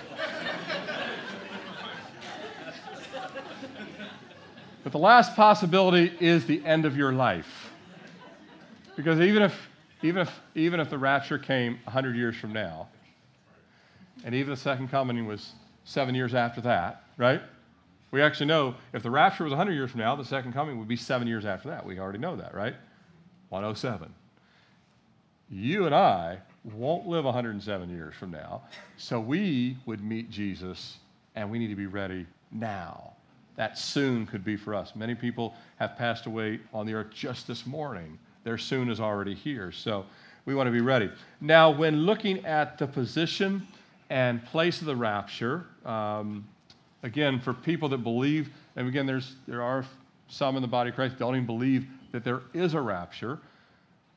But 4.82 4.92
the 4.92 4.98
last 4.98 5.36
possibility 5.36 6.10
is 6.20 6.46
the 6.46 6.64
end 6.64 6.86
of 6.86 6.96
your 6.96 7.12
life. 7.12 7.70
Because 8.96 9.20
even 9.20 9.42
if, 9.42 9.68
even 10.02 10.22
if, 10.22 10.40
even 10.54 10.80
if 10.80 10.88
the 10.88 10.96
rapture 10.96 11.38
came 11.38 11.78
100 11.84 12.16
years 12.16 12.34
from 12.34 12.54
now, 12.54 12.88
and 14.24 14.34
even 14.34 14.50
the 14.50 14.56
second 14.56 14.88
coming 14.88 15.26
was 15.26 15.52
seven 15.84 16.14
years 16.14 16.34
after 16.34 16.62
that, 16.62 17.04
right? 17.18 17.42
We 18.10 18.22
actually 18.22 18.46
know 18.46 18.74
if 18.94 19.02
the 19.02 19.10
rapture 19.10 19.44
was 19.44 19.50
100 19.50 19.72
years 19.72 19.90
from 19.90 20.00
now, 20.00 20.16
the 20.16 20.24
second 20.24 20.54
coming 20.54 20.78
would 20.78 20.88
be 20.88 20.96
seven 20.96 21.28
years 21.28 21.44
after 21.44 21.68
that. 21.68 21.84
We 21.84 21.98
already 21.98 22.18
know 22.18 22.36
that, 22.36 22.54
right? 22.54 22.74
107. 23.50 24.14
You 25.50 25.84
and 25.84 25.94
I 25.94 26.38
won't 26.64 27.06
live 27.06 27.24
107 27.24 27.90
years 27.90 28.14
from 28.14 28.30
now, 28.30 28.62
so 28.96 29.18
we 29.18 29.76
would 29.86 30.02
meet 30.02 30.30
Jesus, 30.30 30.98
and 31.34 31.50
we 31.50 31.58
need 31.58 31.68
to 31.68 31.76
be 31.76 31.86
ready 31.86 32.26
now. 32.50 33.12
That 33.56 33.78
soon 33.78 34.26
could 34.26 34.44
be 34.44 34.56
for 34.56 34.74
us. 34.74 34.94
Many 34.94 35.14
people 35.14 35.54
have 35.76 35.96
passed 35.96 36.26
away 36.26 36.60
on 36.72 36.86
the 36.86 36.94
earth 36.94 37.10
just 37.14 37.46
this 37.46 37.66
morning. 37.66 38.18
Their 38.44 38.58
soon 38.58 38.90
is 38.90 39.00
already 39.00 39.34
here, 39.34 39.72
so 39.72 40.06
we 40.44 40.54
want 40.54 40.66
to 40.66 40.72
be 40.72 40.80
ready. 40.80 41.10
Now, 41.40 41.70
when 41.70 42.02
looking 42.02 42.44
at 42.46 42.78
the 42.78 42.86
position 42.86 43.66
and 44.08 44.44
place 44.46 44.80
of 44.80 44.86
the 44.86 44.96
rapture, 44.96 45.66
um, 45.84 46.46
again, 47.02 47.40
for 47.40 47.52
people 47.52 47.88
that 47.90 47.98
believe, 47.98 48.50
and 48.76 48.88
again, 48.88 49.06
there's, 49.06 49.36
there 49.46 49.62
are 49.62 49.84
some 50.28 50.56
in 50.56 50.62
the 50.62 50.68
body 50.68 50.90
of 50.90 50.96
Christ 50.96 51.18
don't 51.18 51.34
even 51.34 51.46
believe 51.46 51.86
that 52.12 52.24
there 52.24 52.42
is 52.54 52.74
a 52.74 52.80
rapture. 52.80 53.38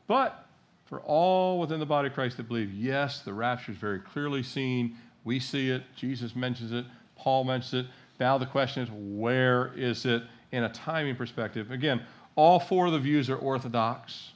But 0.07 0.45
for 0.85 1.01
all 1.01 1.59
within 1.59 1.79
the 1.79 1.85
body 1.85 2.07
of 2.09 2.13
Christ 2.13 2.37
that 2.37 2.47
believe, 2.47 2.71
yes, 2.73 3.21
the 3.21 3.33
rapture 3.33 3.71
is 3.71 3.77
very 3.77 3.99
clearly 3.99 4.43
seen. 4.43 4.95
We 5.23 5.39
see 5.39 5.69
it. 5.69 5.83
Jesus 5.95 6.35
mentions 6.35 6.71
it. 6.71 6.85
Paul 7.15 7.45
mentions 7.45 7.85
it. 7.85 7.91
Now 8.19 8.37
the 8.37 8.45
question 8.45 8.83
is, 8.83 8.89
where 8.91 9.73
is 9.75 10.05
it 10.05 10.23
in 10.51 10.63
a 10.63 10.69
timing 10.69 11.15
perspective? 11.15 11.71
Again, 11.71 12.01
all 12.35 12.59
four 12.59 12.87
of 12.87 12.93
the 12.93 12.99
views 12.99 13.29
are 13.29 13.37
orthodox. 13.37 14.31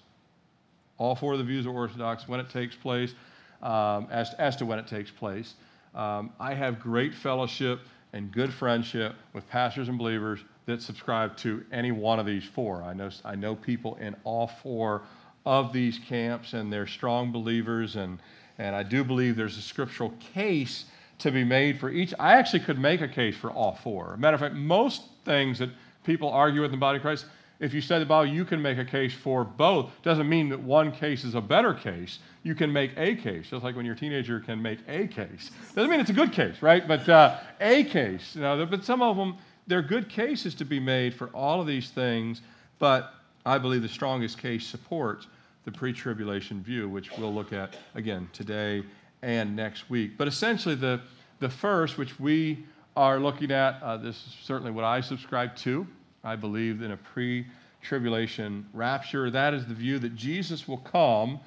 All 0.97 1.15
four 1.15 1.33
of 1.33 1.39
the 1.39 1.45
views 1.45 1.65
are 1.65 1.71
orthodox 1.71 2.27
when 2.27 2.39
it 2.39 2.49
takes 2.49 2.75
place, 2.75 3.13
um, 3.61 4.07
as, 4.09 4.33
as 4.39 4.55
to 4.57 4.65
when 4.65 4.79
it 4.79 4.87
takes 4.87 5.11
place. 5.11 5.55
Um, 5.93 6.31
I 6.39 6.53
have 6.53 6.79
great 6.79 7.13
fellowship 7.13 7.81
and 8.13 8.31
good 8.31 8.53
friendship 8.53 9.15
with 9.33 9.47
pastors 9.49 9.89
and 9.89 9.97
believers 9.97 10.39
that 10.65 10.81
subscribe 10.81 11.37
to 11.37 11.63
any 11.71 11.91
one 11.91 12.19
of 12.19 12.25
these 12.25 12.43
four. 12.43 12.83
I 12.83 12.93
know, 12.93 13.09
I 13.23 13.35
know 13.35 13.55
people 13.55 13.95
in 13.95 14.15
all 14.23 14.47
four 14.47 15.03
of 15.47 15.71
these 15.71 15.97
camps, 15.97 16.51
and 16.51 16.71
they're 16.71 16.85
strong 16.85 17.31
believers, 17.31 17.95
and, 17.95 18.19
and 18.57 18.75
I 18.75 18.83
do 18.83 19.01
believe 19.05 19.37
there's 19.37 19.57
a 19.57 19.61
scriptural 19.61 20.13
case 20.33 20.83
to 21.19 21.31
be 21.31 21.45
made 21.45 21.79
for 21.79 21.89
each. 21.89 22.13
I 22.19 22.33
actually 22.33 22.59
could 22.59 22.77
make 22.77 22.99
a 22.99 23.07
case 23.07 23.37
for 23.37 23.49
all 23.49 23.79
four. 23.81 24.17
Matter 24.17 24.35
of 24.35 24.41
fact, 24.41 24.55
most 24.55 25.03
things 25.23 25.57
that 25.59 25.69
people 26.03 26.29
argue 26.29 26.61
with 26.61 26.73
in 26.73 26.79
the 26.79 26.81
body 26.81 26.97
of 26.97 27.01
Christ, 27.01 27.27
if 27.61 27.73
you 27.73 27.79
study 27.79 28.03
the 28.03 28.09
Bible, 28.09 28.31
you 28.31 28.43
can 28.43 28.61
make 28.61 28.77
a 28.77 28.83
case 28.83 29.13
for 29.13 29.45
both. 29.45 29.89
Doesn't 30.03 30.27
mean 30.27 30.49
that 30.49 30.61
one 30.61 30.91
case 30.91 31.23
is 31.23 31.33
a 31.33 31.41
better 31.41 31.73
case. 31.73 32.19
You 32.43 32.53
can 32.53 32.71
make 32.71 32.91
a 32.97 33.15
case, 33.15 33.49
just 33.49 33.63
like 33.63 33.77
when 33.77 33.85
your 33.85 33.95
teenager 33.95 34.41
can 34.41 34.61
make 34.61 34.79
a 34.89 35.07
case. 35.07 35.51
Doesn't 35.73 35.89
mean 35.89 36.01
it's 36.01 36.09
a 36.09 36.13
good 36.13 36.33
case, 36.33 36.61
right? 36.61 36.85
But 36.85 37.07
uh, 37.07 37.39
a 37.61 37.85
case. 37.85 38.35
You 38.35 38.41
know, 38.41 38.65
but 38.65 38.83
some 38.83 39.01
of 39.01 39.15
them, 39.15 39.37
they're 39.65 39.81
good 39.81 40.09
cases 40.09 40.53
to 40.55 40.65
be 40.65 40.79
made 40.79 41.13
for 41.13 41.27
all 41.27 41.61
of 41.61 41.67
these 41.67 41.89
things. 41.89 42.41
But 42.79 43.13
I 43.45 43.57
believe 43.57 43.81
the 43.81 43.87
strongest 43.87 44.37
case 44.39 44.67
supports 44.67 45.27
the 45.67 45.71
pre-tribulation 45.73 46.63
view, 46.63 46.87
which 46.87 47.11
we'll 47.17 47.33
look 47.33 47.51
at 47.51 47.75
again 47.93 48.29
today 48.31 48.81
and 49.21 49.53
next 49.53 49.89
week. 49.89 50.17
But 50.17 50.29
essentially, 50.29 50.75
the 50.75 51.01
the 51.39 51.49
first, 51.49 51.97
which 51.97 52.17
we 52.21 52.63
are 52.95 53.19
looking 53.19 53.51
at, 53.51 53.83
uh, 53.83 53.97
this 53.97 54.15
is 54.15 54.35
certainly 54.43 54.71
what 54.71 54.85
I 54.85 55.01
subscribe 55.01 55.57
to 55.57 55.85
I 56.23 56.37
believe 56.37 56.81
in 56.81 56.91
a 56.91 56.97
pre 56.97 57.45
tribulation 57.81 58.65
rapture. 58.73 59.29
That 59.29 59.53
is 59.53 59.65
the 59.65 59.73
view 59.73 59.99
that 59.99 60.15
Jesus 60.15 60.69
will 60.69 60.77
come 60.77 61.37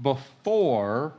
before 0.00 1.14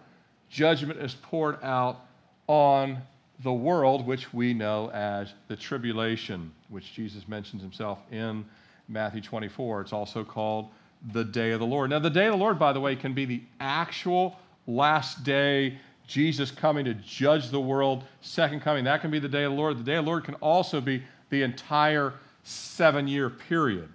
judgment 0.50 1.02
is 1.02 1.16
poured 1.16 1.62
out 1.62 2.06
on 2.48 2.98
the 3.44 3.52
world, 3.52 4.08
which 4.08 4.34
we 4.34 4.54
know 4.54 4.90
as 4.92 5.34
the 5.50 5.56
tribulation, 5.58 6.50
which 6.70 6.94
Jesus 6.94 7.28
mentions 7.28 7.62
himself 7.62 8.00
in 8.10 8.46
Matthew 8.88 9.20
24. 9.20 9.82
It's 9.82 9.94
also 9.94 10.24
called 10.24 10.70
the 11.12 11.24
day 11.24 11.52
of 11.52 11.60
the 11.60 11.66
Lord. 11.66 11.90
Now, 11.90 12.00
the 12.00 12.10
day 12.10 12.28
of 12.28 12.34
the 12.34 12.38
Lord, 12.38 12.58
by 12.60 12.74
the 12.74 12.80
way, 12.80 12.96
can 12.96 13.14
be 13.14 13.26
the 13.26 13.42
actual 13.60 14.38
last 14.66 15.24
day, 15.24 15.78
Jesus 16.08 16.52
coming 16.52 16.86
to 16.86 16.94
judge 16.94 17.50
the 17.50 17.60
world, 17.60 18.04
second 18.22 18.62
coming. 18.62 18.84
That 18.84 19.02
can 19.02 19.12
be 19.12 19.20
the 19.20 19.30
day 19.30 19.44
of 19.44 19.52
the 19.52 19.58
Lord. 19.58 19.78
The 19.78 19.84
day 19.84 19.96
of 19.96 20.06
the 20.06 20.12
Lord 20.12 20.24
can 20.24 20.36
also 20.36 20.82
be 20.82 21.04
the 21.30 21.44
entire 21.44 22.14
seven 22.44 23.08
year 23.08 23.30
period, 23.30 23.90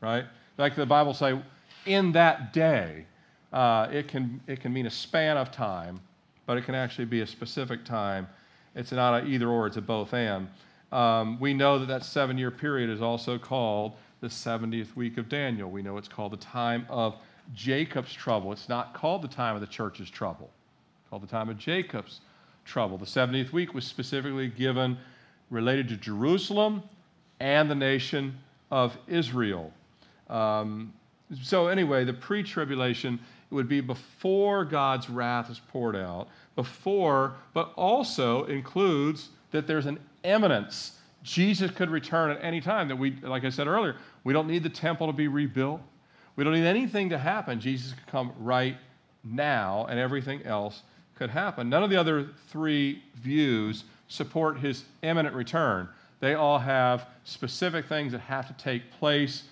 right? 0.00 0.24
Like 0.56 0.74
the 0.74 0.86
Bible 0.86 1.14
say, 1.14 1.40
in 1.86 2.12
that 2.12 2.52
day, 2.52 3.06
uh, 3.52 3.88
it, 3.90 4.08
can, 4.08 4.40
it 4.46 4.60
can 4.60 4.72
mean 4.72 4.86
a 4.86 4.90
span 4.90 5.36
of 5.36 5.50
time, 5.50 6.00
but 6.46 6.58
it 6.58 6.64
can 6.64 6.74
actually 6.74 7.06
be 7.06 7.20
a 7.20 7.26
specific 7.26 7.84
time. 7.84 8.28
It's 8.74 8.92
not 8.92 9.22
an 9.22 9.32
either 9.32 9.48
or, 9.48 9.66
it's 9.66 9.76
a 9.76 9.80
both 9.80 10.12
and. 10.12 10.48
Um, 10.92 11.38
we 11.38 11.54
know 11.54 11.78
that 11.78 11.86
that 11.86 12.04
seven 12.04 12.38
year 12.38 12.50
period 12.50 12.90
is 12.90 13.02
also 13.02 13.38
called 13.38 13.92
the 14.20 14.28
70th 14.28 14.96
week 14.96 15.18
of 15.18 15.28
Daniel. 15.28 15.70
We 15.70 15.82
know 15.82 15.96
it's 15.96 16.08
called 16.08 16.32
the 16.32 16.38
time 16.38 16.86
of 16.88 17.16
Jacob's 17.54 18.12
trouble. 18.12 18.52
It's 18.52 18.68
not 18.68 18.94
called 18.94 19.22
the 19.22 19.28
time 19.28 19.54
of 19.54 19.60
the 19.60 19.66
church's 19.66 20.10
trouble, 20.10 20.50
it's 21.00 21.10
called 21.10 21.22
the 21.22 21.26
time 21.26 21.48
of 21.48 21.58
Jacob's 21.58 22.20
trouble. 22.64 22.98
The 22.98 23.06
70th 23.06 23.52
week 23.52 23.74
was 23.74 23.84
specifically 23.84 24.48
given 24.48 24.98
related 25.50 25.88
to 25.88 25.96
Jerusalem 25.96 26.82
and 27.40 27.70
the 27.70 27.74
nation 27.74 28.38
of 28.70 28.96
Israel. 29.06 29.72
Um, 30.28 30.92
so, 31.42 31.68
anyway, 31.68 32.04
the 32.04 32.12
pre 32.12 32.42
tribulation 32.42 33.18
would 33.50 33.68
be 33.68 33.80
before 33.80 34.64
God's 34.64 35.08
wrath 35.08 35.50
is 35.50 35.60
poured 35.70 35.96
out, 35.96 36.28
before, 36.56 37.34
but 37.54 37.72
also 37.76 38.44
includes 38.44 39.30
that 39.50 39.66
there's 39.66 39.86
an 39.86 39.98
imminence. 40.24 40.98
Jesus 41.22 41.70
could 41.70 41.90
return 41.90 42.30
at 42.30 42.42
any 42.42 42.60
time. 42.60 42.88
That 42.88 42.96
we, 42.96 43.12
like 43.22 43.44
I 43.44 43.50
said 43.50 43.66
earlier, 43.66 43.96
we 44.24 44.32
don't 44.32 44.46
need 44.46 44.62
the 44.62 44.68
temple 44.68 45.06
to 45.06 45.12
be 45.12 45.28
rebuilt. 45.28 45.80
We 46.36 46.44
don't 46.44 46.54
need 46.54 46.66
anything 46.66 47.10
to 47.10 47.18
happen. 47.18 47.60
Jesus 47.60 47.92
could 47.92 48.06
come 48.06 48.32
right 48.38 48.76
now, 49.24 49.86
and 49.88 49.98
everything 49.98 50.42
else 50.44 50.82
could 51.16 51.30
happen. 51.30 51.68
None 51.68 51.82
of 51.82 51.90
the 51.90 51.96
other 51.96 52.28
three 52.48 53.02
views 53.16 53.84
support 54.08 54.58
his 54.58 54.84
imminent 55.02 55.34
return. 55.34 55.88
They 56.20 56.34
all 56.34 56.58
have 56.58 57.06
specific 57.24 57.86
things 57.86 58.12
that 58.12 58.20
have 58.20 58.46
to 58.48 58.52
take 58.62 58.90
place 58.92 59.44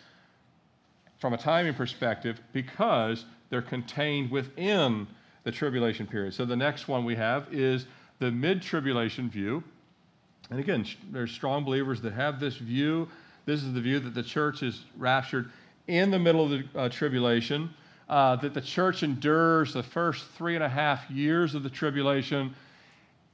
from 1.18 1.32
a 1.32 1.36
timing 1.36 1.74
perspective 1.74 2.40
because 2.52 3.24
they're 3.50 3.62
contained 3.62 4.30
within 4.30 5.06
the 5.44 5.52
tribulation 5.52 6.06
period. 6.06 6.34
So 6.34 6.44
the 6.44 6.56
next 6.56 6.88
one 6.88 7.04
we 7.04 7.14
have 7.14 7.46
is 7.52 7.86
the 8.18 8.30
mid 8.30 8.62
tribulation 8.62 9.30
view. 9.30 9.62
And 10.50 10.60
again, 10.60 10.86
there's 11.10 11.32
strong 11.32 11.64
believers 11.64 12.00
that 12.02 12.12
have 12.12 12.40
this 12.40 12.56
view. 12.56 13.08
This 13.46 13.62
is 13.62 13.72
the 13.72 13.80
view 13.80 14.00
that 14.00 14.12
the 14.12 14.22
church 14.22 14.62
is 14.62 14.84
raptured 14.98 15.50
in 15.86 16.10
the 16.10 16.18
middle 16.18 16.44
of 16.44 16.50
the 16.50 16.64
uh, 16.78 16.88
tribulation, 16.88 17.70
uh, 18.08 18.36
that 18.36 18.54
the 18.54 18.60
church 18.60 19.04
endures 19.04 19.72
the 19.72 19.82
first 19.82 20.26
three 20.32 20.56
and 20.56 20.64
a 20.64 20.68
half 20.68 21.08
years 21.10 21.54
of 21.54 21.62
the 21.62 21.70
tribulation 21.70 22.54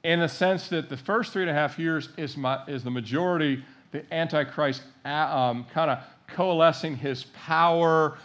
in 0.04 0.20
the 0.20 0.28
sense 0.28 0.68
that 0.68 0.88
the 0.88 0.96
first 0.96 1.32
three 1.32 1.42
and 1.42 1.50
a 1.50 1.54
half 1.54 1.78
years 1.78 2.10
is, 2.16 2.36
my, 2.36 2.62
is 2.66 2.84
the 2.84 2.90
majority, 2.90 3.64
the 3.92 4.02
Antichrist 4.12 4.82
uh, 5.04 5.08
um, 5.08 5.64
kind 5.72 5.90
of 5.90 5.98
coalescing 6.26 6.96
his 6.96 7.24
power. 7.24 8.18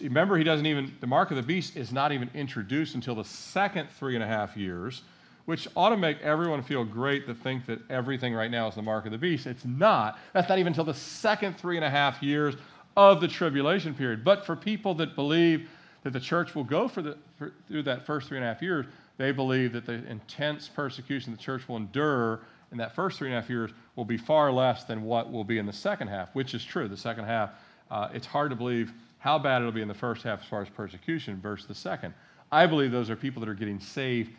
Remember, 0.00 0.36
he 0.36 0.44
doesn't 0.44 0.66
even, 0.66 0.94
the 1.00 1.06
mark 1.06 1.30
of 1.30 1.36
the 1.36 1.42
beast 1.42 1.76
is 1.76 1.92
not 1.92 2.12
even 2.12 2.30
introduced 2.34 2.94
until 2.94 3.14
the 3.14 3.24
second 3.24 3.88
three 3.98 4.14
and 4.14 4.24
a 4.24 4.26
half 4.26 4.56
years, 4.56 5.02
which 5.44 5.66
ought 5.76 5.90
to 5.90 5.96
make 5.96 6.20
everyone 6.20 6.62
feel 6.62 6.84
great 6.84 7.26
to 7.26 7.34
think 7.34 7.66
that 7.66 7.78
everything 7.90 8.34
right 8.34 8.50
now 8.50 8.68
is 8.68 8.74
the 8.74 8.82
mark 8.82 9.06
of 9.06 9.12
the 9.12 9.18
beast. 9.18 9.46
It's 9.46 9.64
not. 9.64 10.18
That's 10.32 10.48
not 10.48 10.58
even 10.58 10.68
until 10.68 10.84
the 10.84 10.94
second 10.94 11.58
three 11.58 11.76
and 11.76 11.84
a 11.84 11.90
half 11.90 12.22
years 12.22 12.54
of 12.96 13.20
the 13.20 13.28
tribulation 13.28 13.94
period. 13.94 14.24
But 14.24 14.44
for 14.44 14.56
people 14.56 14.94
that 14.94 15.14
believe 15.14 15.68
that 16.02 16.12
the 16.12 16.20
church 16.20 16.54
will 16.54 16.64
go 16.64 16.88
for 16.88 17.02
the, 17.02 17.16
for, 17.38 17.52
through 17.68 17.82
that 17.84 18.06
first 18.06 18.28
three 18.28 18.38
and 18.38 18.44
a 18.44 18.52
half 18.52 18.62
years, 18.62 18.86
they 19.18 19.32
believe 19.32 19.72
that 19.72 19.86
the 19.86 20.04
intense 20.06 20.68
persecution 20.68 21.32
the 21.32 21.38
church 21.38 21.68
will 21.68 21.76
endure 21.76 22.40
in 22.72 22.78
that 22.78 22.94
first 22.94 23.18
three 23.18 23.28
and 23.28 23.36
a 23.36 23.40
half 23.40 23.50
years 23.50 23.70
will 23.96 24.04
be 24.04 24.16
far 24.16 24.50
less 24.52 24.84
than 24.84 25.02
what 25.02 25.30
will 25.30 25.44
be 25.44 25.58
in 25.58 25.66
the 25.66 25.72
second 25.72 26.08
half, 26.08 26.34
which 26.34 26.54
is 26.54 26.64
true. 26.64 26.88
The 26.88 26.96
second 26.96 27.24
half, 27.24 27.50
uh, 27.90 28.08
it's 28.14 28.26
hard 28.26 28.50
to 28.50 28.56
believe 28.56 28.92
how 29.18 29.38
bad 29.38 29.60
it'll 29.60 29.72
be 29.72 29.82
in 29.82 29.88
the 29.88 29.94
first 29.94 30.22
half 30.22 30.40
as 30.40 30.46
far 30.46 30.62
as 30.62 30.68
persecution 30.68 31.40
versus 31.40 31.66
the 31.66 31.74
second. 31.74 32.14
I 32.50 32.66
believe 32.66 32.90
those 32.90 33.10
are 33.10 33.16
people 33.16 33.40
that 33.40 33.48
are 33.48 33.54
getting 33.54 33.78
saved 33.78 34.32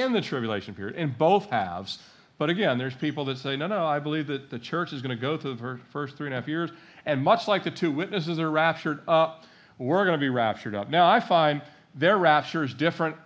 in 0.00 0.12
the 0.12 0.20
tribulation 0.20 0.74
period, 0.74 0.96
in 0.96 1.14
both 1.18 1.50
halves. 1.50 1.98
But 2.38 2.50
again, 2.50 2.78
there's 2.78 2.94
people 2.94 3.24
that 3.26 3.38
say, 3.38 3.56
no, 3.56 3.66
no, 3.66 3.86
I 3.86 3.98
believe 3.98 4.26
that 4.26 4.50
the 4.50 4.58
church 4.58 4.92
is 4.92 5.02
going 5.02 5.16
to 5.16 5.20
go 5.20 5.36
through 5.36 5.54
the 5.54 5.78
first 5.90 6.16
three 6.16 6.26
and 6.26 6.34
a 6.34 6.40
half 6.40 6.48
years. 6.48 6.70
And 7.06 7.22
much 7.22 7.46
like 7.46 7.62
the 7.62 7.70
two 7.70 7.90
witnesses 7.90 8.38
are 8.38 8.50
raptured 8.50 9.00
up, 9.06 9.44
we're 9.78 10.04
going 10.04 10.18
to 10.18 10.20
be 10.20 10.28
raptured 10.28 10.74
up. 10.74 10.88
Now, 10.88 11.08
I 11.08 11.20
find 11.20 11.62
their 11.94 12.18
rapture 12.18 12.64
is 12.64 12.74
different 12.74 13.16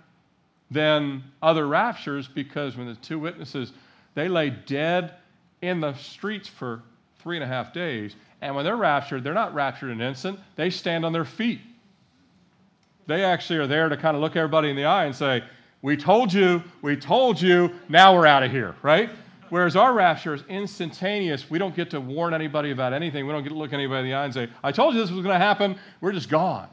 than 0.71 1.23
other 1.43 1.67
raptures 1.67 2.29
because 2.29 2.77
when 2.77 2.87
the 2.87 2.95
two 2.97 3.19
witnesses, 3.19 3.73
they 4.15 4.29
lay 4.29 4.51
dead 4.51 5.15
in 5.63 5.81
the 5.81 5.95
streets 5.95 6.49
for 6.49 6.83
three 7.19 7.37
and 7.37 7.45
a 7.45 7.47
half 7.47 7.73
days. 7.73 8.17
And 8.41 8.55
when 8.55 8.65
they're 8.65 8.77
raptured, 8.77 9.25
they're 9.25 9.35
not 9.35 9.55
raptured 9.55 9.91
in 9.91 10.01
an 10.01 10.09
instant, 10.09 10.39
they 10.57 10.71
stand 10.71 11.05
on 11.05 11.13
their 11.13 11.25
feet. 11.25 11.61
They 13.07 13.25
actually 13.25 13.61
are 13.61 13.67
there 13.67 13.89
to 13.89 13.97
kind 13.97 14.17
of 14.17 14.23
look 14.23 14.37
everybody 14.37 14.69
in 14.69 14.77
the 14.77 14.85
eye 14.85 15.05
and 15.05 15.15
say, 15.15 15.43
We 15.87 15.97
told 15.97 16.33
you, 16.33 16.65
we 16.83 16.97
told 16.97 17.41
you, 17.41 17.71
now 17.89 18.13
we're 18.13 18.27
out 18.27 18.43
of 18.43 18.51
here, 18.51 18.75
right? 18.83 19.09
Whereas 19.51 19.77
our 19.77 19.93
rapture 19.93 20.35
is 20.35 20.43
instantaneous. 20.49 21.49
We 21.49 21.61
don't 21.61 21.77
get 21.77 21.91
to 21.91 22.01
warn 22.01 22.35
anybody 22.35 22.73
about 22.73 22.93
anything. 22.93 23.25
We 23.25 23.33
don't 23.33 23.45
get 23.45 23.51
to 23.51 23.55
look 23.55 23.73
anybody 23.73 24.01
in 24.01 24.07
the 24.07 24.15
eye 24.15 24.25
and 24.25 24.35
say, 24.35 24.49
I 24.65 24.73
told 24.73 24.97
you 24.97 25.01
this 25.01 25.13
was 25.13 25.23
going 25.23 25.39
to 25.39 25.45
happen. 25.45 25.79
We're 26.01 26.11
just 26.11 26.29
gone. 26.29 26.69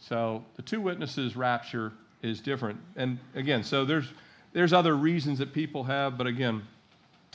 So 0.00 0.44
the 0.56 0.62
two 0.62 0.80
witnesses' 0.80 1.36
rapture 1.36 1.92
is 2.20 2.40
different. 2.40 2.80
And 2.96 3.20
again, 3.36 3.62
so 3.62 3.84
there's, 3.84 4.08
there's 4.52 4.72
other 4.72 4.96
reasons 4.96 5.38
that 5.38 5.52
people 5.52 5.84
have, 5.84 6.18
but 6.18 6.26
again, 6.26 6.66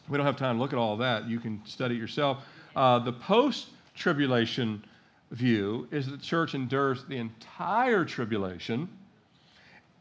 we 0.09 0.17
don't 0.17 0.25
have 0.25 0.35
time 0.35 0.57
to 0.57 0.61
look 0.61 0.73
at 0.73 0.79
all 0.79 0.97
that. 0.97 1.29
You 1.29 1.39
can 1.39 1.61
study 1.65 1.95
it 1.95 1.99
yourself. 1.99 2.43
Uh, 2.75 2.99
the 2.99 3.13
post 3.13 3.67
tribulation 3.95 4.83
view 5.31 5.87
is 5.91 6.07
that 6.07 6.19
the 6.19 6.25
church 6.25 6.55
endures 6.55 7.05
the 7.05 7.15
entire 7.15 8.03
tribulation 8.03 8.89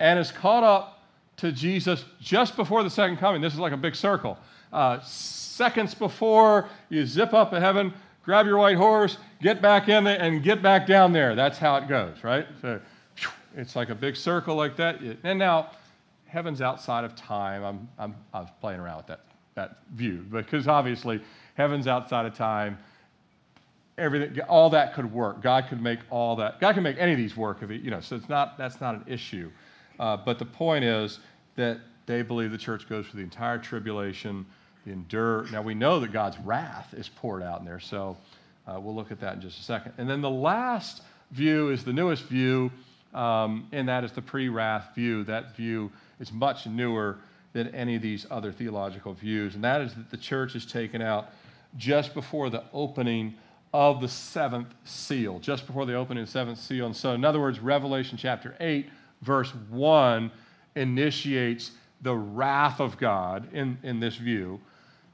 and 0.00 0.18
is 0.18 0.30
caught 0.30 0.64
up 0.64 1.02
to 1.38 1.52
Jesus 1.52 2.04
just 2.20 2.56
before 2.56 2.82
the 2.82 2.90
second 2.90 3.16
coming. 3.16 3.40
This 3.40 3.52
is 3.52 3.58
like 3.58 3.72
a 3.72 3.76
big 3.76 3.94
circle. 3.96 4.38
Uh, 4.72 5.00
seconds 5.00 5.94
before 5.94 6.68
you 6.88 7.06
zip 7.06 7.34
up 7.34 7.50
to 7.50 7.60
heaven, 7.60 7.92
grab 8.24 8.46
your 8.46 8.58
white 8.58 8.76
horse, 8.76 9.18
get 9.40 9.60
back 9.60 9.88
in 9.88 10.04
there, 10.04 10.20
and 10.20 10.42
get 10.42 10.62
back 10.62 10.86
down 10.86 11.12
there. 11.12 11.34
That's 11.34 11.58
how 11.58 11.76
it 11.76 11.88
goes, 11.88 12.22
right? 12.22 12.46
So 12.60 12.80
it's 13.56 13.76
like 13.76 13.90
a 13.90 13.94
big 13.94 14.16
circle 14.16 14.56
like 14.56 14.76
that. 14.76 15.00
And 15.24 15.38
now, 15.38 15.70
heaven's 16.26 16.62
outside 16.62 17.04
of 17.04 17.14
time. 17.14 17.62
I'm, 17.62 17.88
I'm, 17.98 18.14
I 18.32 18.40
was 18.40 18.48
playing 18.60 18.80
around 18.80 18.98
with 18.98 19.06
that, 19.08 19.20
that 19.54 19.78
view 19.94 20.24
because 20.30 20.66
obviously, 20.66 21.20
heaven's 21.54 21.86
outside 21.86 22.24
of 22.24 22.34
time. 22.34 22.78
Everything, 23.98 24.40
all 24.48 24.70
that 24.70 24.94
could 24.94 25.12
work. 25.12 25.42
God 25.42 25.66
could 25.68 25.82
make 25.82 25.98
all 26.08 26.34
that. 26.36 26.60
God 26.60 26.72
can 26.74 26.82
make 26.82 26.96
any 26.98 27.12
of 27.12 27.18
these 27.18 27.36
work. 27.36 27.58
If 27.62 27.70
it, 27.70 27.82
you 27.82 27.90
know, 27.90 28.00
so 28.00 28.16
it's 28.16 28.28
not, 28.28 28.56
that's 28.56 28.80
not 28.80 28.94
an 28.94 29.04
issue. 29.06 29.50
Uh, 30.02 30.16
but 30.16 30.36
the 30.36 30.44
point 30.44 30.84
is 30.84 31.20
that 31.54 31.78
they 32.06 32.22
believe 32.22 32.50
the 32.50 32.58
church 32.58 32.88
goes 32.88 33.06
through 33.06 33.18
the 33.18 33.24
entire 33.24 33.56
tribulation, 33.56 34.44
the 34.84 34.90
endure. 34.90 35.46
Now 35.52 35.62
we 35.62 35.74
know 35.74 36.00
that 36.00 36.12
God's 36.12 36.36
wrath 36.40 36.92
is 36.92 37.08
poured 37.08 37.40
out 37.40 37.60
in 37.60 37.64
there, 37.64 37.78
so 37.78 38.16
uh, 38.66 38.80
we'll 38.80 38.96
look 38.96 39.12
at 39.12 39.20
that 39.20 39.36
in 39.36 39.40
just 39.40 39.60
a 39.60 39.62
second. 39.62 39.92
And 39.98 40.10
then 40.10 40.20
the 40.20 40.28
last 40.28 41.02
view 41.30 41.70
is 41.70 41.84
the 41.84 41.92
newest 41.92 42.24
view, 42.24 42.72
um, 43.14 43.68
and 43.70 43.88
that 43.88 44.02
is 44.02 44.10
the 44.10 44.22
pre 44.22 44.48
wrath 44.48 44.88
view. 44.96 45.22
That 45.22 45.54
view 45.54 45.92
is 46.18 46.32
much 46.32 46.66
newer 46.66 47.18
than 47.52 47.68
any 47.68 47.94
of 47.94 48.02
these 48.02 48.26
other 48.28 48.50
theological 48.50 49.14
views, 49.14 49.54
and 49.54 49.62
that 49.62 49.82
is 49.82 49.94
that 49.94 50.10
the 50.10 50.16
church 50.16 50.56
is 50.56 50.66
taken 50.66 51.00
out 51.00 51.30
just 51.76 52.12
before 52.12 52.50
the 52.50 52.64
opening 52.72 53.34
of 53.72 54.00
the 54.00 54.08
seventh 54.08 54.74
seal, 54.84 55.38
just 55.38 55.64
before 55.64 55.86
the 55.86 55.94
opening 55.94 56.22
of 56.22 56.28
the 56.28 56.32
seventh 56.32 56.58
seal. 56.58 56.86
And 56.86 56.96
so, 56.96 57.12
in 57.12 57.24
other 57.24 57.38
words, 57.38 57.60
Revelation 57.60 58.18
chapter 58.18 58.56
8, 58.58 58.88
verse 59.22 59.50
1 59.70 60.30
initiates 60.76 61.72
the 62.02 62.14
wrath 62.14 62.80
of 62.80 62.98
God 62.98 63.52
in, 63.52 63.78
in 63.82 64.00
this 64.00 64.16
view, 64.16 64.60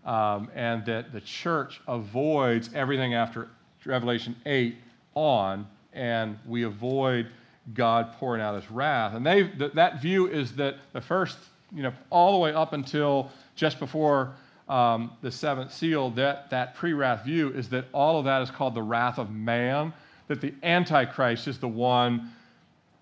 um, 0.04 0.50
and 0.54 0.84
that 0.86 1.12
the 1.12 1.20
church 1.20 1.80
avoids 1.86 2.70
everything 2.74 3.14
after 3.14 3.48
Revelation 3.84 4.34
8 4.46 4.76
on, 5.14 5.66
and 5.92 6.38
we 6.46 6.64
avoid 6.64 7.28
God 7.74 8.14
pouring 8.14 8.40
out 8.40 8.60
his 8.60 8.70
wrath. 8.70 9.14
And 9.14 9.24
they, 9.24 9.44
th- 9.48 9.72
that 9.72 10.00
view 10.00 10.26
is 10.26 10.52
that 10.56 10.76
the 10.92 11.00
first, 11.00 11.38
you 11.74 11.82
know, 11.82 11.92
all 12.10 12.32
the 12.32 12.38
way 12.38 12.52
up 12.52 12.72
until 12.72 13.30
just 13.54 13.78
before 13.78 14.32
um, 14.68 15.12
the 15.22 15.30
seventh 15.30 15.72
seal, 15.72 16.10
that, 16.10 16.50
that 16.50 16.74
pre 16.74 16.92
wrath 16.92 17.24
view, 17.24 17.50
is 17.50 17.68
that 17.70 17.86
all 17.92 18.18
of 18.18 18.24
that 18.24 18.42
is 18.42 18.50
called 18.50 18.74
the 18.74 18.82
wrath 18.82 19.18
of 19.18 19.30
man, 19.30 19.92
that 20.28 20.40
the 20.40 20.54
Antichrist 20.62 21.48
is 21.48 21.58
the 21.58 21.68
one 21.68 22.30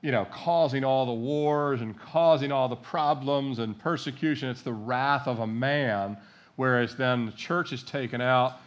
you 0.02 0.12
know, 0.12 0.26
causing 0.26 0.84
all 0.84 1.06
the 1.06 1.12
wars 1.12 1.80
and 1.80 1.98
causing 1.98 2.52
all 2.52 2.68
the 2.68 2.76
problems 2.76 3.58
and 3.58 3.78
persecution. 3.78 4.48
It's 4.48 4.62
the 4.62 4.72
wrath 4.72 5.26
of 5.26 5.40
a 5.40 5.46
man, 5.46 6.16
whereas 6.56 6.96
then 6.96 7.26
the 7.26 7.32
church 7.32 7.72
is 7.72 7.82
taken 7.82 8.20
out, 8.20 8.60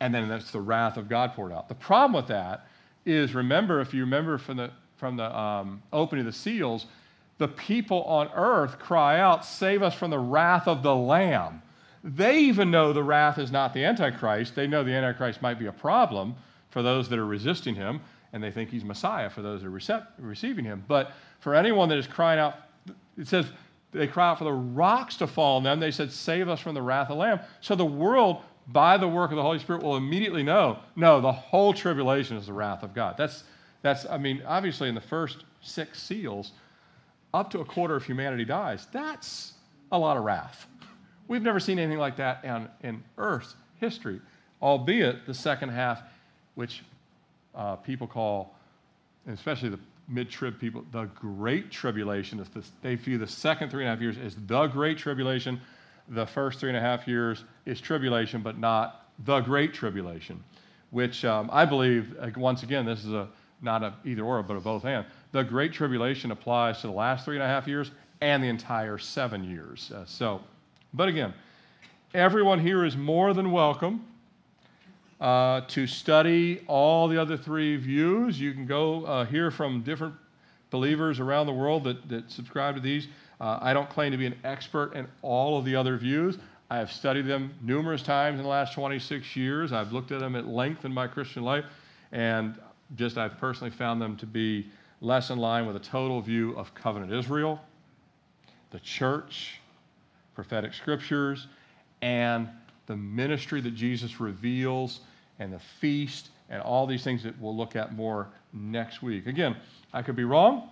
and 0.00 0.14
then 0.14 0.28
that's 0.28 0.50
the 0.50 0.60
wrath 0.60 0.96
of 0.96 1.08
God 1.08 1.34
poured 1.34 1.52
out. 1.52 1.68
The 1.68 1.74
problem 1.74 2.14
with 2.14 2.28
that 2.28 2.66
is, 3.04 3.34
remember, 3.34 3.80
if 3.80 3.92
you 3.94 4.02
remember 4.02 4.38
from 4.38 4.56
the 4.56 4.70
from 4.96 5.16
the 5.16 5.36
um, 5.36 5.82
opening 5.92 6.24
of 6.24 6.32
the 6.32 6.38
seals, 6.38 6.86
the 7.38 7.48
people 7.48 8.04
on 8.04 8.28
earth 8.34 8.78
cry 8.78 9.18
out, 9.18 9.44
"Save 9.44 9.82
us 9.82 9.94
from 9.94 10.10
the 10.10 10.18
wrath 10.18 10.68
of 10.68 10.82
the 10.82 10.94
Lamb." 10.94 11.62
They 12.04 12.40
even 12.40 12.70
know 12.70 12.92
the 12.92 13.02
wrath 13.02 13.38
is 13.38 13.52
not 13.52 13.74
the 13.74 13.84
Antichrist. 13.84 14.54
They 14.54 14.66
know 14.66 14.82
the 14.82 14.92
Antichrist 14.92 15.42
might 15.42 15.58
be 15.58 15.66
a 15.66 15.72
problem 15.72 16.34
for 16.70 16.82
those 16.82 17.08
that 17.08 17.18
are 17.18 17.26
resisting 17.26 17.74
him, 17.74 18.00
and 18.32 18.42
they 18.42 18.50
think 18.50 18.70
he's 18.70 18.84
Messiah 18.84 19.28
for 19.28 19.42
those 19.42 19.60
that 19.60 19.68
are 19.68 19.70
recept- 19.70 20.08
receiving 20.18 20.64
him. 20.64 20.84
But 20.88 21.12
for 21.40 21.54
anyone 21.54 21.88
that 21.90 21.98
is 21.98 22.06
crying 22.06 22.38
out, 22.38 22.54
it 23.18 23.28
says 23.28 23.46
they 23.92 24.06
cry 24.06 24.30
out 24.30 24.38
for 24.38 24.44
the 24.44 24.52
rocks 24.52 25.16
to 25.16 25.26
fall 25.26 25.58
on 25.58 25.62
them. 25.62 25.78
They 25.78 25.90
said, 25.90 26.10
Save 26.10 26.48
us 26.48 26.60
from 26.60 26.74
the 26.74 26.82
wrath 26.82 27.10
of 27.10 27.16
the 27.16 27.20
Lamb. 27.20 27.40
So 27.60 27.74
the 27.74 27.84
world, 27.84 28.38
by 28.68 28.96
the 28.96 29.08
work 29.08 29.30
of 29.30 29.36
the 29.36 29.42
Holy 29.42 29.58
Spirit, 29.58 29.82
will 29.82 29.96
immediately 29.96 30.42
know 30.42 30.78
no, 30.96 31.20
the 31.20 31.32
whole 31.32 31.74
tribulation 31.74 32.36
is 32.36 32.46
the 32.46 32.52
wrath 32.52 32.82
of 32.82 32.94
God. 32.94 33.16
That's, 33.18 33.44
that's 33.82 34.06
I 34.06 34.16
mean, 34.16 34.42
obviously, 34.46 34.88
in 34.88 34.94
the 34.94 35.00
first 35.00 35.44
six 35.60 36.02
seals, 36.02 36.52
up 37.34 37.50
to 37.50 37.60
a 37.60 37.64
quarter 37.64 37.96
of 37.96 38.04
humanity 38.04 38.44
dies. 38.44 38.86
That's 38.92 39.54
a 39.90 39.98
lot 39.98 40.16
of 40.16 40.24
wrath. 40.24 40.66
We've 41.28 41.42
never 41.42 41.60
seen 41.60 41.78
anything 41.78 41.98
like 41.98 42.16
that 42.16 42.44
in, 42.44 42.68
in 42.82 43.02
Earth's 43.18 43.54
history, 43.78 44.20
albeit 44.60 45.26
the 45.26 45.34
second 45.34 45.70
half, 45.70 46.02
which 46.54 46.82
uh, 47.54 47.76
people 47.76 48.06
call, 48.06 48.54
especially 49.28 49.68
the 49.68 49.78
mid 50.08 50.30
trib 50.30 50.58
people, 50.58 50.84
the 50.92 51.04
Great 51.04 51.70
Tribulation. 51.70 52.40
Is 52.40 52.48
they 52.82 52.94
view 52.94 53.18
the 53.18 53.26
second 53.26 53.70
three 53.70 53.84
and 53.84 53.88
a 53.88 53.94
half 53.94 54.00
years 54.00 54.16
as 54.18 54.36
the 54.46 54.66
Great 54.66 54.98
Tribulation. 54.98 55.60
The 56.08 56.26
first 56.26 56.58
three 56.58 56.70
and 56.70 56.76
a 56.76 56.80
half 56.80 57.06
years 57.06 57.44
is 57.64 57.80
tribulation, 57.80 58.42
but 58.42 58.58
not 58.58 59.06
the 59.24 59.40
Great 59.40 59.72
Tribulation, 59.72 60.42
which 60.90 61.24
um, 61.24 61.48
I 61.52 61.64
believe, 61.64 62.16
once 62.36 62.64
again, 62.64 62.84
this 62.84 63.04
is 63.04 63.12
a 63.12 63.28
not 63.62 63.82
a 63.84 63.94
either 64.04 64.22
or, 64.22 64.42
but 64.42 64.56
a 64.56 64.60
both 64.60 64.84
and. 64.84 65.06
The 65.30 65.42
Great 65.42 65.72
Tribulation 65.72 66.32
applies 66.32 66.80
to 66.80 66.88
the 66.88 66.92
last 66.92 67.24
three 67.24 67.36
and 67.36 67.44
a 67.44 67.46
half 67.46 67.68
years 67.68 67.92
and 68.20 68.42
the 68.42 68.48
entire 68.48 68.98
seven 68.98 69.44
years. 69.44 69.92
Uh, 69.92 70.04
so, 70.04 70.40
but 70.92 71.08
again, 71.08 71.32
everyone 72.12 72.58
here 72.58 72.84
is 72.84 72.96
more 72.96 73.32
than 73.32 73.52
welcome 73.52 74.04
uh, 75.22 75.60
to 75.68 75.86
study 75.86 76.64
all 76.66 77.06
the 77.06 77.16
other 77.16 77.36
three 77.36 77.76
views. 77.76 78.40
You 78.40 78.52
can 78.52 78.66
go 78.66 79.04
uh, 79.04 79.24
hear 79.24 79.52
from 79.52 79.82
different 79.82 80.14
believers 80.70 81.20
around 81.20 81.46
the 81.46 81.52
world 81.52 81.84
that, 81.84 82.08
that 82.08 82.28
subscribe 82.28 82.74
to 82.74 82.80
these. 82.80 83.06
Uh, 83.40 83.56
I 83.62 83.72
don't 83.72 83.88
claim 83.88 84.10
to 84.10 84.18
be 84.18 84.26
an 84.26 84.34
expert 84.42 84.94
in 84.94 85.06
all 85.22 85.56
of 85.56 85.64
the 85.64 85.76
other 85.76 85.96
views. 85.96 86.38
I 86.70 86.78
have 86.78 86.90
studied 86.90 87.26
them 87.26 87.54
numerous 87.62 88.02
times 88.02 88.38
in 88.38 88.42
the 88.42 88.48
last 88.48 88.74
26 88.74 89.36
years. 89.36 89.72
I've 89.72 89.92
looked 89.92 90.10
at 90.10 90.18
them 90.18 90.34
at 90.34 90.48
length 90.48 90.84
in 90.84 90.92
my 90.92 91.06
Christian 91.06 91.44
life, 91.44 91.66
and 92.10 92.58
just 92.96 93.16
I've 93.16 93.38
personally 93.38 93.70
found 93.70 94.02
them 94.02 94.16
to 94.16 94.26
be 94.26 94.66
less 95.00 95.30
in 95.30 95.38
line 95.38 95.66
with 95.66 95.76
a 95.76 95.80
total 95.80 96.20
view 96.20 96.56
of 96.56 96.74
covenant 96.74 97.12
Israel, 97.12 97.60
the 98.72 98.80
church, 98.80 99.60
prophetic 100.34 100.74
scriptures, 100.74 101.46
and 102.00 102.48
the 102.86 102.96
ministry 102.96 103.60
that 103.60 103.76
Jesus 103.76 104.18
reveals 104.18 105.00
and 105.42 105.52
the 105.52 105.58
feast 105.80 106.30
and 106.48 106.62
all 106.62 106.86
these 106.86 107.02
things 107.02 107.22
that 107.22 107.38
we'll 107.40 107.56
look 107.56 107.76
at 107.76 107.94
more 107.94 108.28
next 108.52 109.02
week. 109.02 109.26
Again, 109.26 109.56
I 109.92 110.02
could 110.02 110.16
be 110.16 110.24
wrong. 110.24 110.68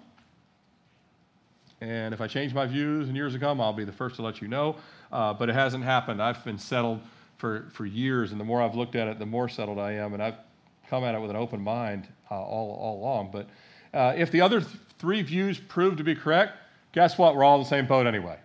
And 1.81 2.13
if 2.13 2.21
I 2.21 2.27
change 2.27 2.53
my 2.53 2.67
views 2.67 3.09
in 3.09 3.17
years 3.17 3.33
to 3.33 3.39
come, 3.39 3.61
I'll 3.61 3.73
be 3.73 3.85
the 3.85 3.93
first 3.93 4.17
to 4.17 4.23
let 4.23 4.41
you 4.41 4.49
know. 4.49 4.77
Uh, 5.11 5.33
but 5.33 5.49
it 5.49 5.55
hasn't 5.55 5.83
happened. 5.83 6.23
I've 6.23 6.45
been 6.45 6.59
settled 6.59 7.01
for, 7.39 7.71
for 7.73 7.87
years, 7.87 8.33
and 8.33 8.41
the 8.41 8.45
more 8.45 8.63
I've 8.63 8.75
looked 8.75 8.95
at 8.95 9.09
it, 9.09 9.19
the 9.19 9.27
more 9.27 9.49
settled 9.49 9.79
I 9.79 9.93
am. 9.93 10.13
And 10.13 10.23
I've 10.23 10.37
come 10.89 11.05
at 11.05 11.15
it 11.15 11.21
with 11.21 11.31
an 11.31 11.37
open 11.37 11.61
mind 11.61 12.07
uh, 12.31 12.35
all, 12.35 12.77
all 12.79 13.01
along. 13.01 13.31
But 13.33 13.49
uh, 13.95 14.15
if 14.15 14.31
the 14.31 14.43
other 14.43 14.61
th- 14.61 14.73
three 14.99 15.23
views 15.23 15.59
prove 15.59 15.97
to 15.97 16.05
be 16.05 16.15
correct, 16.15 16.53
guess 16.93 17.17
what? 17.17 17.35
We're 17.35 17.45
all 17.45 17.57
in 17.57 17.63
the 17.63 17.69
same 17.69 17.87
boat 17.87 18.07
anyway. 18.07 18.39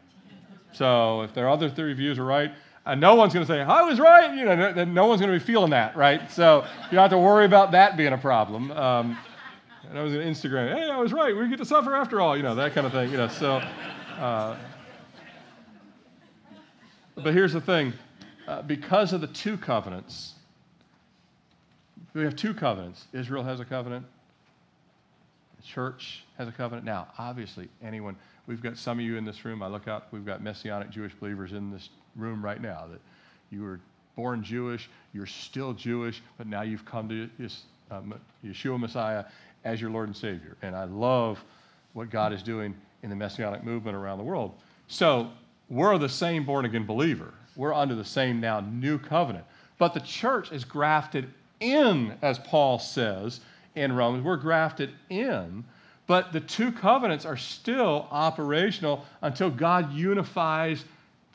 So 0.72 1.22
if 1.22 1.34
their 1.34 1.50
other 1.50 1.70
three 1.70 1.94
views 1.94 2.18
are 2.18 2.26
right, 2.26 2.52
and 2.86 3.02
no 3.02 3.16
one's 3.16 3.34
going 3.34 3.46
to 3.46 3.52
say, 3.52 3.62
I 3.62 3.82
was 3.82 4.00
right. 4.00 4.36
You 4.38 4.46
know, 4.46 4.72
no, 4.72 4.84
no 4.84 5.08
one's 5.08 5.20
going 5.20 5.34
to 5.34 5.40
be 5.40 5.44
feeling 5.44 5.72
that, 5.72 5.96
right? 5.96 6.32
So 6.32 6.66
you 6.86 6.92
don't 6.92 7.02
have 7.02 7.12
to 7.12 7.18
worry 7.18 7.46
about 7.46 7.72
that 7.72 7.98
being 7.98 8.14
a 8.14 8.18
problem. 8.18 8.72
Um, 8.72 9.18
and 9.90 9.98
I 9.98 10.04
was 10.04 10.14
on 10.14 10.20
Instagram, 10.20 10.76
hey, 10.76 10.90
I 10.90 10.98
was 10.98 11.14
right. 11.14 11.36
We 11.36 11.48
get 11.50 11.58
to 11.60 11.66
suffer 11.66 11.96
after 11.96 12.22
all, 12.22 12.38
you 12.38 12.44
know, 12.44 12.56
that 12.56 12.74
kind 12.74 12.86
of 12.86 12.94
thing. 12.94 13.12
You 13.12 13.18
know, 13.18 13.28
so. 13.28 13.62
Uh, 14.20 14.58
but 17.16 17.34
here's 17.34 17.54
the 17.54 17.62
thing 17.62 17.94
uh, 18.48 18.62
because 18.62 19.14
of 19.14 19.22
the 19.22 19.28
two 19.28 19.58
covenants, 19.58 20.34
we 22.14 22.24
have 22.24 22.36
two 22.36 22.54
covenants. 22.54 23.08
Israel 23.14 23.44
has 23.44 23.60
a 23.60 23.66
covenant, 23.66 24.06
the 25.58 25.64
church 25.64 26.24
has 26.38 26.48
a 26.48 26.52
covenant. 26.52 26.86
Now, 26.86 27.08
obviously, 27.18 27.68
anyone, 27.82 28.16
we've 28.48 28.62
got 28.62 28.78
some 28.78 29.00
of 29.00 29.06
you 29.06 29.18
in 29.18 29.26
this 29.26 29.44
room. 29.44 29.64
I 29.64 29.68
look 29.68 29.88
out, 29.88 30.08
we've 30.12 30.26
got 30.26 30.42
Messianic 30.42 30.90
Jewish 30.92 31.14
believers 31.14 31.54
in 31.54 31.72
this 31.72 31.90
room 32.16 32.44
right 32.44 32.62
now 32.62 32.88
that 32.92 33.02
you 33.52 33.64
were 33.64 33.80
born 34.16 34.44
Jewish, 34.44 34.90
you're 35.14 35.26
still 35.26 35.74
Jewish, 35.74 36.22
but 36.38 36.48
now 36.48 36.62
you've 36.62 36.86
come 36.86 37.10
to 37.10 37.30
um, 37.92 38.14
Yeshua 38.46 38.80
Messiah 38.80 39.26
as 39.64 39.82
your 39.82 39.90
Lord 39.90 40.08
and 40.08 40.16
Savior. 40.16 40.56
And 40.62 40.76
I 40.76 40.86
love 40.86 41.44
what 41.94 42.10
God 42.10 42.34
is 42.34 42.42
doing 42.44 42.76
in 43.04 43.10
the 43.10 43.16
Messianic 43.16 43.64
movement 43.64 43.96
around 43.96 44.18
the 44.18 44.24
world. 44.24 44.54
So 44.88 45.30
we're 45.70 45.98
the 45.98 46.10
same 46.10 46.46
born 46.46 46.66
again 46.66 46.86
believer. 46.86 47.34
We're 47.56 47.74
under 47.74 47.96
the 47.96 48.06
same 48.06 48.40
now 48.40 48.60
new 48.60 48.98
covenant. 48.98 49.46
But 49.78 49.94
the 49.94 50.00
church 50.00 50.52
is 50.52 50.64
grafted 50.64 51.30
in, 51.60 52.14
as 52.22 52.40
Paul 52.40 52.80
says 52.80 53.42
in 53.76 53.94
Romans. 53.94 54.24
We're 54.24 54.38
grafted 54.38 54.92
in, 55.10 55.64
but 56.08 56.32
the 56.32 56.40
two 56.40 56.72
covenants 56.72 57.26
are 57.26 57.38
still 57.38 58.08
operational 58.12 59.06
until 59.22 59.50
God 59.50 59.94
unifies 59.94 60.86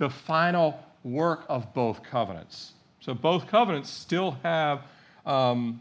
the 0.00 0.10
final 0.10 0.80
work 1.04 1.44
of 1.48 1.72
both 1.74 2.02
covenants. 2.02 2.72
So 3.00 3.14
both 3.14 3.46
covenants 3.46 3.90
still 3.90 4.32
have 4.42 4.80
um, 5.26 5.80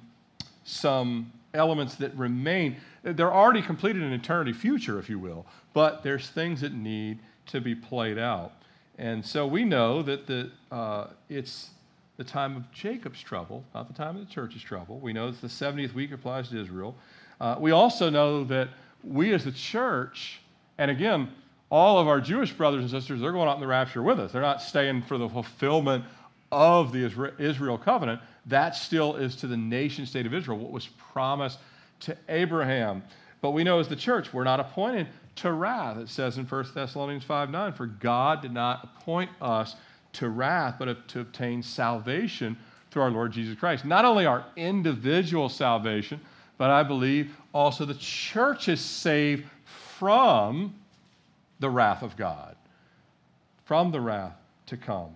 some 0.65 1.31
elements 1.53 1.95
that 1.95 2.13
remain. 2.15 2.75
They're 3.01 3.33
already 3.33 3.61
completed 3.61 4.03
in 4.03 4.11
eternity 4.11 4.51
future, 4.51 4.99
if 4.99 5.09
you 5.09 5.17
will, 5.17 5.45
but 5.73 6.03
there's 6.03 6.29
things 6.29 6.59
that 6.61 6.73
need 6.73 7.19
to 7.47 7.61
be 7.61 7.73
played 7.73 8.17
out. 8.17 8.51
And 8.97 9.25
so 9.25 9.47
we 9.47 9.63
know 9.63 10.01
that 10.01 10.27
the, 10.27 10.51
uh, 10.69 11.07
it's 11.29 11.69
the 12.17 12.25
time 12.25 12.57
of 12.57 12.69
Jacob's 12.73 13.21
trouble, 13.21 13.63
not 13.73 13.87
the 13.87 13.93
time 13.93 14.17
of 14.17 14.27
the 14.27 14.33
church's 14.33 14.61
trouble. 14.61 14.99
We 14.99 15.13
know 15.13 15.31
that 15.31 15.39
the 15.39 15.47
70th 15.47 15.93
week 15.93 16.11
applies 16.11 16.49
to 16.49 16.61
Israel. 16.61 16.93
Uh, 17.39 17.55
we 17.57 17.71
also 17.71 18.09
know 18.09 18.43
that 18.43 18.67
we 19.01 19.33
as 19.33 19.45
the 19.45 19.53
church, 19.53 20.41
and 20.77 20.91
again, 20.91 21.29
all 21.69 21.99
of 21.99 22.07
our 22.07 22.19
Jewish 22.19 22.51
brothers 22.51 22.81
and 22.81 22.89
sisters, 22.89 23.21
they're 23.21 23.31
going 23.31 23.47
out 23.47 23.55
in 23.55 23.61
the 23.61 23.67
rapture 23.67 24.01
with 24.01 24.19
us. 24.19 24.31
They're 24.31 24.41
not 24.41 24.61
staying 24.61 25.03
for 25.03 25.17
the 25.17 25.29
fulfillment 25.29 26.03
of 26.51 26.91
the 26.91 27.33
Israel 27.37 27.77
covenant. 27.77 28.21
That 28.47 28.75
still 28.75 29.15
is 29.15 29.35
to 29.37 29.47
the 29.47 29.57
nation 29.57 30.05
state 30.05 30.25
of 30.25 30.33
Israel, 30.33 30.57
what 30.57 30.71
was 30.71 30.87
promised 30.87 31.59
to 32.01 32.17
Abraham. 32.27 33.03
But 33.41 33.51
we 33.51 33.63
know 33.63 33.79
as 33.79 33.87
the 33.87 33.95
church, 33.95 34.33
we're 34.33 34.43
not 34.43 34.59
appointed 34.59 35.07
to 35.37 35.51
wrath. 35.51 35.97
It 35.97 36.09
says 36.09 36.37
in 36.37 36.45
1 36.45 36.65
Thessalonians 36.73 37.23
5 37.23 37.49
9, 37.49 37.73
for 37.73 37.85
God 37.85 38.41
did 38.41 38.51
not 38.51 38.83
appoint 38.83 39.29
us 39.41 39.75
to 40.13 40.29
wrath, 40.29 40.75
but 40.79 41.07
to 41.09 41.19
obtain 41.19 41.61
salvation 41.61 42.57
through 42.89 43.03
our 43.03 43.11
Lord 43.11 43.31
Jesus 43.31 43.57
Christ. 43.57 43.85
Not 43.85 44.05
only 44.05 44.25
our 44.25 44.45
individual 44.55 45.49
salvation, 45.49 46.19
but 46.57 46.71
I 46.71 46.83
believe 46.83 47.37
also 47.53 47.85
the 47.85 47.93
church 47.93 48.67
is 48.67 48.81
saved 48.81 49.45
from 49.97 50.73
the 51.59 51.69
wrath 51.69 52.03
of 52.03 52.15
God, 52.15 52.55
from 53.65 53.91
the 53.91 54.01
wrath 54.01 54.35
to 54.67 54.77
come. 54.77 55.15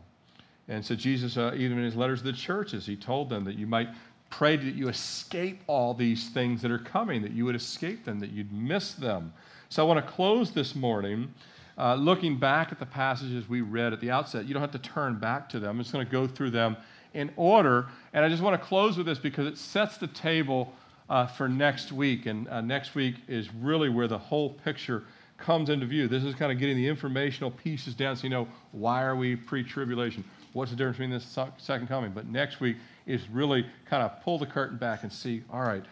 And 0.68 0.84
so, 0.86 0.96
Jesus, 0.96 1.38
uh, 1.38 1.54
even 1.56 1.78
in 1.78 1.84
his 1.84 1.96
letters 1.96 2.20
to 2.20 2.26
the 2.26 2.34
churches, 2.34 2.86
he 2.86 2.96
told 2.96 3.30
them 3.30 3.44
that 3.46 3.58
you 3.58 3.68
might 3.68 3.90
pray 4.30 4.56
that 4.56 4.76
you 4.76 4.88
escape 4.88 5.62
all 5.68 5.94
these 5.94 6.30
things 6.30 6.62
that 6.62 6.72
are 6.72 6.80
coming, 6.80 7.22
that 7.22 7.32
you 7.32 7.46
would 7.46 7.56
escape 7.56 8.06
them, 8.06 8.20
that 8.20 8.32
you'd 8.32 8.52
miss 8.52 8.94
them. 8.94 9.34
So, 9.70 9.84
I 9.84 9.88
want 9.88 10.06
to 10.06 10.12
close 10.12 10.52
this 10.52 10.76
morning 10.76 11.34
uh, 11.78 11.96
looking 11.96 12.38
back 12.38 12.72
at 12.72 12.80
the 12.80 12.86
passages 12.86 13.50
we 13.50 13.62
read 13.62 13.94
at 13.94 14.00
the 14.00 14.12
outset. 14.12 14.46
You 14.46 14.54
don't 14.54 14.62
have 14.62 14.72
to 14.72 14.80
turn 14.80 15.20
back 15.20 15.50
to 15.50 15.60
them, 15.60 15.72
I'm 15.72 15.80
just 15.80 15.94
going 15.94 16.06
to 16.06 16.12
go 16.12 16.28
through 16.28 16.52
them 16.52 16.78
in 17.14 17.32
order. 17.36 17.88
And 18.14 18.26
I 18.26 18.30
just 18.30 18.42
want 18.42 18.60
to 18.60 18.68
close 18.68 18.98
with 18.98 19.06
this 19.06 19.20
because 19.20 19.48
it 19.48 19.58
sets 19.58 19.98
the 19.98 20.08
table 20.08 20.74
uh, 21.10 21.28
for 21.28 21.48
next 21.48 21.92
week. 21.92 22.26
And 22.26 22.48
uh, 22.48 22.62
next 22.62 22.96
week 22.96 23.16
is 23.28 23.54
really 23.54 23.90
where 23.90 24.08
the 24.08 24.18
whole 24.18 24.50
picture 24.50 25.04
comes 25.44 25.70
into 25.70 25.86
view. 25.86 26.08
This 26.08 26.24
is 26.24 26.36
kind 26.36 26.52
of 26.52 26.58
getting 26.58 26.78
the 26.78 26.88
informational 26.88 27.52
pieces 27.52 27.94
down 27.94 28.16
so 28.16 28.24
you 28.24 28.30
know 28.30 28.48
why 28.72 29.04
are 29.04 29.16
we 29.16 29.36
pre-tribulation? 29.36 30.24
what's 30.54 30.72
the 30.72 30.78
difference 30.78 30.98
between 30.98 31.10
this 31.10 31.38
second 31.58 31.88
coming? 31.88 32.12
But 32.12 32.28
next 32.28 32.60
week 32.60 32.78
is 33.06 33.28
really 33.30 33.66
kind 33.86 34.04
of 34.04 34.22
pull 34.24 34.38
the 34.38 34.46
curtain 34.46 34.78
back 34.78 35.04
and 35.04 35.12
see, 35.12 35.44
all 35.52 35.62
right, 35.62 35.84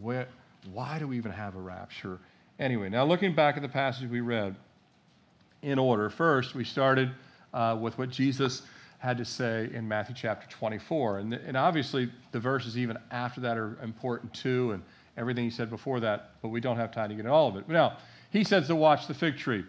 where, 0.00 0.28
why 0.72 0.98
do 0.98 1.08
we 1.08 1.16
even 1.16 1.32
have 1.32 1.56
a 1.56 1.60
rapture? 1.60 2.18
Anyway, 2.58 2.88
now 2.88 3.04
looking 3.04 3.34
back 3.34 3.56
at 3.56 3.62
the 3.62 3.68
passage 3.68 4.10
we 4.10 4.20
read 4.20 4.56
in 5.62 5.78
order, 5.78 6.10
first 6.10 6.54
we 6.54 6.64
started 6.64 7.10
uh, 7.54 7.76
with 7.80 7.96
what 7.96 8.10
Jesus 8.10 8.62
had 8.98 9.16
to 9.16 9.24
say 9.24 9.70
in 9.72 9.86
Matthew 9.86 10.14
chapter 10.16 10.48
24. 10.50 11.20
And, 11.20 11.34
and 11.34 11.56
obviously, 11.56 12.10
the 12.32 12.40
verses 12.40 12.76
even 12.76 12.98
after 13.12 13.40
that 13.42 13.56
are 13.56 13.78
important 13.82 14.34
too, 14.34 14.72
and 14.72 14.82
everything 15.16 15.44
he 15.44 15.50
said 15.50 15.70
before 15.70 16.00
that, 16.00 16.32
but 16.42 16.48
we 16.48 16.60
don't 16.60 16.76
have 16.76 16.92
time 16.92 17.08
to 17.08 17.14
get 17.14 17.20
into 17.20 17.32
all 17.32 17.48
of 17.48 17.56
it. 17.56 17.68
Now, 17.68 17.98
he 18.30 18.44
says 18.44 18.66
to 18.66 18.76
watch 18.76 19.06
the 19.06 19.14
fig 19.14 19.36
tree. 19.36 19.64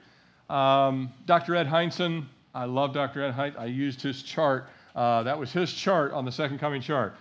Um, 0.49 1.11
Dr. 1.25 1.55
Ed 1.55 1.67
Hindson, 1.67 2.25
I 2.53 2.65
love 2.65 2.93
Dr. 2.93 3.23
Ed 3.23 3.33
Hindson. 3.33 3.59
I 3.59 3.65
used 3.65 4.01
his 4.01 4.23
chart. 4.23 4.69
Uh, 4.95 5.23
that 5.23 5.37
was 5.37 5.51
his 5.51 5.71
chart 5.71 6.11
on 6.11 6.25
the 6.25 6.31
second 6.31 6.59
coming 6.59 6.81
chart. 6.81 7.15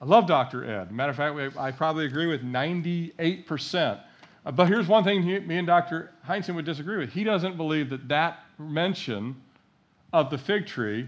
I 0.00 0.04
love 0.06 0.26
Dr. 0.26 0.64
Ed. 0.64 0.90
Matter 0.92 1.10
of 1.10 1.16
fact, 1.16 1.58
I 1.58 1.70
probably 1.70 2.06
agree 2.06 2.26
with 2.26 2.42
98%. 2.42 4.00
Uh, 4.46 4.50
but 4.52 4.66
here's 4.66 4.88
one 4.88 5.04
thing 5.04 5.22
he, 5.22 5.38
me 5.40 5.58
and 5.58 5.66
Dr. 5.66 6.12
Hindson 6.26 6.54
would 6.54 6.64
disagree 6.64 6.96
with. 6.96 7.10
He 7.10 7.24
doesn't 7.24 7.56
believe 7.56 7.90
that 7.90 8.08
that 8.08 8.38
mention 8.58 9.36
of 10.12 10.30
the 10.30 10.38
fig 10.38 10.66
tree 10.66 11.06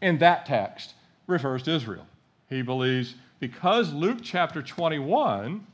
in 0.00 0.18
that 0.18 0.46
text 0.46 0.94
refers 1.26 1.62
to 1.64 1.70
Israel. 1.70 2.06
He 2.48 2.62
believes 2.62 3.14
because 3.38 3.92
Luke 3.92 4.18
chapter 4.22 4.62
21 4.62 5.64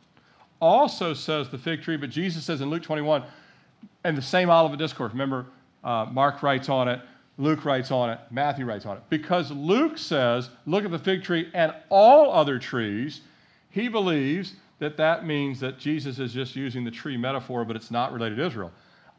also 0.61 1.14
says 1.14 1.49
the 1.49 1.59
fig 1.59 1.82
tree, 1.82 1.96
but 1.96 2.11
Jesus 2.11 2.44
says 2.44 2.61
in 2.61 2.70
Luke 2.70 2.82
21, 2.82 3.22
and 4.05 4.16
the 4.16 4.22
same 4.22 4.51
Olivet 4.51 4.79
Discourse, 4.79 5.12
remember, 5.12 5.47
uh, 5.85 6.07
Mark 6.11 6.43
writes 6.43 6.68
on 6.68 6.89
it, 6.89 7.01
Luke 7.37 7.64
writes 7.64 7.91
on 7.91 8.11
it, 8.11 8.18
Matthew 8.31 8.64
writes 8.64 8.85
on 8.85 8.97
it. 8.97 9.03
Because 9.11 9.51
Luke 9.51 9.97
says, 9.97 10.51
look 10.66 10.85
at 10.85 10.91
the 10.91 10.99
fig 10.99 11.22
tree 11.22 11.49
and 11.55 11.72
all 11.89 12.33
other 12.33 12.59
trees, 12.59 13.20
he 13.70 13.89
believes 13.89 14.55
that 14.81 14.97
that 14.97 15.24
means 15.24 15.61
that 15.61 15.79
Jesus 15.79 16.18
is 16.18 16.33
just 16.33 16.57
using 16.57 16.85
the 16.85 16.91
tree 16.91 17.16
metaphor, 17.16 17.64
but 17.64 17.76
it's 17.76 17.91
not 17.91 18.12
related 18.12 18.37
to 18.37 18.47
Israel. 18.47 18.72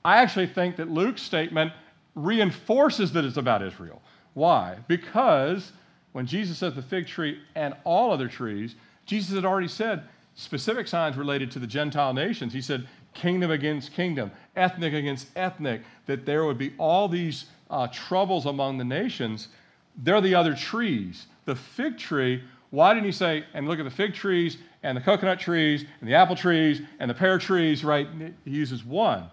I 0.04 0.18
actually 0.18 0.48
think 0.48 0.76
that 0.78 0.90
Luke's 0.90 1.22
statement 1.22 1.72
reinforces 2.16 3.12
that 3.14 3.26
it's 3.26 3.38
about 3.38 3.62
Israel. 3.62 4.02
Why? 4.34 4.78
Because 4.88 5.72
when 6.12 6.26
Jesus 6.26 6.58
says 6.58 6.76
the 6.76 6.82
fig 6.82 7.08
tree 7.08 7.40
and 7.56 7.74
all 7.84 8.12
other 8.12 8.28
trees, 8.28 8.76
Jesus 9.06 9.36
had 9.36 9.46
already 9.46 9.68
said 9.68 10.04
specific 10.36 10.88
signs 10.88 11.18
related 11.18 11.52
to 11.52 11.60
the 11.60 11.68
Gentile 11.68 12.14
nations. 12.14 12.54
He 12.54 12.62
said 12.62 12.88
kingdom 13.14 13.52
against 13.52 13.94
kingdom, 13.94 14.32
ethnic 14.56 14.94
against 14.94 15.28
ethnic, 15.36 15.82
that 16.06 16.26
there 16.26 16.46
would 16.46 16.58
be 16.58 16.74
all 16.78 17.08
these 17.08 17.46
uh, 17.70 17.88
troubles 17.88 18.46
among 18.46 18.78
the 18.78 18.84
nations. 18.84 19.50
They're 19.98 20.22
the 20.22 20.36
other 20.36 20.56
trees. 20.56 21.28
The 21.46 21.56
fig 21.56 21.98
tree, 21.98 22.44
why 22.70 22.94
didn't 22.94 23.06
he 23.06 23.12
say, 23.12 23.46
and 23.54 23.68
look 23.68 23.80
at 23.80 23.86
the 23.86 23.92
fig 23.92 24.14
trees 24.14 24.58
and 24.84 24.96
the 24.96 25.02
coconut 25.02 25.40
trees 25.40 25.86
and 26.00 26.10
the 26.10 26.14
apple 26.14 26.36
trees 26.36 26.82
and 27.00 27.10
the 27.10 27.16
pear 27.16 27.38
trees, 27.38 27.84
right? 27.84 28.08
He 28.46 28.52
uses 28.52 28.86
one. 28.86 29.26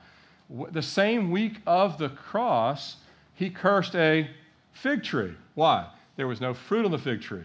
The 0.71 0.83
same 0.83 1.31
week 1.31 1.61
of 1.67 1.99
the 1.99 2.09
cross, 2.09 2.97
he 3.35 3.51
cursed 3.51 3.95
a 3.95 4.29
fig 4.73 5.03
tree. 5.03 5.35
Why? 5.55 5.89
There 6.17 6.27
was 6.27 6.41
no 6.41 6.55
fruit 6.55 6.85
on 6.85 6.91
the 6.91 6.99
fig 6.99 7.21
tree. 7.21 7.45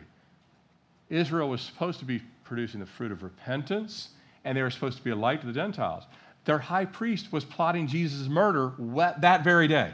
Israel 1.10 1.50
was 1.50 1.62
supposed 1.62 2.00
to 2.00 2.06
be 2.06 2.22
producing 2.44 2.80
the 2.80 2.86
fruit 2.86 3.12
of 3.12 3.24
repentance, 3.24 4.10
and 4.46 4.58
they 4.58 4.62
were 4.62 4.70
supposed 4.70 4.98
to 4.98 5.04
be 5.04 5.12
a 5.12 5.16
light 5.16 5.42
to 5.42 5.48
the 5.48 5.54
Gentiles. 5.54 6.04
Their 6.46 6.60
high 6.60 6.86
priest 6.86 7.32
was 7.32 7.46
plotting 7.46 7.88
Jesus' 7.88 8.28
murder 8.28 8.74
that 9.20 9.44
very 9.44 9.68
day. 9.68 9.92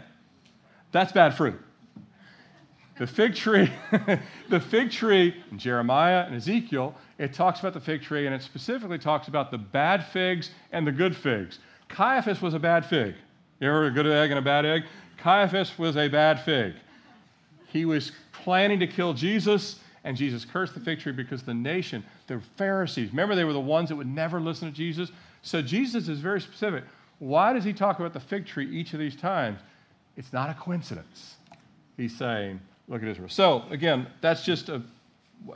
That's 0.92 1.12
bad 1.12 1.36
fruit. 1.36 1.60
The 2.98 3.06
fig 3.06 3.36
tree, 3.36 3.72
the 4.50 4.60
fig 4.60 4.90
tree 4.90 5.36
in 5.52 5.60
Jeremiah 5.60 6.26
and 6.26 6.36
Ezekiel, 6.36 6.96
it 7.20 7.34
talks 7.34 7.60
about 7.60 7.74
the 7.74 7.80
fig 7.80 8.02
tree 8.02 8.26
and 8.26 8.34
it 8.34 8.42
specifically 8.42 8.98
talks 8.98 9.28
about 9.28 9.52
the 9.52 9.58
bad 9.58 10.06
figs 10.08 10.50
and 10.72 10.88
the 10.88 10.92
good 10.92 11.16
figs. 11.16 11.60
Caiaphas 11.90 12.42
was 12.42 12.54
a 12.54 12.60
bad 12.60 12.86
fig. 12.86 13.14
You 13.60 13.70
ever 13.70 13.86
a 13.86 13.92
good 13.92 14.08
egg 14.08 14.32
and 14.32 14.40
a 14.40 14.42
bad 14.42 14.66
egg? 14.66 14.84
Caiaphas 15.18 15.78
was 15.78 15.96
a 15.96 16.08
bad 16.08 16.40
fig. 16.42 16.74
He 17.68 17.86
was 17.86 18.12
planning 18.32 18.80
to 18.80 18.88
kill 18.88 19.14
Jesus, 19.14 19.80
and 20.04 20.16
Jesus 20.16 20.46
cursed 20.46 20.74
the 20.74 20.80
fig 20.80 21.00
tree 21.00 21.12
because 21.12 21.44
the 21.44 21.54
nation, 21.54 22.04
the 22.28 22.40
Pharisees, 22.56 23.10
remember 23.10 23.36
they 23.36 23.44
were 23.44 23.54
the 23.54 23.60
ones 23.60 23.90
that 23.90 23.96
would 23.96 24.08
never 24.08 24.40
listen 24.40 24.70
to 24.70 24.76
Jesus? 24.76 25.12
So 25.48 25.62
Jesus 25.62 26.10
is 26.10 26.20
very 26.20 26.42
specific. 26.42 26.84
Why 27.20 27.54
does 27.54 27.64
he 27.64 27.72
talk 27.72 28.00
about 28.00 28.12
the 28.12 28.20
fig 28.20 28.46
tree 28.46 28.70
each 28.70 28.92
of 28.92 29.00
these 29.00 29.16
times? 29.16 29.60
It's 30.18 30.34
not 30.34 30.50
a 30.50 30.54
coincidence. 30.54 31.36
He's 31.96 32.16
saying, 32.16 32.60
look 32.90 33.02
at 33.02 33.08
Israel. 33.08 33.30
So, 33.30 33.64
again, 33.70 34.08
that's 34.20 34.44
just 34.44 34.68
a, 34.68 34.82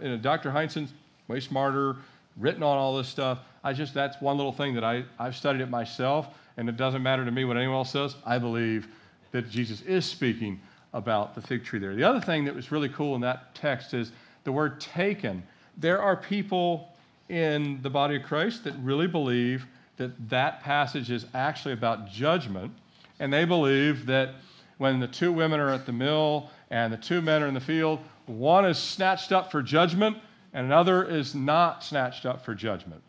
you 0.01 0.09
know, 0.09 0.17
Dr. 0.17 0.49
Hindson's 0.49 0.93
way 1.27 1.41
smarter, 1.41 1.97
written 2.37 2.63
on 2.63 2.77
all 2.77 2.95
this 2.95 3.09
stuff. 3.09 3.39
I 3.65 3.73
just, 3.73 3.93
that's 3.93 4.19
one 4.21 4.37
little 4.37 4.53
thing 4.53 4.73
that 4.75 4.85
I, 4.85 5.03
I've 5.19 5.35
studied 5.35 5.59
it 5.59 5.69
myself, 5.69 6.29
and 6.55 6.69
it 6.69 6.77
doesn't 6.77 7.03
matter 7.03 7.25
to 7.25 7.31
me 7.31 7.43
what 7.43 7.57
anyone 7.57 7.75
else 7.75 7.91
says. 7.91 8.15
I 8.25 8.37
believe 8.37 8.87
that 9.31 9.49
Jesus 9.49 9.81
is 9.81 10.05
speaking 10.05 10.61
about 10.93 11.35
the 11.35 11.41
fig 11.41 11.65
tree 11.65 11.79
there. 11.79 11.95
The 11.95 12.03
other 12.03 12.21
thing 12.21 12.45
that 12.45 12.55
was 12.55 12.71
really 12.71 12.89
cool 12.89 13.15
in 13.15 13.21
that 13.21 13.53
text 13.55 13.93
is 13.93 14.13
the 14.45 14.53
word 14.53 14.79
taken. 14.79 15.43
There 15.77 16.01
are 16.01 16.15
people 16.15 16.87
in 17.27 17.81
the 17.81 17.89
body 17.89 18.15
of 18.15 18.23
Christ 18.23 18.63
that 18.63 18.73
really 18.81 19.07
believe 19.07 19.65
that 20.01 20.29
that 20.29 20.61
passage 20.61 21.11
is 21.11 21.25
actually 21.33 21.73
about 21.73 22.09
judgment, 22.09 22.71
and 23.19 23.31
they 23.31 23.45
believe 23.45 24.05
that 24.07 24.35
when 24.77 24.99
the 24.99 25.07
two 25.07 25.31
women 25.31 25.59
are 25.59 25.69
at 25.69 25.85
the 25.85 25.91
mill 25.91 26.49
and 26.71 26.91
the 26.91 26.97
two 26.97 27.21
men 27.21 27.43
are 27.43 27.47
in 27.47 27.53
the 27.53 27.59
field, 27.59 27.99
one 28.25 28.65
is 28.65 28.77
snatched 28.77 29.31
up 29.31 29.51
for 29.51 29.61
judgment 29.61 30.17
and 30.53 30.65
another 30.65 31.03
is 31.03 31.35
not 31.35 31.83
snatched 31.83 32.25
up 32.25 32.43
for 32.43 32.55
judgment. 32.55 33.01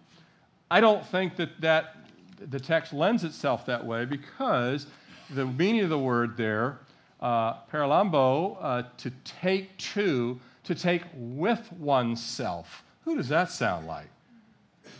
I 0.70 0.80
don't 0.80 1.04
think 1.06 1.36
that, 1.36 1.60
that 1.60 1.96
the 2.38 2.60
text 2.60 2.92
lends 2.92 3.24
itself 3.24 3.66
that 3.66 3.84
way 3.84 4.04
because 4.04 4.86
the 5.30 5.46
meaning 5.46 5.82
of 5.82 5.90
the 5.90 5.98
word 5.98 6.36
there 6.36 6.78
uh, 7.22 7.54
paralambo, 7.72 8.58
uh, 8.60 8.82
to 8.98 9.10
take 9.24 9.76
to, 9.78 10.38
to 10.64 10.74
take 10.74 11.02
with 11.14 11.72
oneself. 11.72 12.82
Who 13.04 13.16
does 13.16 13.28
that 13.28 13.50
sound 13.50 13.86
like? 13.86 14.08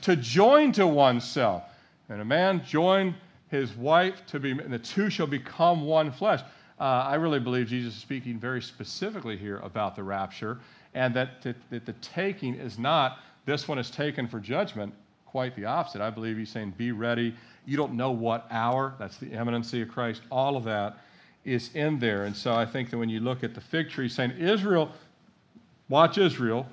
To 0.02 0.16
join 0.16 0.72
to 0.72 0.86
oneself. 0.86 1.64
And 2.08 2.20
a 2.20 2.24
man 2.24 2.64
join 2.64 3.14
his 3.48 3.74
wife 3.74 4.24
to 4.26 4.40
be, 4.40 4.50
and 4.52 4.72
the 4.72 4.78
two 4.78 5.10
shall 5.10 5.26
become 5.26 5.84
one 5.84 6.10
flesh. 6.10 6.40
Uh, 6.80 6.84
I 6.84 7.14
really 7.14 7.40
believe 7.40 7.68
Jesus 7.68 7.94
is 7.94 8.00
speaking 8.00 8.38
very 8.38 8.62
specifically 8.62 9.36
here 9.36 9.58
about 9.58 9.94
the 9.94 10.02
rapture, 10.02 10.58
and 10.94 11.14
that, 11.14 11.42
that, 11.42 11.56
that 11.70 11.86
the 11.86 11.92
taking 11.94 12.54
is 12.54 12.78
not 12.78 13.18
this 13.44 13.66
one 13.66 13.78
is 13.78 13.90
taken 13.90 14.28
for 14.28 14.38
judgment, 14.38 14.94
quite 15.26 15.56
the 15.56 15.64
opposite. 15.64 16.00
I 16.00 16.10
believe 16.10 16.36
he's 16.36 16.50
saying, 16.50 16.74
be 16.76 16.92
ready. 16.92 17.34
You 17.66 17.76
don't 17.76 17.94
know 17.94 18.10
what 18.10 18.46
hour. 18.50 18.94
That's 18.98 19.16
the 19.16 19.32
imminency 19.32 19.82
of 19.82 19.88
Christ. 19.88 20.22
All 20.30 20.56
of 20.56 20.64
that 20.64 20.98
is 21.44 21.70
in 21.74 21.98
there. 21.98 22.24
And 22.24 22.36
so 22.36 22.54
I 22.54 22.64
think 22.64 22.90
that 22.90 22.98
when 22.98 23.08
you 23.08 23.20
look 23.20 23.42
at 23.42 23.54
the 23.54 23.60
fig 23.60 23.90
tree 23.90 24.08
saying, 24.08 24.32
Israel, 24.32 24.90
watch 25.88 26.18
Israel, 26.18 26.66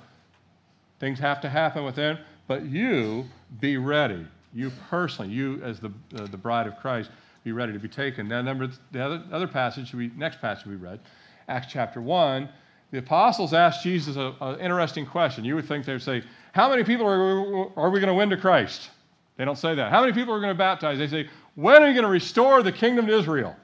things 1.00 1.18
have 1.18 1.40
to 1.40 1.48
happen 1.48 1.84
with 1.84 1.96
them, 1.96 2.18
but 2.46 2.64
you 2.66 3.24
be 3.60 3.76
ready. 3.76 4.26
You 4.52 4.72
personally, 4.88 5.32
you 5.32 5.62
as 5.62 5.80
the, 5.80 5.92
uh, 6.16 6.26
the 6.26 6.36
bride 6.36 6.66
of 6.66 6.76
Christ, 6.78 7.10
be 7.44 7.52
ready 7.52 7.72
to 7.72 7.78
be 7.78 7.88
taken. 7.88 8.28
Now, 8.28 8.42
number 8.42 8.68
the 8.92 9.04
other, 9.04 9.22
other 9.32 9.46
passage, 9.46 9.94
we, 9.94 10.10
next 10.16 10.40
passage 10.40 10.66
we 10.66 10.76
read, 10.76 11.00
Acts 11.48 11.68
chapter 11.70 12.00
1, 12.00 12.48
the 12.90 12.98
apostles 12.98 13.54
asked 13.54 13.82
Jesus 13.82 14.16
an 14.16 14.60
interesting 14.60 15.06
question. 15.06 15.44
You 15.44 15.54
would 15.54 15.66
think 15.66 15.84
they 15.86 15.92
would 15.92 16.02
say, 16.02 16.22
How 16.52 16.68
many 16.68 16.84
people 16.84 17.06
are, 17.06 17.78
are 17.78 17.90
we 17.90 18.00
going 18.00 18.08
to 18.08 18.14
win 18.14 18.30
to 18.30 18.36
Christ? 18.36 18.90
They 19.36 19.44
don't 19.44 19.58
say 19.58 19.74
that. 19.74 19.90
How 19.90 20.00
many 20.00 20.12
people 20.12 20.34
are 20.34 20.40
going 20.40 20.52
to 20.52 20.58
baptize? 20.58 20.98
They 20.98 21.06
say, 21.06 21.28
When 21.54 21.82
are 21.82 21.88
you 21.88 21.94
going 21.94 22.04
to 22.04 22.10
restore 22.10 22.62
the 22.62 22.72
kingdom 22.72 23.06
to 23.06 23.16
Israel? 23.16 23.56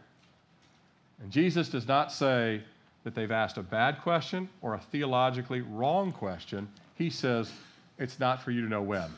And 1.20 1.30
Jesus 1.30 1.68
does 1.68 1.88
not 1.88 2.12
say 2.12 2.62
that 3.04 3.14
they've 3.14 3.30
asked 3.30 3.56
a 3.56 3.62
bad 3.62 4.00
question 4.02 4.48
or 4.62 4.74
a 4.74 4.80
theologically 4.80 5.60
wrong 5.60 6.12
question. 6.12 6.68
He 6.96 7.10
says, 7.10 7.52
it's 7.98 8.18
not 8.18 8.42
for 8.42 8.50
you 8.50 8.60
to 8.62 8.68
know 8.68 8.82
when. 8.82 9.08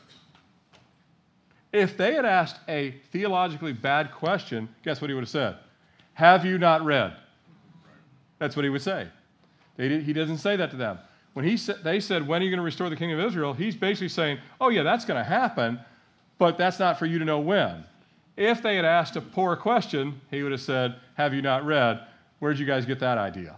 If 1.72 1.96
they 1.96 2.14
had 2.14 2.24
asked 2.24 2.56
a 2.68 2.92
theologically 3.12 3.72
bad 3.72 4.12
question, 4.12 4.68
guess 4.82 5.00
what 5.00 5.10
he 5.10 5.14
would 5.14 5.22
have 5.22 5.28
said? 5.28 5.56
Have 6.14 6.44
you 6.44 6.58
not 6.58 6.84
read? 6.84 7.14
That's 8.38 8.56
what 8.56 8.64
he 8.64 8.70
would 8.70 8.82
say. 8.82 9.08
he 9.76 10.12
doesn't 10.12 10.38
say 10.38 10.56
that 10.56 10.70
to 10.70 10.76
them. 10.76 10.98
When 11.34 11.44
he 11.44 11.56
sa- 11.56 11.74
they 11.84 12.00
said, 12.00 12.26
When 12.26 12.42
are 12.42 12.44
you 12.44 12.50
going 12.50 12.58
to 12.58 12.64
restore 12.64 12.90
the 12.90 12.96
kingdom 12.96 13.20
of 13.20 13.26
Israel? 13.26 13.52
He's 13.52 13.76
basically 13.76 14.08
saying, 14.08 14.38
Oh, 14.60 14.70
yeah, 14.70 14.82
that's 14.82 15.04
going 15.04 15.22
to 15.22 15.28
happen, 15.28 15.78
but 16.38 16.58
that's 16.58 16.78
not 16.78 16.98
for 16.98 17.06
you 17.06 17.18
to 17.18 17.24
know 17.24 17.38
when. 17.38 17.84
If 18.36 18.62
they 18.62 18.76
had 18.76 18.84
asked 18.84 19.16
a 19.16 19.20
poor 19.20 19.56
question, 19.56 20.20
he 20.30 20.42
would 20.42 20.52
have 20.52 20.60
said, 20.60 20.96
Have 21.14 21.34
you 21.34 21.42
not 21.42 21.64
read? 21.64 22.00
Where'd 22.38 22.58
you 22.58 22.66
guys 22.66 22.86
get 22.86 22.98
that 23.00 23.18
idea? 23.18 23.56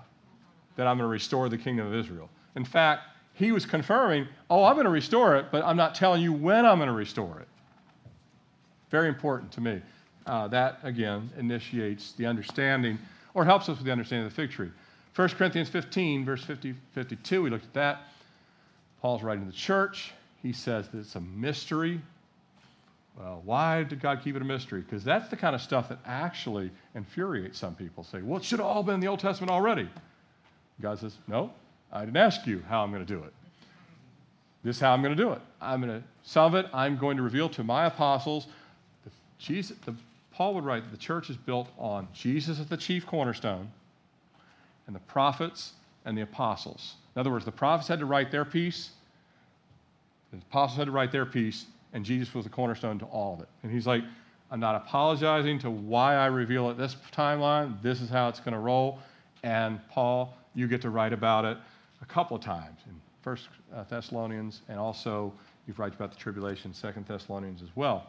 That 0.77 0.87
I'm 0.87 0.97
going 0.97 1.07
to 1.07 1.13
restore 1.13 1.49
the 1.49 1.59
kingdom 1.59 1.87
of 1.87 1.95
Israel. 1.95 2.29
In 2.57 2.65
fact, 2.65 3.05
he 3.35 3.53
was 3.53 3.65
confirming, 3.65 4.27
Oh, 4.51 4.65
I'm 4.65 4.75
going 4.75 4.85
to 4.85 4.91
restore 4.91 5.37
it, 5.37 5.47
but 5.51 5.65
I'm 5.65 5.77
not 5.77 5.95
telling 5.95 6.23
you 6.23 6.33
when 6.33 6.67
I'm 6.67 6.79
going 6.79 6.89
to 6.89 6.95
restore 6.95 7.41
it. 7.41 7.49
Very 8.91 9.09
important 9.09 9.53
to 9.53 9.61
me. 9.61 9.81
Uh, 10.27 10.49
that, 10.49 10.79
again, 10.83 11.31
initiates 11.39 12.13
the 12.13 12.27
understanding 12.27 12.99
or 13.35 13.45
helps 13.45 13.69
us 13.69 13.77
with 13.77 13.87
the 13.87 13.93
understanding 13.93 14.27
of 14.27 14.35
the 14.35 14.43
fig 14.43 14.51
tree. 14.51 14.71
1 15.17 15.29
Corinthians 15.31 15.69
15, 15.69 16.25
verse 16.25 16.45
50, 16.45 16.75
52, 16.95 17.43
we 17.43 17.51
looked 17.51 17.65
at 17.65 17.75
that. 17.75 18.03
Paul's 19.01 19.23
writing 19.23 19.45
to 19.45 19.51
the 19.51 19.57
church. 19.57 20.13
He 20.43 20.53
says 20.53 20.89
that 20.89 20.99
it's 20.99 21.15
a 21.17 21.21
mystery. 21.21 22.01
Well, 23.19 23.43
why 23.45 23.83
did 23.83 24.01
God 24.01 24.21
keep 24.23 24.37
it 24.37 24.43
a 24.43 24.45
mystery? 24.45 24.81
Because 24.81 25.05
that's 25.05 25.29
the 25.29 25.37
kind 25.37 25.55
of 25.55 25.61
stuff 25.61 25.89
that 25.89 25.99
actually 26.07 26.71
infuriates 26.95 27.59
some 27.59 27.75
people. 27.75 28.05
Say, 28.05 28.23
well, 28.23 28.39
it 28.39 28.45
should 28.45 28.61
have 28.61 28.69
all 28.69 28.83
been 28.83 28.95
in 28.95 29.01
the 29.01 29.09
Old 29.09 29.21
Testament 29.21 29.51
already. 29.51 29.89
God 30.81 30.99
says, 30.99 31.17
no, 31.29 31.53
I 31.93 32.05
didn't 32.05 32.17
ask 32.17 32.47
you 32.47 32.63
how 32.69 32.83
I'm 32.83 32.93
going 32.93 33.05
to 33.05 33.13
do 33.13 33.23
it. 33.23 33.33
This 34.63 34.77
is 34.77 34.81
how 34.81 34.93
I'm 34.93 35.03
going 35.03 35.17
to 35.17 35.23
do 35.23 35.33
it. 35.33 35.41
I'm 35.61 35.81
going 35.81 36.03
to, 36.03 36.41
of 36.41 36.55
it 36.55 36.67
I'm 36.73 36.97
going 36.97 37.17
to 37.17 37.23
reveal 37.23 37.49
to 37.51 37.65
my 37.65 37.87
apostles. 37.87 38.47
Jesus, 39.41 39.77
the, 39.85 39.95
Paul 40.33 40.55
would 40.55 40.65
write 40.65 40.85
that 40.85 40.91
the 40.91 41.03
church 41.03 41.31
is 41.31 41.37
built 41.37 41.69
on 41.79 42.07
Jesus 42.15 42.61
as 42.61 42.67
the 42.67 42.77
chief 42.77 43.07
cornerstone 43.07 43.71
and 44.87 44.95
the 44.95 45.01
prophets 45.01 45.73
and 46.05 46.17
the 46.17 46.23
apostles. 46.23 46.95
In 47.17 47.21
other 47.21 47.31
words, 47.31 47.45
the 47.45 47.53
prophets 47.53 47.89
had 47.89 47.99
to 47.99 48.07
write 48.07 48.31
their 48.31 48.45
piece, 48.45 48.91
the 50.31 50.39
apostles 50.39 50.79
had 50.79 50.85
to 50.85 50.93
write 50.93 51.11
their 51.11 51.27
piece, 51.27 51.67
and 51.93 52.05
Jesus 52.05 52.33
was 52.35 52.45
the 52.45 52.51
cornerstone 52.51 52.99
to 53.01 53.05
all 53.07 53.35
of 53.35 53.41
it. 53.41 53.49
And 53.63 53.73
he's 53.73 53.87
like, 53.87 54.05
I'm 54.51 54.61
not 54.61 54.77
apologizing 54.77 55.59
to 55.61 55.71
why 55.71 56.15
I 56.15 56.27
reveal 56.27 56.71
it 56.71 56.77
this 56.77 56.97
timeline. 57.13 57.81
This 57.83 58.01
is 58.01 58.11
how 58.11 58.29
it's 58.29 58.41
going 58.41 58.53
to 58.53 58.61
roll. 58.61 58.99
And 59.43 59.81
Paul, 59.89 60.35
you 60.55 60.69
get 60.69 60.83
to 60.83 60.91
write 60.91 61.13
about 61.13 61.45
it 61.45 61.57
a 62.03 62.07
couple 62.07 62.37
of 62.37 62.43
times 62.43 62.81
in 62.87 62.95
First 63.23 63.49
uh, 63.75 63.85
Thessalonians, 63.85 64.63
and 64.69 64.79
also 64.79 65.33
you've 65.67 65.79
write 65.79 65.95
about 65.95 66.11
the 66.11 66.19
tribulation, 66.19 66.73
Second 66.75 67.07
Thessalonians 67.07 67.63
as 67.63 67.69
well. 67.75 68.07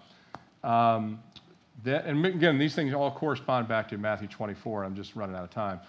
Um, 0.63 1.19
that, 1.83 2.05
and 2.05 2.25
again, 2.25 2.57
these 2.57 2.75
things 2.75 2.93
all 2.93 3.11
correspond 3.11 3.67
back 3.67 3.89
to 3.89 3.97
Matthew 3.97 4.27
24. 4.27 4.83
I'm 4.83 4.95
just 4.95 5.15
running 5.15 5.35
out 5.35 5.43
of 5.43 5.49
time. 5.49 5.79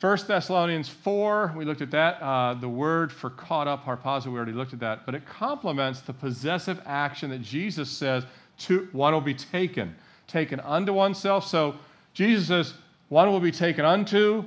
1 0.00 0.18
Thessalonians 0.28 0.90
4, 0.90 1.54
we 1.56 1.64
looked 1.64 1.80
at 1.80 1.90
that. 1.90 2.20
Uh, 2.22 2.54
the 2.54 2.68
word 2.68 3.10
for 3.10 3.30
caught 3.30 3.66
up, 3.66 3.84
harpazo, 3.84 4.26
we 4.26 4.34
already 4.34 4.52
looked 4.52 4.74
at 4.74 4.80
that. 4.80 5.06
But 5.06 5.14
it 5.14 5.26
complements 5.26 6.02
the 6.02 6.12
possessive 6.12 6.80
action 6.84 7.30
that 7.30 7.40
Jesus 7.40 7.90
says 7.90 8.24
to, 8.58 8.88
one 8.92 9.14
will 9.14 9.22
be 9.22 9.34
taken, 9.34 9.96
taken 10.26 10.60
unto 10.60 10.92
oneself. 10.92 11.46
So 11.46 11.76
Jesus 12.12 12.46
says, 12.46 12.74
one 13.08 13.30
will 13.30 13.40
be 13.40 13.50
taken 13.50 13.86
unto. 13.86 14.44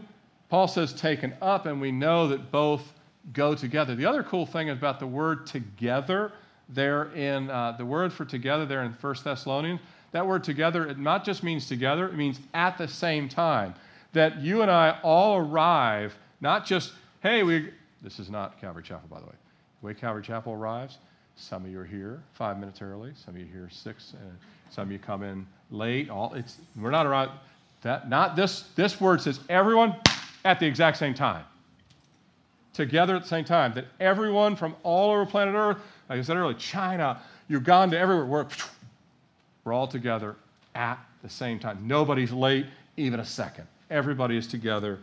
Paul 0.50 0.68
says, 0.68 0.94
taken 0.94 1.34
up, 1.42 1.66
and 1.66 1.82
we 1.82 1.92
know 1.92 2.28
that 2.28 2.52
both 2.52 2.94
go 3.34 3.56
together. 3.56 3.96
The 3.96 4.06
other 4.06 4.24
cool 4.24 4.46
thing 4.46 4.70
about 4.70 5.00
the 5.00 5.08
word 5.08 5.48
together 5.48 6.32
there 6.70 7.12
in 7.14 7.50
uh, 7.50 7.74
the 7.74 7.86
word 7.86 8.14
for 8.14 8.26
together 8.26 8.66
there 8.66 8.84
in 8.84 8.92
1 8.92 9.16
Thessalonians, 9.24 9.80
that 10.12 10.26
word 10.26 10.44
together, 10.44 10.88
it 10.88 10.98
not 10.98 11.24
just 11.24 11.44
means 11.44 11.68
together, 11.68 12.08
it 12.08 12.16
means 12.16 12.40
at 12.54 12.78
the 12.78 12.88
same 12.88 13.30
time 13.30 13.74
that 14.14 14.40
you 14.40 14.62
and 14.62 14.72
I 14.72 15.00
all 15.04 15.38
arrive, 15.38 16.16
not 16.42 16.66
just, 16.66 16.94
hey, 17.22 17.44
we, 17.44 17.72
this 18.02 18.20
is 18.20 18.30
not 18.30 18.60
Calvary 18.60 18.84
Chapel, 18.84 19.08
by 19.10 19.20
the 19.20 19.26
way. 19.26 19.36
The 19.82 19.88
way 19.88 19.94
Calvary 19.94 20.24
Chapel 20.24 20.54
arrives, 20.54 20.98
some 21.36 21.64
of 21.64 21.72
you 21.72 21.80
are 21.80 21.86
here 21.86 22.22
five 22.34 22.60
minutes 22.60 22.82
early, 22.82 23.12
some 23.16 23.36
of 23.36 23.40
you 23.40 23.48
are 23.48 23.50
here 23.50 23.70
six, 23.72 24.14
and 24.14 24.38
some 24.70 24.88
of 24.88 24.92
you 24.92 25.00
come 25.00 25.24
in 25.24 25.48
late. 25.72 26.10
All 26.10 26.34
it's 26.34 26.58
we're 26.76 26.92
not 26.92 27.06
arriving. 27.06 27.36
That 27.82 28.10
not 28.10 28.36
this 28.36 28.64
this 28.76 29.00
word 29.00 29.22
says 29.22 29.40
everyone 29.48 29.96
at 30.44 30.60
the 30.60 30.66
exact 30.66 30.98
same 30.98 31.14
time. 31.14 31.46
Together 32.80 33.18
at 33.18 33.24
the 33.24 33.28
same 33.28 33.44
time. 33.44 33.74
That 33.74 33.88
everyone 34.00 34.56
from 34.56 34.74
all 34.84 35.12
over 35.12 35.26
planet 35.26 35.54
Earth, 35.54 35.80
like 36.08 36.18
I 36.18 36.22
said 36.22 36.38
earlier, 36.38 36.58
China, 36.58 37.22
Uganda, 37.50 38.00
everywhere, 38.00 38.26
we're, 38.26 38.48
we're 39.66 39.74
all 39.74 39.86
together 39.86 40.38
at 40.76 40.98
the 41.22 41.28
same 41.28 41.60
time. 41.60 41.80
Nobody's 41.86 42.32
late 42.32 42.66
even 42.96 43.20
a 43.20 43.26
second. 43.26 43.68
Everybody 43.90 44.38
is 44.38 44.48
together. 44.48 45.00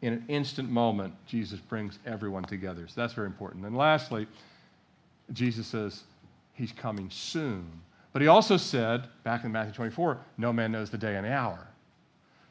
In 0.00 0.14
an 0.14 0.24
instant 0.26 0.68
moment, 0.68 1.14
Jesus 1.28 1.60
brings 1.60 2.00
everyone 2.06 2.42
together. 2.42 2.88
So 2.88 3.00
that's 3.00 3.12
very 3.12 3.28
important. 3.28 3.64
And 3.66 3.76
lastly, 3.76 4.26
Jesus 5.32 5.68
says 5.68 6.02
he's 6.54 6.72
coming 6.72 7.08
soon. 7.08 7.70
But 8.12 8.20
he 8.20 8.26
also 8.26 8.56
said, 8.56 9.04
back 9.22 9.44
in 9.44 9.52
Matthew 9.52 9.74
24, 9.74 10.18
no 10.38 10.52
man 10.52 10.72
knows 10.72 10.90
the 10.90 10.98
day 10.98 11.14
and 11.14 11.24
the 11.24 11.32
hour. 11.32 11.68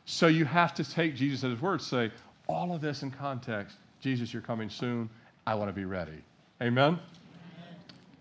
So 0.06 0.28
you 0.28 0.46
have 0.46 0.74
to 0.76 0.90
take 0.90 1.14
Jesus 1.18 1.44
at 1.44 1.50
his 1.50 1.60
word, 1.60 1.82
say, 1.82 2.10
all 2.48 2.74
of 2.74 2.80
this 2.80 3.04
in 3.04 3.12
context. 3.12 3.76
Jesus, 4.02 4.34
you're 4.34 4.42
coming 4.42 4.70
soon. 4.70 5.10
I 5.46 5.54
want 5.54 5.70
to 5.70 5.74
be 5.74 5.86
ready. 5.86 6.24
Amen? 6.60 6.84
Amen. 6.84 7.00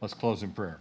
Let's 0.03 0.13
close 0.13 0.43
in 0.43 0.51
prayer. 0.53 0.79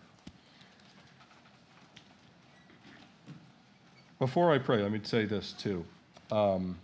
Before 4.19 4.53
I 4.53 4.57
pray, 4.57 4.81
let 4.81 4.91
me 4.91 4.99
say 5.01 5.23
this 5.23 5.53
too. 5.53 5.85
Um, 6.31 6.77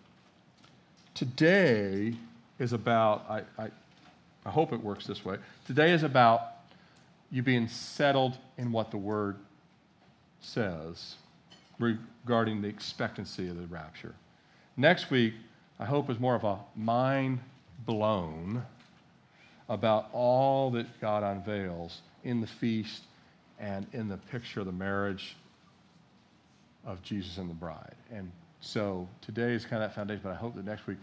today 1.13 2.15
is 2.57 2.71
about, 2.71 3.25
I, 3.29 3.41
I, 3.61 3.69
I 4.45 4.49
hope 4.49 4.71
it 4.71 4.81
works 4.81 5.05
this 5.05 5.25
way. 5.25 5.37
Today 5.67 5.91
is 5.91 6.03
about 6.03 6.53
you 7.31 7.43
being 7.43 7.67
settled 7.67 8.37
in 8.57 8.71
what 8.71 8.91
the 8.91 8.97
Word 8.97 9.35
says 10.39 11.15
regarding 11.79 12.61
the 12.61 12.69
expectancy 12.69 13.49
of 13.49 13.57
the 13.57 13.67
rapture. 13.67 14.15
Next 14.77 15.11
week, 15.11 15.33
I 15.77 15.85
hope, 15.85 16.09
is 16.09 16.17
more 16.17 16.35
of 16.35 16.45
a 16.45 16.59
mind 16.77 17.39
blown 17.85 18.63
about 19.69 20.09
all 20.13 20.71
that 20.71 20.85
God 21.01 21.23
unveils 21.23 22.01
in 22.23 22.41
the 22.41 22.47
feast 22.47 23.03
and 23.59 23.87
in 23.93 24.07
the 24.07 24.17
picture 24.17 24.59
of 24.59 24.65
the 24.65 24.71
marriage 24.71 25.35
of 26.85 27.01
Jesus 27.01 27.37
and 27.37 27.49
the 27.49 27.53
bride. 27.53 27.95
And 28.11 28.31
so 28.59 29.07
today 29.21 29.53
is 29.53 29.63
kind 29.65 29.81
of 29.81 29.89
that 29.89 29.95
foundation, 29.95 30.21
but 30.23 30.31
I 30.31 30.35
hope 30.35 30.55
that 30.55 30.65
next 30.65 30.87
week 30.87 30.97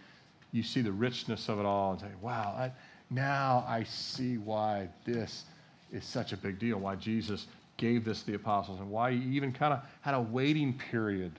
you 0.52 0.62
see 0.62 0.80
the 0.80 0.92
richness 0.92 1.48
of 1.48 1.58
it 1.58 1.66
all 1.66 1.92
and 1.92 2.00
say, 2.00 2.08
wow, 2.20 2.54
I, 2.56 2.72
now 3.10 3.64
I 3.66 3.84
see 3.84 4.38
why 4.38 4.88
this 5.04 5.44
is 5.92 6.04
such 6.04 6.32
a 6.32 6.36
big 6.36 6.58
deal, 6.58 6.78
why 6.78 6.96
Jesus 6.96 7.46
gave 7.78 8.04
this 8.04 8.20
to 8.20 8.26
the 8.26 8.34
apostles, 8.34 8.78
and 8.78 8.90
why 8.90 9.12
he 9.12 9.18
even 9.34 9.52
kind 9.52 9.72
of 9.72 9.80
had 10.02 10.14
a 10.14 10.20
waiting 10.20 10.78
period. 10.90 11.32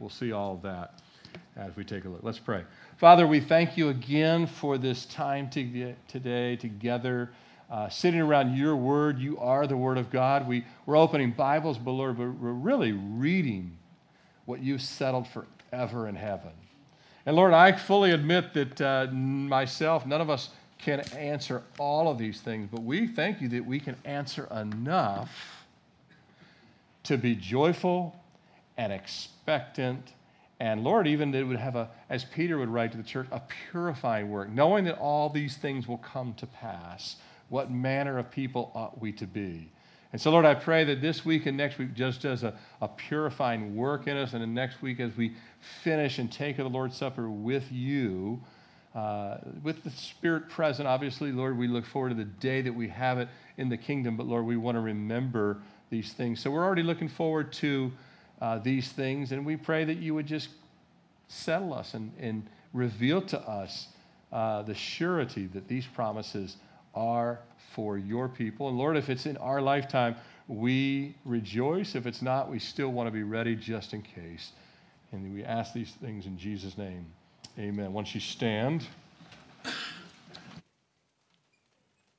We'll 0.00 0.10
see 0.10 0.32
all 0.32 0.54
of 0.54 0.62
that 0.62 1.00
as 1.56 1.76
we 1.76 1.84
take 1.84 2.04
a 2.04 2.08
look. 2.08 2.22
Let's 2.22 2.38
pray. 2.38 2.64
Father, 2.96 3.26
we 3.26 3.40
thank 3.40 3.76
you 3.76 3.88
again 3.90 4.46
for 4.46 4.78
this 4.78 5.06
time 5.06 5.48
to, 5.50 5.94
today 6.08 6.56
together, 6.56 7.30
uh, 7.70 7.88
sitting 7.88 8.20
around 8.20 8.56
your 8.56 8.76
word. 8.76 9.18
You 9.18 9.38
are 9.38 9.66
the 9.66 9.76
word 9.76 9.98
of 9.98 10.10
God. 10.10 10.48
We, 10.48 10.64
we're 10.86 10.96
opening 10.96 11.30
Bibles, 11.30 11.78
but 11.78 11.92
Lord, 11.92 12.18
we're 12.18 12.28
really 12.28 12.92
reading 12.92 13.76
what 14.46 14.60
you've 14.62 14.82
settled 14.82 15.26
forever 15.28 16.08
in 16.08 16.16
heaven. 16.16 16.52
And 17.26 17.36
Lord, 17.36 17.54
I 17.54 17.72
fully 17.72 18.10
admit 18.10 18.52
that 18.54 18.80
uh, 18.80 19.06
myself, 19.12 20.06
none 20.06 20.20
of 20.20 20.28
us 20.28 20.50
can 20.78 21.00
answer 21.16 21.62
all 21.78 22.10
of 22.10 22.18
these 22.18 22.40
things, 22.40 22.68
but 22.70 22.82
we 22.82 23.06
thank 23.06 23.40
you 23.40 23.48
that 23.48 23.64
we 23.64 23.80
can 23.80 23.96
answer 24.04 24.46
enough 24.54 25.64
to 27.04 27.16
be 27.16 27.34
joyful 27.34 28.14
and 28.76 28.92
expectant. 28.92 30.12
And 30.60 30.84
Lord, 30.84 31.06
even 31.06 31.30
that 31.32 31.38
it 31.38 31.44
would 31.44 31.58
have 31.58 31.76
a, 31.76 31.88
as 32.08 32.24
Peter 32.24 32.58
would 32.58 32.68
write 32.68 32.92
to 32.92 32.96
the 32.96 33.02
church, 33.02 33.26
a 33.32 33.40
purifying 33.70 34.30
work, 34.30 34.48
knowing 34.48 34.84
that 34.84 34.98
all 34.98 35.28
these 35.28 35.56
things 35.56 35.88
will 35.88 35.98
come 35.98 36.32
to 36.34 36.46
pass. 36.46 37.16
What 37.48 37.70
manner 37.70 38.18
of 38.18 38.30
people 38.30 38.70
ought 38.74 39.00
we 39.00 39.12
to 39.12 39.26
be? 39.26 39.68
And 40.12 40.20
so, 40.20 40.30
Lord, 40.30 40.44
I 40.44 40.54
pray 40.54 40.84
that 40.84 41.02
this 41.02 41.24
week 41.24 41.46
and 41.46 41.56
next 41.56 41.76
week 41.76 41.92
just 41.92 42.22
does 42.22 42.44
a, 42.44 42.54
a 42.80 42.86
purifying 42.86 43.74
work 43.74 44.06
in 44.06 44.16
us. 44.16 44.32
And 44.32 44.42
then 44.42 44.54
next 44.54 44.80
week, 44.80 45.00
as 45.00 45.16
we 45.16 45.34
finish 45.82 46.20
and 46.20 46.30
take 46.30 46.60
of 46.60 46.64
the 46.64 46.70
Lord's 46.70 46.96
Supper 46.96 47.28
with 47.28 47.70
you, 47.72 48.40
uh, 48.94 49.38
with 49.64 49.82
the 49.82 49.90
Spirit 49.90 50.48
present, 50.48 50.86
obviously, 50.86 51.32
Lord, 51.32 51.58
we 51.58 51.66
look 51.66 51.84
forward 51.84 52.10
to 52.10 52.14
the 52.14 52.24
day 52.24 52.62
that 52.62 52.72
we 52.72 52.86
have 52.90 53.18
it 53.18 53.28
in 53.56 53.68
the 53.68 53.76
kingdom. 53.76 54.16
But, 54.16 54.26
Lord, 54.26 54.46
we 54.46 54.56
want 54.56 54.76
to 54.76 54.80
remember 54.80 55.58
these 55.90 56.12
things. 56.12 56.38
So 56.38 56.48
we're 56.48 56.64
already 56.64 56.84
looking 56.84 57.08
forward 57.08 57.52
to 57.54 57.90
uh, 58.40 58.58
these 58.58 58.90
things. 58.92 59.32
And 59.32 59.44
we 59.44 59.56
pray 59.56 59.84
that 59.84 59.98
you 59.98 60.14
would 60.14 60.26
just 60.26 60.48
settle 61.28 61.74
us 61.74 61.94
and, 61.94 62.12
and 62.20 62.46
reveal 62.72 63.22
to 63.22 63.40
us 63.40 63.88
uh, 64.32 64.62
the 64.62 64.74
surety 64.74 65.46
that 65.48 65.68
these 65.68 65.86
promises 65.86 66.56
are 66.94 67.38
for 67.74 67.98
your 67.98 68.28
people. 68.28 68.68
And 68.68 68.78
Lord, 68.78 68.96
if 68.96 69.08
it's 69.08 69.26
in 69.26 69.36
our 69.38 69.60
lifetime, 69.60 70.16
we 70.48 71.14
rejoice. 71.24 71.94
If 71.94 72.06
it's 72.06 72.22
not, 72.22 72.50
we 72.50 72.58
still 72.58 72.90
want 72.90 73.06
to 73.06 73.10
be 73.10 73.22
ready 73.22 73.56
just 73.56 73.94
in 73.94 74.02
case. 74.02 74.52
And 75.12 75.32
we 75.32 75.44
ask 75.44 75.72
these 75.72 75.92
things 75.92 76.26
in 76.26 76.36
Jesus' 76.36 76.76
name. 76.76 77.06
Amen. 77.58 77.92
Once 77.92 78.14
you 78.14 78.20
stand. 78.20 78.86